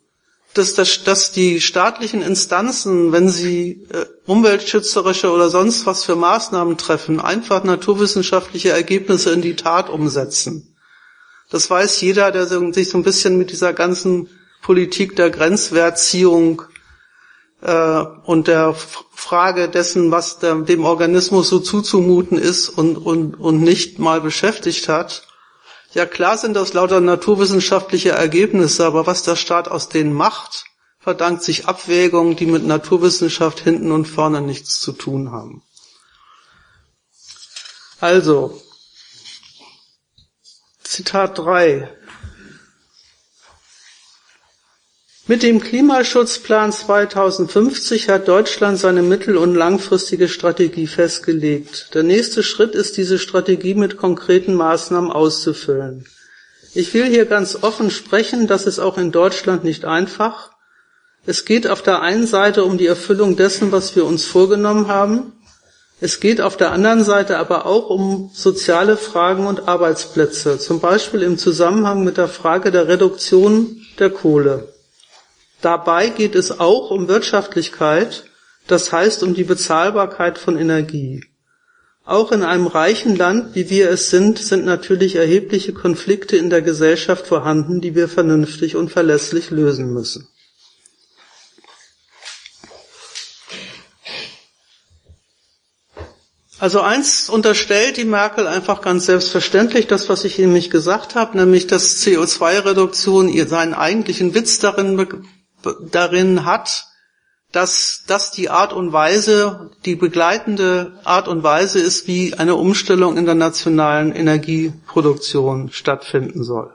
dass, 0.54 0.74
das, 0.74 1.06
dass 1.06 1.32
die 1.32 1.62
staatlichen 1.62 2.22
Instanzen, 2.22 3.14
wenn 3.14 3.30
sie 3.30 3.88
äh, 3.94 4.06
umweltschützerische 4.26 5.32
oder 5.32 5.50
sonst 5.50 5.86
was 5.86 6.04
für 6.04 6.18
Maßnahmen 6.18 6.78
treffen, 6.78 7.22
einfach 7.22 7.64
naturwissenschaftliche 7.64 8.72
Ergebnisse 8.72 9.32
in 9.32 9.42
die 9.42 9.56
Tat 9.56 9.90
umsetzen. 9.90 10.76
Das 11.50 11.70
weiß 11.70 12.02
jeder, 12.02 12.34
der 12.34 12.46
sich 12.46 12.90
so 12.90 12.98
ein 12.98 13.04
bisschen 13.04 13.38
mit 13.38 13.52
dieser 13.52 13.72
ganzen 13.72 14.28
Politik 14.62 15.16
der 15.16 15.30
Grenzwertziehung 15.30 16.64
äh, 17.66 18.06
und 18.26 18.48
der 18.48 18.76
Frage 18.76 19.68
dessen, 19.70 20.12
was 20.12 20.38
der, 20.38 20.56
dem 20.56 20.86
Organismus 20.86 21.50
so 21.50 21.60
zuzumuten 21.60 22.38
ist 22.38 22.70
und, 22.70 22.98
und, 22.98 23.36
und 23.36 23.62
nicht 23.62 23.98
mal 23.98 24.22
beschäftigt 24.22 24.88
hat. 24.88 25.28
Ja, 25.94 26.06
klar 26.06 26.38
sind 26.38 26.54
das 26.54 26.74
lauter 26.74 27.00
naturwissenschaftliche 27.00 28.12
Ergebnisse, 28.12 28.86
aber 28.86 29.08
was 29.08 29.24
der 29.24 29.36
Staat 29.36 29.68
aus 29.68 29.90
denen 29.90 30.14
macht, 30.14 30.66
verdankt 31.00 31.44
sich 31.44 31.68
Abwägungen, 31.68 32.36
die 32.36 32.46
mit 32.46 32.66
Naturwissenschaft 32.66 33.60
hinten 33.60 33.92
und 33.92 34.06
vorne 34.06 34.42
nichts 34.42 34.80
zu 34.80 34.92
tun 34.92 35.32
haben. 35.32 35.64
Also, 38.00 38.62
Zitat 40.84 41.40
3. 41.40 41.90
Mit 45.28 45.42
dem 45.42 45.60
Klimaschutzplan 45.60 46.72
2050 46.72 48.10
hat 48.10 48.28
Deutschland 48.28 48.78
seine 48.78 49.02
mittel- 49.02 49.38
und 49.38 49.56
langfristige 49.56 50.28
Strategie 50.28 50.86
festgelegt. 50.86 51.96
Der 51.96 52.04
nächste 52.04 52.44
Schritt 52.44 52.76
ist, 52.76 52.96
diese 52.96 53.18
Strategie 53.18 53.74
mit 53.74 53.98
konkreten 53.98 54.54
Maßnahmen 54.54 55.12
auszufüllen. 55.12 56.06
Ich 56.76 56.94
will 56.94 57.06
hier 57.06 57.26
ganz 57.26 57.58
offen 57.64 57.90
sprechen, 57.90 58.46
das 58.46 58.68
ist 58.68 58.78
auch 58.78 59.00
in 59.00 59.12
Deutschland 59.12 59.64
nicht 59.64 59.84
einfach. 59.84 60.52
Es 61.26 61.44
geht 61.44 61.66
auf 61.66 61.82
der 61.82 62.04
einen 62.04 62.28
Seite 62.28 62.64
um 62.64 62.78
die 62.78 62.86
Erfüllung 62.86 63.36
dessen, 63.36 63.72
was 63.72 63.96
wir 63.96 64.06
uns 64.06 64.26
vorgenommen 64.26 64.90
haben. 64.90 65.34
Es 66.00 66.20
geht 66.20 66.40
auf 66.40 66.56
der 66.56 66.72
anderen 66.72 67.04
Seite 67.04 67.40
aber 67.40 67.66
auch 67.66 67.90
um 67.90 68.30
soziale 68.32 68.96
Fragen 68.96 69.48
und 69.48 69.68
Arbeitsplätze, 69.68 70.60
zum 70.60 70.80
Beispiel 70.80 71.24
im 71.24 71.40
Zusammenhang 71.40 72.04
mit 72.04 72.18
der 72.18 72.28
Frage 72.28 72.72
der 72.72 72.88
Reduktion 72.88 73.82
der 73.98 74.12
Kohle. 74.12 74.75
Dabei 75.66 76.10
geht 76.10 76.36
es 76.36 76.60
auch 76.60 76.92
um 76.92 77.08
Wirtschaftlichkeit, 77.08 78.26
das 78.68 78.92
heißt 78.92 79.24
um 79.24 79.34
die 79.34 79.44
Bezahlbarkeit 79.44 80.38
von 80.38 80.60
Energie. 80.60 81.26
Auch 82.04 82.32
in 82.32 82.44
einem 82.44 82.68
reichen 82.68 83.16
Land, 83.16 83.56
wie 83.56 83.72
wir 83.72 83.90
es 83.90 84.12
sind, 84.12 84.38
sind 84.38 84.64
natürlich 84.64 85.16
erhebliche 85.16 85.74
Konflikte 85.74 86.38
in 86.38 86.52
der 86.52 86.62
Gesellschaft 86.62 87.26
vorhanden, 87.26 87.82
die 87.82 87.96
wir 87.96 88.08
vernünftig 88.08 88.76
und 88.76 88.92
verlässlich 88.92 89.50
lösen 89.50 89.92
müssen. 89.92 90.28
Also 96.60 96.82
eins 96.82 97.28
unterstellt 97.28 97.98
die 97.98 98.06
Merkel 98.06 98.46
einfach 98.46 98.82
ganz 98.82 99.08
selbstverständlich, 99.08 99.88
das, 99.88 100.10
was 100.10 100.26
ich 100.26 100.38
nämlich 100.38 100.70
gesagt 100.70 101.16
habe, 101.16 101.36
nämlich 101.36 101.66
dass 101.66 102.06
CO2-Reduktion 102.06 103.30
ihr 103.30 103.48
seinen 103.48 103.74
eigentlichen 103.74 104.36
Witz 104.36 104.60
darin 104.60 104.96
darin 105.92 106.46
hat, 106.46 106.88
dass 107.56 108.04
das 108.06 108.32
die 108.32 108.50
Art 108.50 108.74
und 108.74 108.92
Weise, 108.92 109.72
die 109.86 109.96
begleitende 109.96 111.00
Art 111.06 111.28
und 111.28 111.42
Weise 111.44 111.80
ist, 111.80 112.06
wie 112.08 112.34
eine 112.34 112.56
Umstellung 112.56 113.18
in 113.18 113.26
der 113.26 113.36
nationalen 113.36 114.14
Energieproduktion 114.14 115.72
stattfinden 115.72 116.44
soll. 116.44 116.74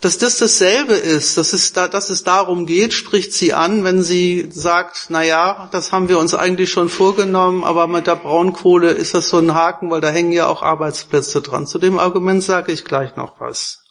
Dass 0.00 0.18
das 0.18 0.36
dasselbe 0.36 0.92
ist, 0.92 1.38
dass 1.38 1.54
es, 1.54 1.72
da, 1.72 1.88
dass 1.88 2.10
es 2.10 2.24
darum 2.24 2.66
geht, 2.66 2.92
spricht 2.92 3.32
sie 3.32 3.54
an, 3.54 3.84
wenn 3.84 4.02
sie 4.02 4.50
sagt, 4.52 5.06
na 5.08 5.24
ja, 5.24 5.68
das 5.72 5.92
haben 5.92 6.08
wir 6.08 6.18
uns 6.18 6.34
eigentlich 6.34 6.70
schon 6.70 6.90
vorgenommen, 6.90 7.64
aber 7.64 7.86
mit 7.86 8.06
der 8.06 8.16
Braunkohle 8.16 8.90
ist 8.90 9.14
das 9.14 9.30
so 9.30 9.38
ein 9.38 9.54
Haken, 9.54 9.90
weil 9.90 10.02
da 10.02 10.10
hängen 10.10 10.32
ja 10.32 10.46
auch 10.46 10.62
Arbeitsplätze 10.62 11.40
dran. 11.40 11.66
Zu 11.66 11.78
dem 11.78 11.98
Argument 11.98 12.42
sage 12.42 12.70
ich 12.70 12.84
gleich 12.84 13.16
noch 13.16 13.40
was 13.40 13.83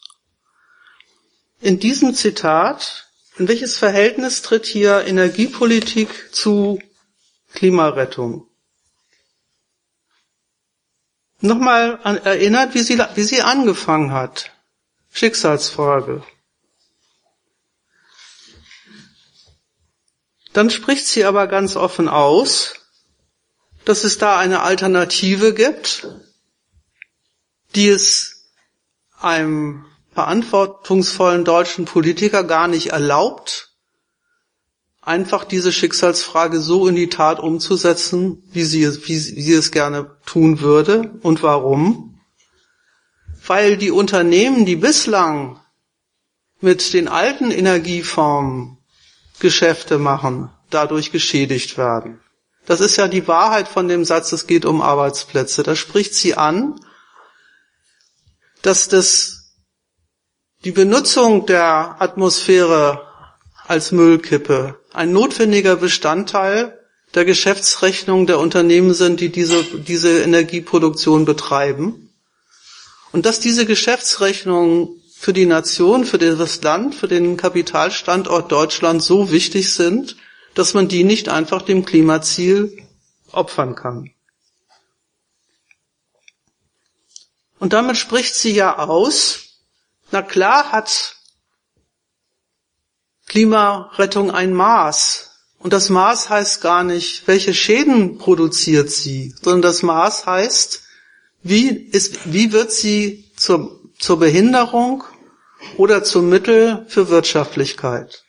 in 1.63 1.79
diesem 1.79 2.13
Zitat, 2.13 3.07
in 3.37 3.47
welches 3.47 3.77
Verhältnis 3.77 4.41
tritt 4.41 4.65
hier 4.65 5.05
Energiepolitik 5.05 6.33
zu 6.33 6.79
Klimarettung? 7.53 8.47
Nochmal 11.39 11.99
erinnert, 12.03 12.73
wie 12.73 12.83
sie, 12.83 12.99
wie 13.15 13.23
sie 13.23 13.41
angefangen 13.41 14.11
hat. 14.11 14.51
Schicksalsfrage. 15.11 16.23
Dann 20.51 20.69
spricht 20.69 21.07
sie 21.07 21.23
aber 21.23 21.47
ganz 21.47 21.75
offen 21.77 22.09
aus, 22.09 22.75
dass 23.85 24.03
es 24.03 24.17
da 24.17 24.37
eine 24.37 24.61
Alternative 24.63 25.53
gibt, 25.53 26.07
die 27.73 27.87
es 27.87 28.49
einem 29.19 29.85
verantwortungsvollen 30.13 31.43
deutschen 31.43 31.85
Politiker 31.85 32.43
gar 32.43 32.67
nicht 32.67 32.87
erlaubt, 32.87 33.73
einfach 35.01 35.43
diese 35.43 35.71
Schicksalsfrage 35.71 36.59
so 36.59 36.87
in 36.87 36.95
die 36.95 37.09
Tat 37.09 37.39
umzusetzen, 37.39 38.43
wie 38.51 38.63
sie, 38.63 38.83
es, 38.83 39.07
wie 39.07 39.17
sie 39.17 39.53
es 39.53 39.71
gerne 39.71 40.17
tun 40.25 40.61
würde. 40.61 41.13
Und 41.21 41.43
warum? 41.43 42.19
Weil 43.45 43.77
die 43.77 43.91
Unternehmen, 43.91 44.65
die 44.65 44.77
bislang 44.77 45.59
mit 46.61 46.93
den 46.93 47.07
alten 47.07 47.51
Energieformen 47.51 48.77
Geschäfte 49.39 49.99
machen, 49.99 50.49
dadurch 50.69 51.11
geschädigt 51.11 51.77
werden. 51.77 52.21
Das 52.65 52.79
ist 52.79 52.95
ja 52.95 53.09
die 53.09 53.27
Wahrheit 53.27 53.67
von 53.67 53.89
dem 53.89 54.05
Satz, 54.05 54.31
es 54.31 54.47
geht 54.47 54.63
um 54.63 54.81
Arbeitsplätze. 54.81 55.63
Da 55.63 55.75
spricht 55.75 56.15
sie 56.15 56.35
an, 56.35 56.79
dass 58.61 58.87
das 58.87 59.42
die 60.63 60.71
Benutzung 60.71 61.45
der 61.45 62.01
Atmosphäre 62.01 63.05
als 63.67 63.91
Müllkippe 63.91 64.79
ein 64.93 65.11
notwendiger 65.11 65.75
Bestandteil 65.75 66.79
der 67.15 67.25
Geschäftsrechnung 67.25 68.27
der 68.27 68.39
Unternehmen 68.39 68.93
sind, 68.93 69.19
die 69.19 69.29
diese, 69.29 69.63
diese 69.63 70.21
Energieproduktion 70.21 71.25
betreiben. 71.25 72.09
Und 73.11 73.25
dass 73.25 73.39
diese 73.39 73.65
Geschäftsrechnungen 73.65 75.01
für 75.15 75.33
die 75.33 75.45
Nation, 75.45 76.05
für 76.05 76.17
das 76.17 76.61
Land, 76.63 76.95
für 76.95 77.07
den 77.07 77.37
Kapitalstandort 77.37 78.51
Deutschland 78.51 79.03
so 79.03 79.31
wichtig 79.31 79.73
sind, 79.73 80.15
dass 80.55 80.73
man 80.73 80.87
die 80.87 81.03
nicht 81.03 81.29
einfach 81.29 81.61
dem 81.61 81.85
Klimaziel 81.85 82.75
opfern 83.31 83.75
kann. 83.75 84.11
Und 87.59 87.73
damit 87.73 87.97
spricht 87.97 88.35
sie 88.35 88.51
ja 88.51 88.77
aus, 88.77 89.42
na 90.13 90.21
klar 90.21 90.71
hat 90.71 91.15
Klimarettung 93.27 94.29
ein 94.29 94.53
Maß. 94.53 95.31
Und 95.57 95.73
das 95.73 95.89
Maß 95.89 96.29
heißt 96.29 96.61
gar 96.61 96.83
nicht, 96.83 97.27
welche 97.27 97.55
Schäden 97.55 98.19
produziert 98.19 98.91
sie, 98.91 99.33
sondern 99.41 99.63
das 99.63 99.81
Maß 99.81 100.27
heißt, 100.27 100.83
wie, 101.41 101.69
ist, 101.69 102.31
wie 102.31 102.51
wird 102.51 102.71
sie 102.71 103.31
zur, 103.35 103.81
zur 103.97 104.19
Behinderung 104.19 105.03
oder 105.77 106.03
zum 106.03 106.29
Mittel 106.29 106.85
für 106.89 107.09
Wirtschaftlichkeit. 107.09 108.23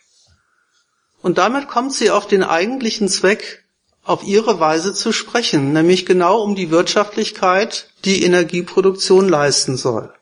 Und 1.21 1.37
damit 1.37 1.69
kommt 1.69 1.93
sie 1.93 2.11
auf 2.11 2.27
den 2.27 2.43
eigentlichen 2.43 3.09
Zweck 3.09 3.65
auf 4.05 4.25
ihre 4.25 4.59
Weise 4.59 4.95
zu 4.95 5.13
sprechen, 5.13 5.75
nämlich 5.75 6.07
genau 6.07 6.41
um 6.41 6.55
die 6.55 6.71
Wirtschaftlichkeit, 6.71 7.91
die 8.07 8.23
Energieproduktion 8.23 9.29
leisten 9.29 9.77
soll. 9.77 10.15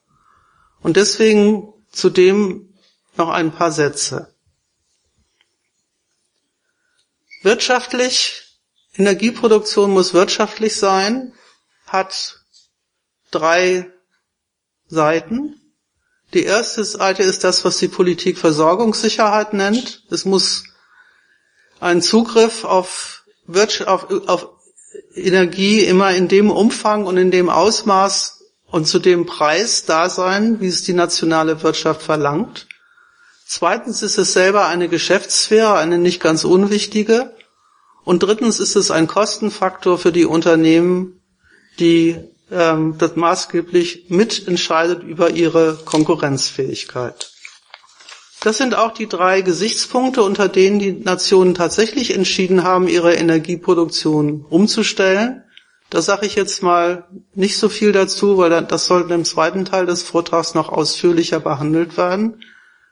Und 0.82 0.96
deswegen 0.96 1.72
zudem 1.90 2.74
noch 3.16 3.28
ein 3.28 3.52
paar 3.52 3.72
Sätze. 3.72 4.34
Wirtschaftlich, 7.42 8.42
Energieproduktion 8.96 9.90
muss 9.90 10.14
wirtschaftlich 10.14 10.76
sein, 10.76 11.34
hat 11.86 12.40
drei 13.30 13.90
Seiten. 14.86 15.60
Die 16.34 16.44
erste 16.44 16.84
Seite 16.84 17.22
ist 17.22 17.44
das, 17.44 17.64
was 17.64 17.78
die 17.78 17.88
Politik 17.88 18.38
Versorgungssicherheit 18.38 19.52
nennt. 19.52 20.04
Es 20.10 20.24
muss 20.24 20.64
ein 21.80 22.00
Zugriff 22.00 22.64
auf, 22.64 23.24
auf, 23.86 24.10
auf 24.28 24.48
Energie 25.14 25.80
immer 25.80 26.14
in 26.14 26.28
dem 26.28 26.50
Umfang 26.50 27.06
und 27.06 27.16
in 27.16 27.30
dem 27.30 27.50
Ausmaß 27.50 28.41
und 28.72 28.86
zu 28.86 28.98
dem 28.98 29.26
Preis 29.26 29.84
da 29.84 30.08
sein, 30.08 30.60
wie 30.60 30.66
es 30.66 30.82
die 30.82 30.94
nationale 30.94 31.62
Wirtschaft 31.62 32.02
verlangt. 32.02 32.66
Zweitens 33.46 34.02
ist 34.02 34.16
es 34.16 34.32
selber 34.32 34.66
eine 34.66 34.88
Geschäftssphäre, 34.88 35.74
eine 35.74 35.98
nicht 35.98 36.20
ganz 36.20 36.42
unwichtige. 36.42 37.36
Und 38.02 38.22
drittens 38.22 38.58
ist 38.58 38.74
es 38.74 38.90
ein 38.90 39.06
Kostenfaktor 39.06 39.98
für 39.98 40.10
die 40.10 40.24
Unternehmen, 40.24 41.20
die 41.78 42.16
ähm, 42.50 42.96
das 42.96 43.14
maßgeblich 43.14 44.06
mitentscheidet 44.08 45.02
über 45.02 45.30
ihre 45.30 45.78
Konkurrenzfähigkeit. 45.84 47.30
Das 48.40 48.56
sind 48.56 48.74
auch 48.74 48.92
die 48.92 49.06
drei 49.06 49.42
Gesichtspunkte, 49.42 50.22
unter 50.22 50.48
denen 50.48 50.78
die 50.78 50.92
Nationen 50.92 51.54
tatsächlich 51.54 52.14
entschieden 52.14 52.64
haben, 52.64 52.88
ihre 52.88 53.14
Energieproduktion 53.14 54.46
umzustellen. 54.48 55.41
Da 55.92 56.00
sage 56.00 56.24
ich 56.24 56.36
jetzt 56.36 56.62
mal 56.62 57.06
nicht 57.34 57.58
so 57.58 57.68
viel 57.68 57.92
dazu, 57.92 58.38
weil 58.38 58.64
das 58.64 58.86
sollte 58.86 59.12
im 59.12 59.26
zweiten 59.26 59.66
Teil 59.66 59.84
des 59.84 60.02
Vortrags 60.02 60.54
noch 60.54 60.70
ausführlicher 60.70 61.38
behandelt 61.38 61.98
werden. 61.98 62.42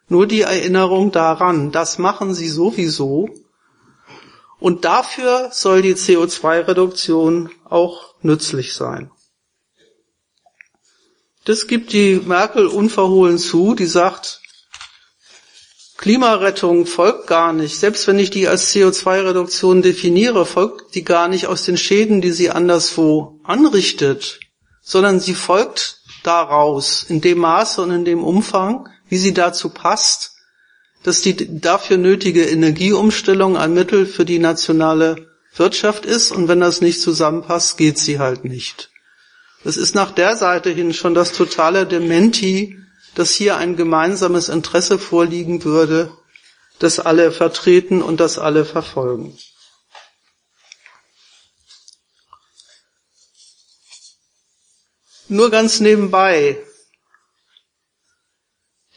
Nur 0.09 0.27
die 0.27 0.43
Erinnerung 0.43 1.11
daran, 1.11 1.73
das 1.73 1.97
machen 1.97 2.35
sie 2.35 2.51
sowieso. 2.51 3.31
Und 4.59 4.85
dafür 4.85 5.49
soll 5.51 5.81
die 5.81 5.95
CO2-Reduktion 5.95 7.49
auch 7.65 8.17
nützlich 8.21 8.75
sein. 8.75 9.11
Das 11.47 11.69
gibt 11.69 11.95
die 11.95 12.17
Merkel 12.17 12.67
unverhohlen 12.67 13.39
zu, 13.39 13.75
die 13.75 13.87
sagt, 13.87 14.40
Klimarettung 16.01 16.87
folgt 16.87 17.27
gar 17.27 17.53
nicht. 17.53 17.79
Selbst 17.79 18.07
wenn 18.07 18.19
ich 18.19 18.31
die 18.31 18.49
als 18.49 18.75
CO2-Reduktion 18.75 19.83
definiere, 19.83 20.47
folgt 20.47 20.95
die 20.95 21.05
gar 21.05 21.29
nicht 21.29 21.47
aus 21.47 21.65
den 21.65 21.77
Schäden, 21.77 22.23
die 22.23 22.31
sie 22.31 22.49
anderswo 22.49 23.39
anrichtet, 23.45 24.41
sondern 24.81 25.21
sie 25.21 25.35
folgt 25.35 26.01
daraus 26.23 27.03
in 27.03 27.21
dem 27.21 27.41
Maße 27.41 27.83
und 27.83 27.91
in 27.91 28.07
dem 28.07 28.25
Umfang, 28.25 28.89
wie 29.11 29.19
sie 29.19 29.35
dazu 29.35 29.69
passt, 29.69 30.37
dass 31.03 31.21
die 31.21 31.61
dafür 31.61 31.99
nötige 31.99 32.45
Energieumstellung 32.47 33.59
ein 33.59 33.75
Mittel 33.75 34.07
für 34.07 34.25
die 34.25 34.39
nationale 34.39 35.29
Wirtschaft 35.55 36.07
ist 36.07 36.33
und 36.33 36.49
wenn 36.49 36.61
das 36.61 36.81
nicht 36.81 37.03
zusammenpasst, 37.03 37.77
geht 37.77 37.99
sie 37.99 38.19
halt 38.19 38.47
nicht. 38.47 38.89
Das 39.65 39.77
ist 39.77 39.95
nach 39.95 40.13
der 40.13 40.35
Seite 40.35 40.71
hin 40.71 40.95
schon 40.95 41.13
das 41.13 41.33
totale 41.33 41.85
Dementi 41.85 42.80
dass 43.15 43.33
hier 43.33 43.57
ein 43.57 43.77
gemeinsames 43.77 44.49
Interesse 44.49 44.99
vorliegen 44.99 45.65
würde, 45.65 46.17
das 46.79 46.99
alle 46.99 47.33
vertreten 47.33 48.03
und 48.03 48.21
das 48.21 48.39
alle 48.39 48.65
verfolgen. 48.65 49.37
Nur 55.29 55.51
ganz 55.51 55.79
nebenbei. 55.81 56.61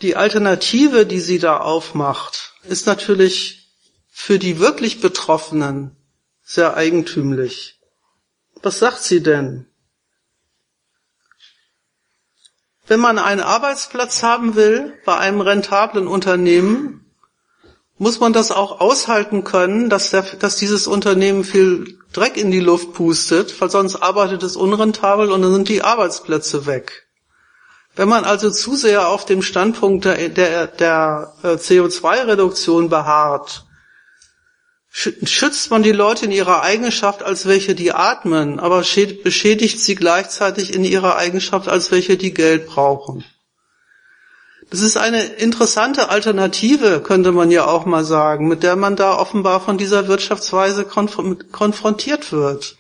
Die 0.02 0.16
Alternative, 0.16 1.06
die 1.06 1.20
sie 1.20 1.38
da 1.38 1.58
aufmacht, 1.58 2.54
ist 2.64 2.88
natürlich 2.88 3.70
für 4.10 4.40
die 4.40 4.60
wirklich 4.60 5.00
Betroffenen 5.00 5.96
sehr 6.44 6.76
eigentümlich. 6.76 7.80
Was 8.62 8.80
sagt 8.80 9.04
sie 9.04 9.22
denn? 9.22 9.68
Wenn 12.86 13.00
man 13.00 13.18
einen 13.18 13.42
Arbeitsplatz 13.42 14.24
haben 14.24 14.56
will 14.56 14.94
bei 15.06 15.18
einem 15.18 15.42
rentablen 15.42 16.08
Unternehmen, 16.08 17.06
muss 17.98 18.20
man 18.20 18.34
das 18.34 18.52
auch 18.52 18.82
aushalten 18.82 19.44
können, 19.44 19.90
dass, 19.90 20.10
der, 20.10 20.24
dass 20.24 20.58
dieses 20.58 20.88
Unternehmen 20.88 21.44
viel 21.44 21.98
Dreck 22.12 22.38
in 22.38 22.52
die 22.52 22.60
Luft 22.60 22.94
pustet, 22.94 23.60
weil 23.62 23.70
sonst 23.70 23.96
arbeitet 23.96 24.44
es 24.44 24.56
unrentabel 24.56 25.32
und 25.32 25.42
dann 25.42 25.54
sind 25.54 25.70
die 25.70 25.84
Arbeitsplätze 25.84 26.66
weg. 26.66 27.08
Wenn 27.96 28.10
man 28.10 28.26
also 28.26 28.50
zu 28.50 28.76
sehr 28.76 29.08
auf 29.08 29.26
dem 29.26 29.42
Standpunkt 29.42 30.06
der, 30.06 30.30
der, 30.30 30.68
der 30.68 31.34
äh, 31.44 31.48
CO2-Reduktion 31.50 32.90
beharrt, 32.90 33.66
schützt 34.96 35.72
man 35.72 35.82
die 35.82 35.92
Leute 35.92 36.26
in 36.26 36.32
ihrer 36.32 36.62
Eigenschaft 36.62 37.24
als 37.24 37.48
welche, 37.48 37.74
die 37.74 37.94
atmen, 37.94 38.60
aber 38.60 38.84
beschädigt 39.24 39.80
sie 39.80 39.96
gleichzeitig 39.96 40.74
in 40.74 40.86
ihrer 40.86 41.16
Eigenschaft 41.16 41.68
als 41.68 41.92
welche, 41.92 42.16
die 42.16 42.34
Geld 42.34 42.68
brauchen. 42.68 43.26
Das 44.70 44.82
ist 44.82 44.96
eine 44.96 45.24
interessante 45.24 46.10
Alternative, 46.10 47.02
könnte 47.02 47.32
man 47.32 47.50
ja 47.50 47.66
auch 47.66 47.86
mal 47.86 48.06
sagen, 48.06 48.48
mit 48.48 48.62
der 48.62 48.76
man 48.76 48.96
da 48.96 49.18
offenbar 49.18 49.62
von 49.62 49.80
dieser 49.80 50.08
Wirtschaftsweise 50.08 50.86
konf 50.86 51.18
konfrontiert 51.52 52.32
wird. 52.32 52.78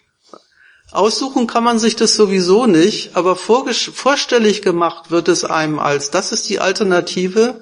Aussuchen 0.91 1.47
kann 1.47 1.63
man 1.63 1.79
sich 1.79 1.95
das 1.95 2.13
sowieso 2.13 2.67
nicht, 2.67 3.15
aber 3.15 3.35
vorstellig 3.35 4.61
gemacht 4.61 5.09
wird 5.09 5.27
es 5.27 5.43
einem 5.43 5.79
als, 5.79 6.11
das 6.11 6.31
ist 6.31 6.47
die 6.47 6.59
Alternative, 6.59 7.61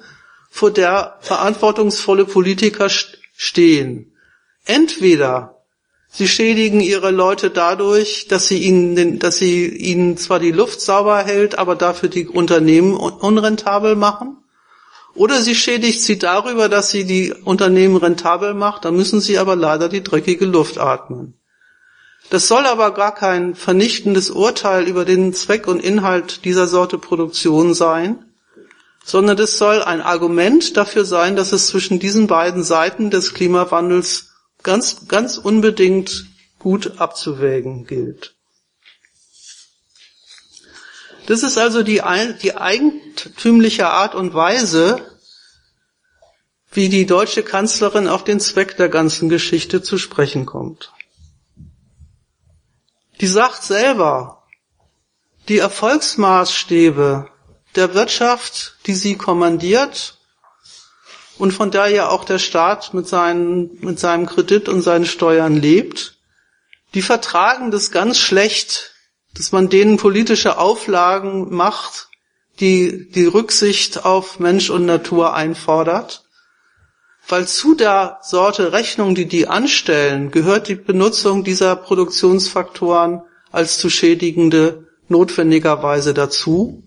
vor 0.50 0.70
der 0.70 1.16
verantwortungsvolle 1.20 2.26
Politiker 2.26 2.90
stehen. 3.34 4.11
Entweder 4.64 5.62
sie 6.08 6.28
schädigen 6.28 6.80
ihre 6.80 7.10
Leute 7.10 7.50
dadurch, 7.50 8.28
dass 8.28 8.48
sie 8.48 8.58
ihnen, 8.58 9.18
dass 9.18 9.36
sie 9.36 9.66
ihnen 9.66 10.16
zwar 10.16 10.38
die 10.38 10.52
Luft 10.52 10.80
sauber 10.80 11.18
hält, 11.24 11.58
aber 11.58 11.74
dafür 11.74 12.08
die 12.08 12.28
Unternehmen 12.28 12.94
unrentabel 12.94 13.96
machen. 13.96 14.36
Oder 15.14 15.42
sie 15.42 15.54
schädigt 15.54 16.02
sie 16.02 16.18
darüber, 16.18 16.68
dass 16.68 16.90
sie 16.90 17.04
die 17.04 17.32
Unternehmen 17.32 17.96
rentabel 17.96 18.54
macht, 18.54 18.84
dann 18.84 18.96
müssen 18.96 19.20
sie 19.20 19.38
aber 19.38 19.56
leider 19.56 19.88
die 19.88 20.02
dreckige 20.02 20.46
Luft 20.46 20.78
atmen. 20.78 21.34
Das 22.30 22.48
soll 22.48 22.64
aber 22.64 22.94
gar 22.94 23.14
kein 23.14 23.54
vernichtendes 23.54 24.30
Urteil 24.30 24.88
über 24.88 25.04
den 25.04 25.34
Zweck 25.34 25.66
und 25.66 25.84
Inhalt 25.84 26.44
dieser 26.46 26.66
Sorte 26.66 26.96
Produktion 26.96 27.74
sein, 27.74 28.24
sondern 29.04 29.36
das 29.36 29.58
soll 29.58 29.82
ein 29.82 30.00
Argument 30.00 30.76
dafür 30.76 31.04
sein, 31.04 31.36
dass 31.36 31.52
es 31.52 31.66
zwischen 31.66 31.98
diesen 31.98 32.28
beiden 32.28 32.62
Seiten 32.62 33.10
des 33.10 33.34
Klimawandels 33.34 34.31
ganz, 34.62 35.08
ganz 35.08 35.38
unbedingt 35.38 36.26
gut 36.58 37.00
abzuwägen 37.00 37.86
gilt. 37.86 38.34
Das 41.26 41.42
ist 41.42 41.58
also 41.58 41.82
die, 41.82 42.02
die 42.42 42.56
eigentümliche 42.56 43.88
Art 43.88 44.14
und 44.14 44.34
Weise, 44.34 45.00
wie 46.72 46.88
die 46.88 47.06
deutsche 47.06 47.42
Kanzlerin 47.42 48.08
auf 48.08 48.24
den 48.24 48.40
Zweck 48.40 48.76
der 48.76 48.88
ganzen 48.88 49.28
Geschichte 49.28 49.82
zu 49.82 49.98
sprechen 49.98 50.46
kommt. 50.46 50.92
Die 53.20 53.26
sagt 53.26 53.62
selber, 53.62 54.42
die 55.48 55.58
Erfolgsmaßstäbe 55.58 57.28
der 57.76 57.94
Wirtschaft, 57.94 58.76
die 58.86 58.94
sie 58.94 59.16
kommandiert, 59.16 60.18
und 61.38 61.52
von 61.52 61.70
der 61.70 61.88
ja 61.88 62.08
auch 62.08 62.24
der 62.24 62.38
Staat 62.38 62.94
mit, 62.94 63.08
seinen, 63.08 63.78
mit 63.80 63.98
seinem 63.98 64.26
Kredit 64.26 64.68
und 64.68 64.82
seinen 64.82 65.06
Steuern 65.06 65.56
lebt, 65.56 66.18
die 66.94 67.02
vertragen 67.02 67.70
das 67.70 67.90
ganz 67.90 68.18
schlecht, 68.18 68.94
dass 69.34 69.52
man 69.52 69.68
denen 69.68 69.96
politische 69.96 70.58
Auflagen 70.58 71.54
macht, 71.54 72.08
die 72.60 73.10
die 73.10 73.24
Rücksicht 73.24 74.04
auf 74.04 74.38
Mensch 74.38 74.68
und 74.68 74.84
Natur 74.84 75.34
einfordert. 75.34 76.24
Weil 77.28 77.46
zu 77.46 77.74
der 77.74 78.18
Sorte 78.22 78.72
Rechnung, 78.72 79.14
die 79.14 79.26
die 79.26 79.48
anstellen, 79.48 80.30
gehört 80.30 80.68
die 80.68 80.74
Benutzung 80.74 81.44
dieser 81.44 81.76
Produktionsfaktoren 81.76 83.22
als 83.50 83.78
zu 83.78 83.88
schädigende 83.88 84.88
notwendigerweise 85.08 86.14
dazu. 86.14 86.82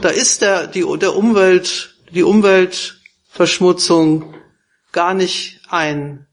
Da 0.00 0.08
ist 0.08 0.42
der, 0.42 0.66
die, 0.66 0.84
der 0.98 1.14
Umwelt, 1.14 1.94
die 2.10 2.24
Umwelt 2.24 3.00
Verschmutzung 3.34 4.32
gar 4.92 5.12
nicht 5.12 5.60
ein 5.68 6.28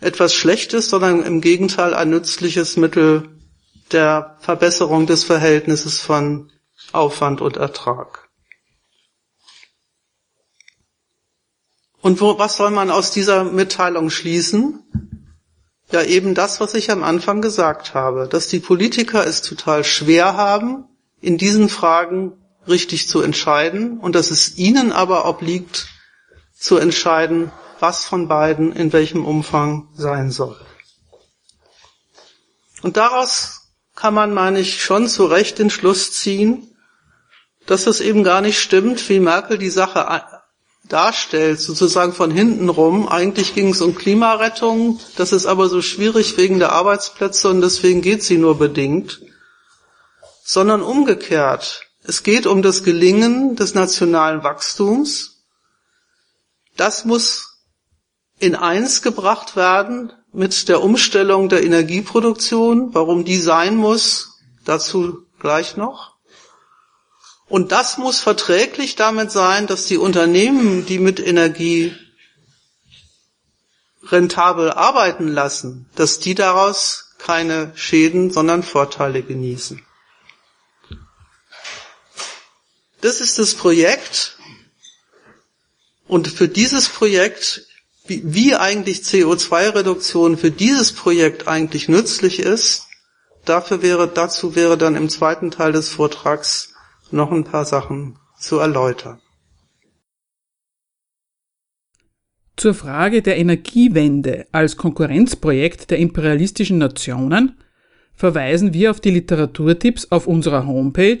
etwas 0.00 0.32
Schlechtes, 0.32 0.88
sondern 0.88 1.22
im 1.22 1.42
Gegenteil 1.42 1.92
ein 1.92 2.08
nützliches 2.08 2.78
Mittel 2.78 3.28
der 3.92 4.38
Verbesserung 4.40 5.06
des 5.06 5.22
Verhältnisses 5.22 6.00
von 6.00 6.50
Aufwand 6.92 7.42
und 7.42 7.58
Ertrag. 7.58 8.30
Und 12.00 12.22
wo, 12.22 12.38
was 12.38 12.56
soll 12.56 12.70
man 12.70 12.90
aus 12.90 13.10
dieser 13.10 13.44
Mitteilung 13.44 14.08
schließen? 14.08 14.82
Ja, 15.92 16.02
eben 16.04 16.34
das, 16.34 16.58
was 16.58 16.72
ich 16.72 16.90
am 16.90 17.04
Anfang 17.04 17.42
gesagt 17.42 17.92
habe, 17.92 18.28
dass 18.28 18.48
die 18.48 18.60
Politiker 18.60 19.26
es 19.26 19.42
total 19.42 19.84
schwer 19.84 20.38
haben, 20.38 20.84
in 21.20 21.36
diesen 21.36 21.68
Fragen 21.68 22.32
richtig 22.66 23.08
zu 23.08 23.20
entscheiden 23.20 23.98
und 23.98 24.14
dass 24.14 24.30
es 24.30 24.56
ihnen 24.56 24.92
aber 24.92 25.26
obliegt, 25.26 25.88
zu 26.58 26.76
entscheiden, 26.76 27.52
was 27.80 28.04
von 28.04 28.28
beiden 28.28 28.72
in 28.72 28.92
welchem 28.92 29.24
Umfang 29.24 29.88
sein 29.94 30.30
soll. 30.30 30.58
Und 32.82 32.96
daraus 32.96 33.72
kann 33.94 34.14
man, 34.14 34.34
meine 34.34 34.60
ich, 34.60 34.82
schon 34.82 35.08
zu 35.08 35.26
Recht 35.26 35.58
den 35.58 35.70
Schluss 35.70 36.12
ziehen, 36.12 36.76
dass 37.66 37.86
es 37.86 38.00
eben 38.00 38.24
gar 38.24 38.40
nicht 38.40 38.60
stimmt, 38.60 39.08
wie 39.08 39.20
Merkel 39.20 39.58
die 39.58 39.70
Sache 39.70 40.22
darstellt, 40.88 41.60
sozusagen 41.60 42.12
von 42.12 42.30
hinten 42.30 42.68
rum. 42.68 43.08
Eigentlich 43.08 43.54
ging 43.54 43.70
es 43.70 43.80
um 43.80 43.94
Klimarettung, 43.94 45.00
das 45.16 45.32
ist 45.32 45.46
aber 45.46 45.68
so 45.68 45.82
schwierig 45.82 46.36
wegen 46.36 46.58
der 46.58 46.72
Arbeitsplätze 46.72 47.48
und 47.48 47.60
deswegen 47.60 48.02
geht 48.02 48.22
sie 48.22 48.38
nur 48.38 48.56
bedingt, 48.58 49.20
sondern 50.44 50.82
umgekehrt. 50.82 51.82
Es 52.04 52.22
geht 52.22 52.46
um 52.46 52.62
das 52.62 52.84
Gelingen 52.84 53.56
des 53.56 53.74
nationalen 53.74 54.44
Wachstums 54.44 55.35
das 56.76 57.04
muss 57.04 57.56
in 58.38 58.54
eins 58.54 59.02
gebracht 59.02 59.56
werden 59.56 60.12
mit 60.32 60.68
der 60.68 60.82
Umstellung 60.82 61.48
der 61.48 61.64
Energieproduktion. 61.64 62.94
Warum 62.94 63.24
die 63.24 63.38
sein 63.38 63.76
muss, 63.76 64.40
dazu 64.64 65.26
gleich 65.38 65.76
noch. 65.76 66.16
Und 67.48 67.72
das 67.72 67.96
muss 67.96 68.20
verträglich 68.20 68.96
damit 68.96 69.30
sein, 69.30 69.66
dass 69.66 69.86
die 69.86 69.96
Unternehmen, 69.98 70.84
die 70.84 70.98
mit 70.98 71.20
Energie 71.20 71.94
rentabel 74.02 74.70
arbeiten 74.70 75.28
lassen, 75.28 75.88
dass 75.94 76.18
die 76.18 76.34
daraus 76.34 77.14
keine 77.18 77.72
Schäden, 77.76 78.30
sondern 78.30 78.62
Vorteile 78.62 79.22
genießen. 79.22 79.84
Das 83.00 83.20
ist 83.20 83.38
das 83.38 83.54
Projekt, 83.54 84.35
und 86.08 86.28
für 86.28 86.48
dieses 86.48 86.88
Projekt, 86.88 87.66
wie, 88.06 88.22
wie 88.24 88.54
eigentlich 88.54 88.98
CO2-Reduktion 88.98 90.36
für 90.36 90.50
dieses 90.50 90.92
Projekt 90.92 91.48
eigentlich 91.48 91.88
nützlich 91.88 92.38
ist, 92.38 92.86
dafür 93.44 93.82
wäre, 93.82 94.08
dazu 94.08 94.54
wäre 94.54 94.78
dann 94.78 94.94
im 94.94 95.08
zweiten 95.08 95.50
Teil 95.50 95.72
des 95.72 95.88
Vortrags 95.88 96.74
noch 97.10 97.32
ein 97.32 97.44
paar 97.44 97.64
Sachen 97.64 98.18
zu 98.38 98.58
erläutern. 98.58 99.20
Zur 102.56 102.74
Frage 102.74 103.20
der 103.20 103.36
Energiewende 103.36 104.46
als 104.50 104.76
Konkurrenzprojekt 104.76 105.90
der 105.90 105.98
imperialistischen 105.98 106.78
Nationen 106.78 107.60
verweisen 108.14 108.72
wir 108.72 108.90
auf 108.90 109.00
die 109.00 109.10
Literaturtipps 109.10 110.10
auf 110.10 110.26
unserer 110.26 110.66
Homepage 110.66 111.20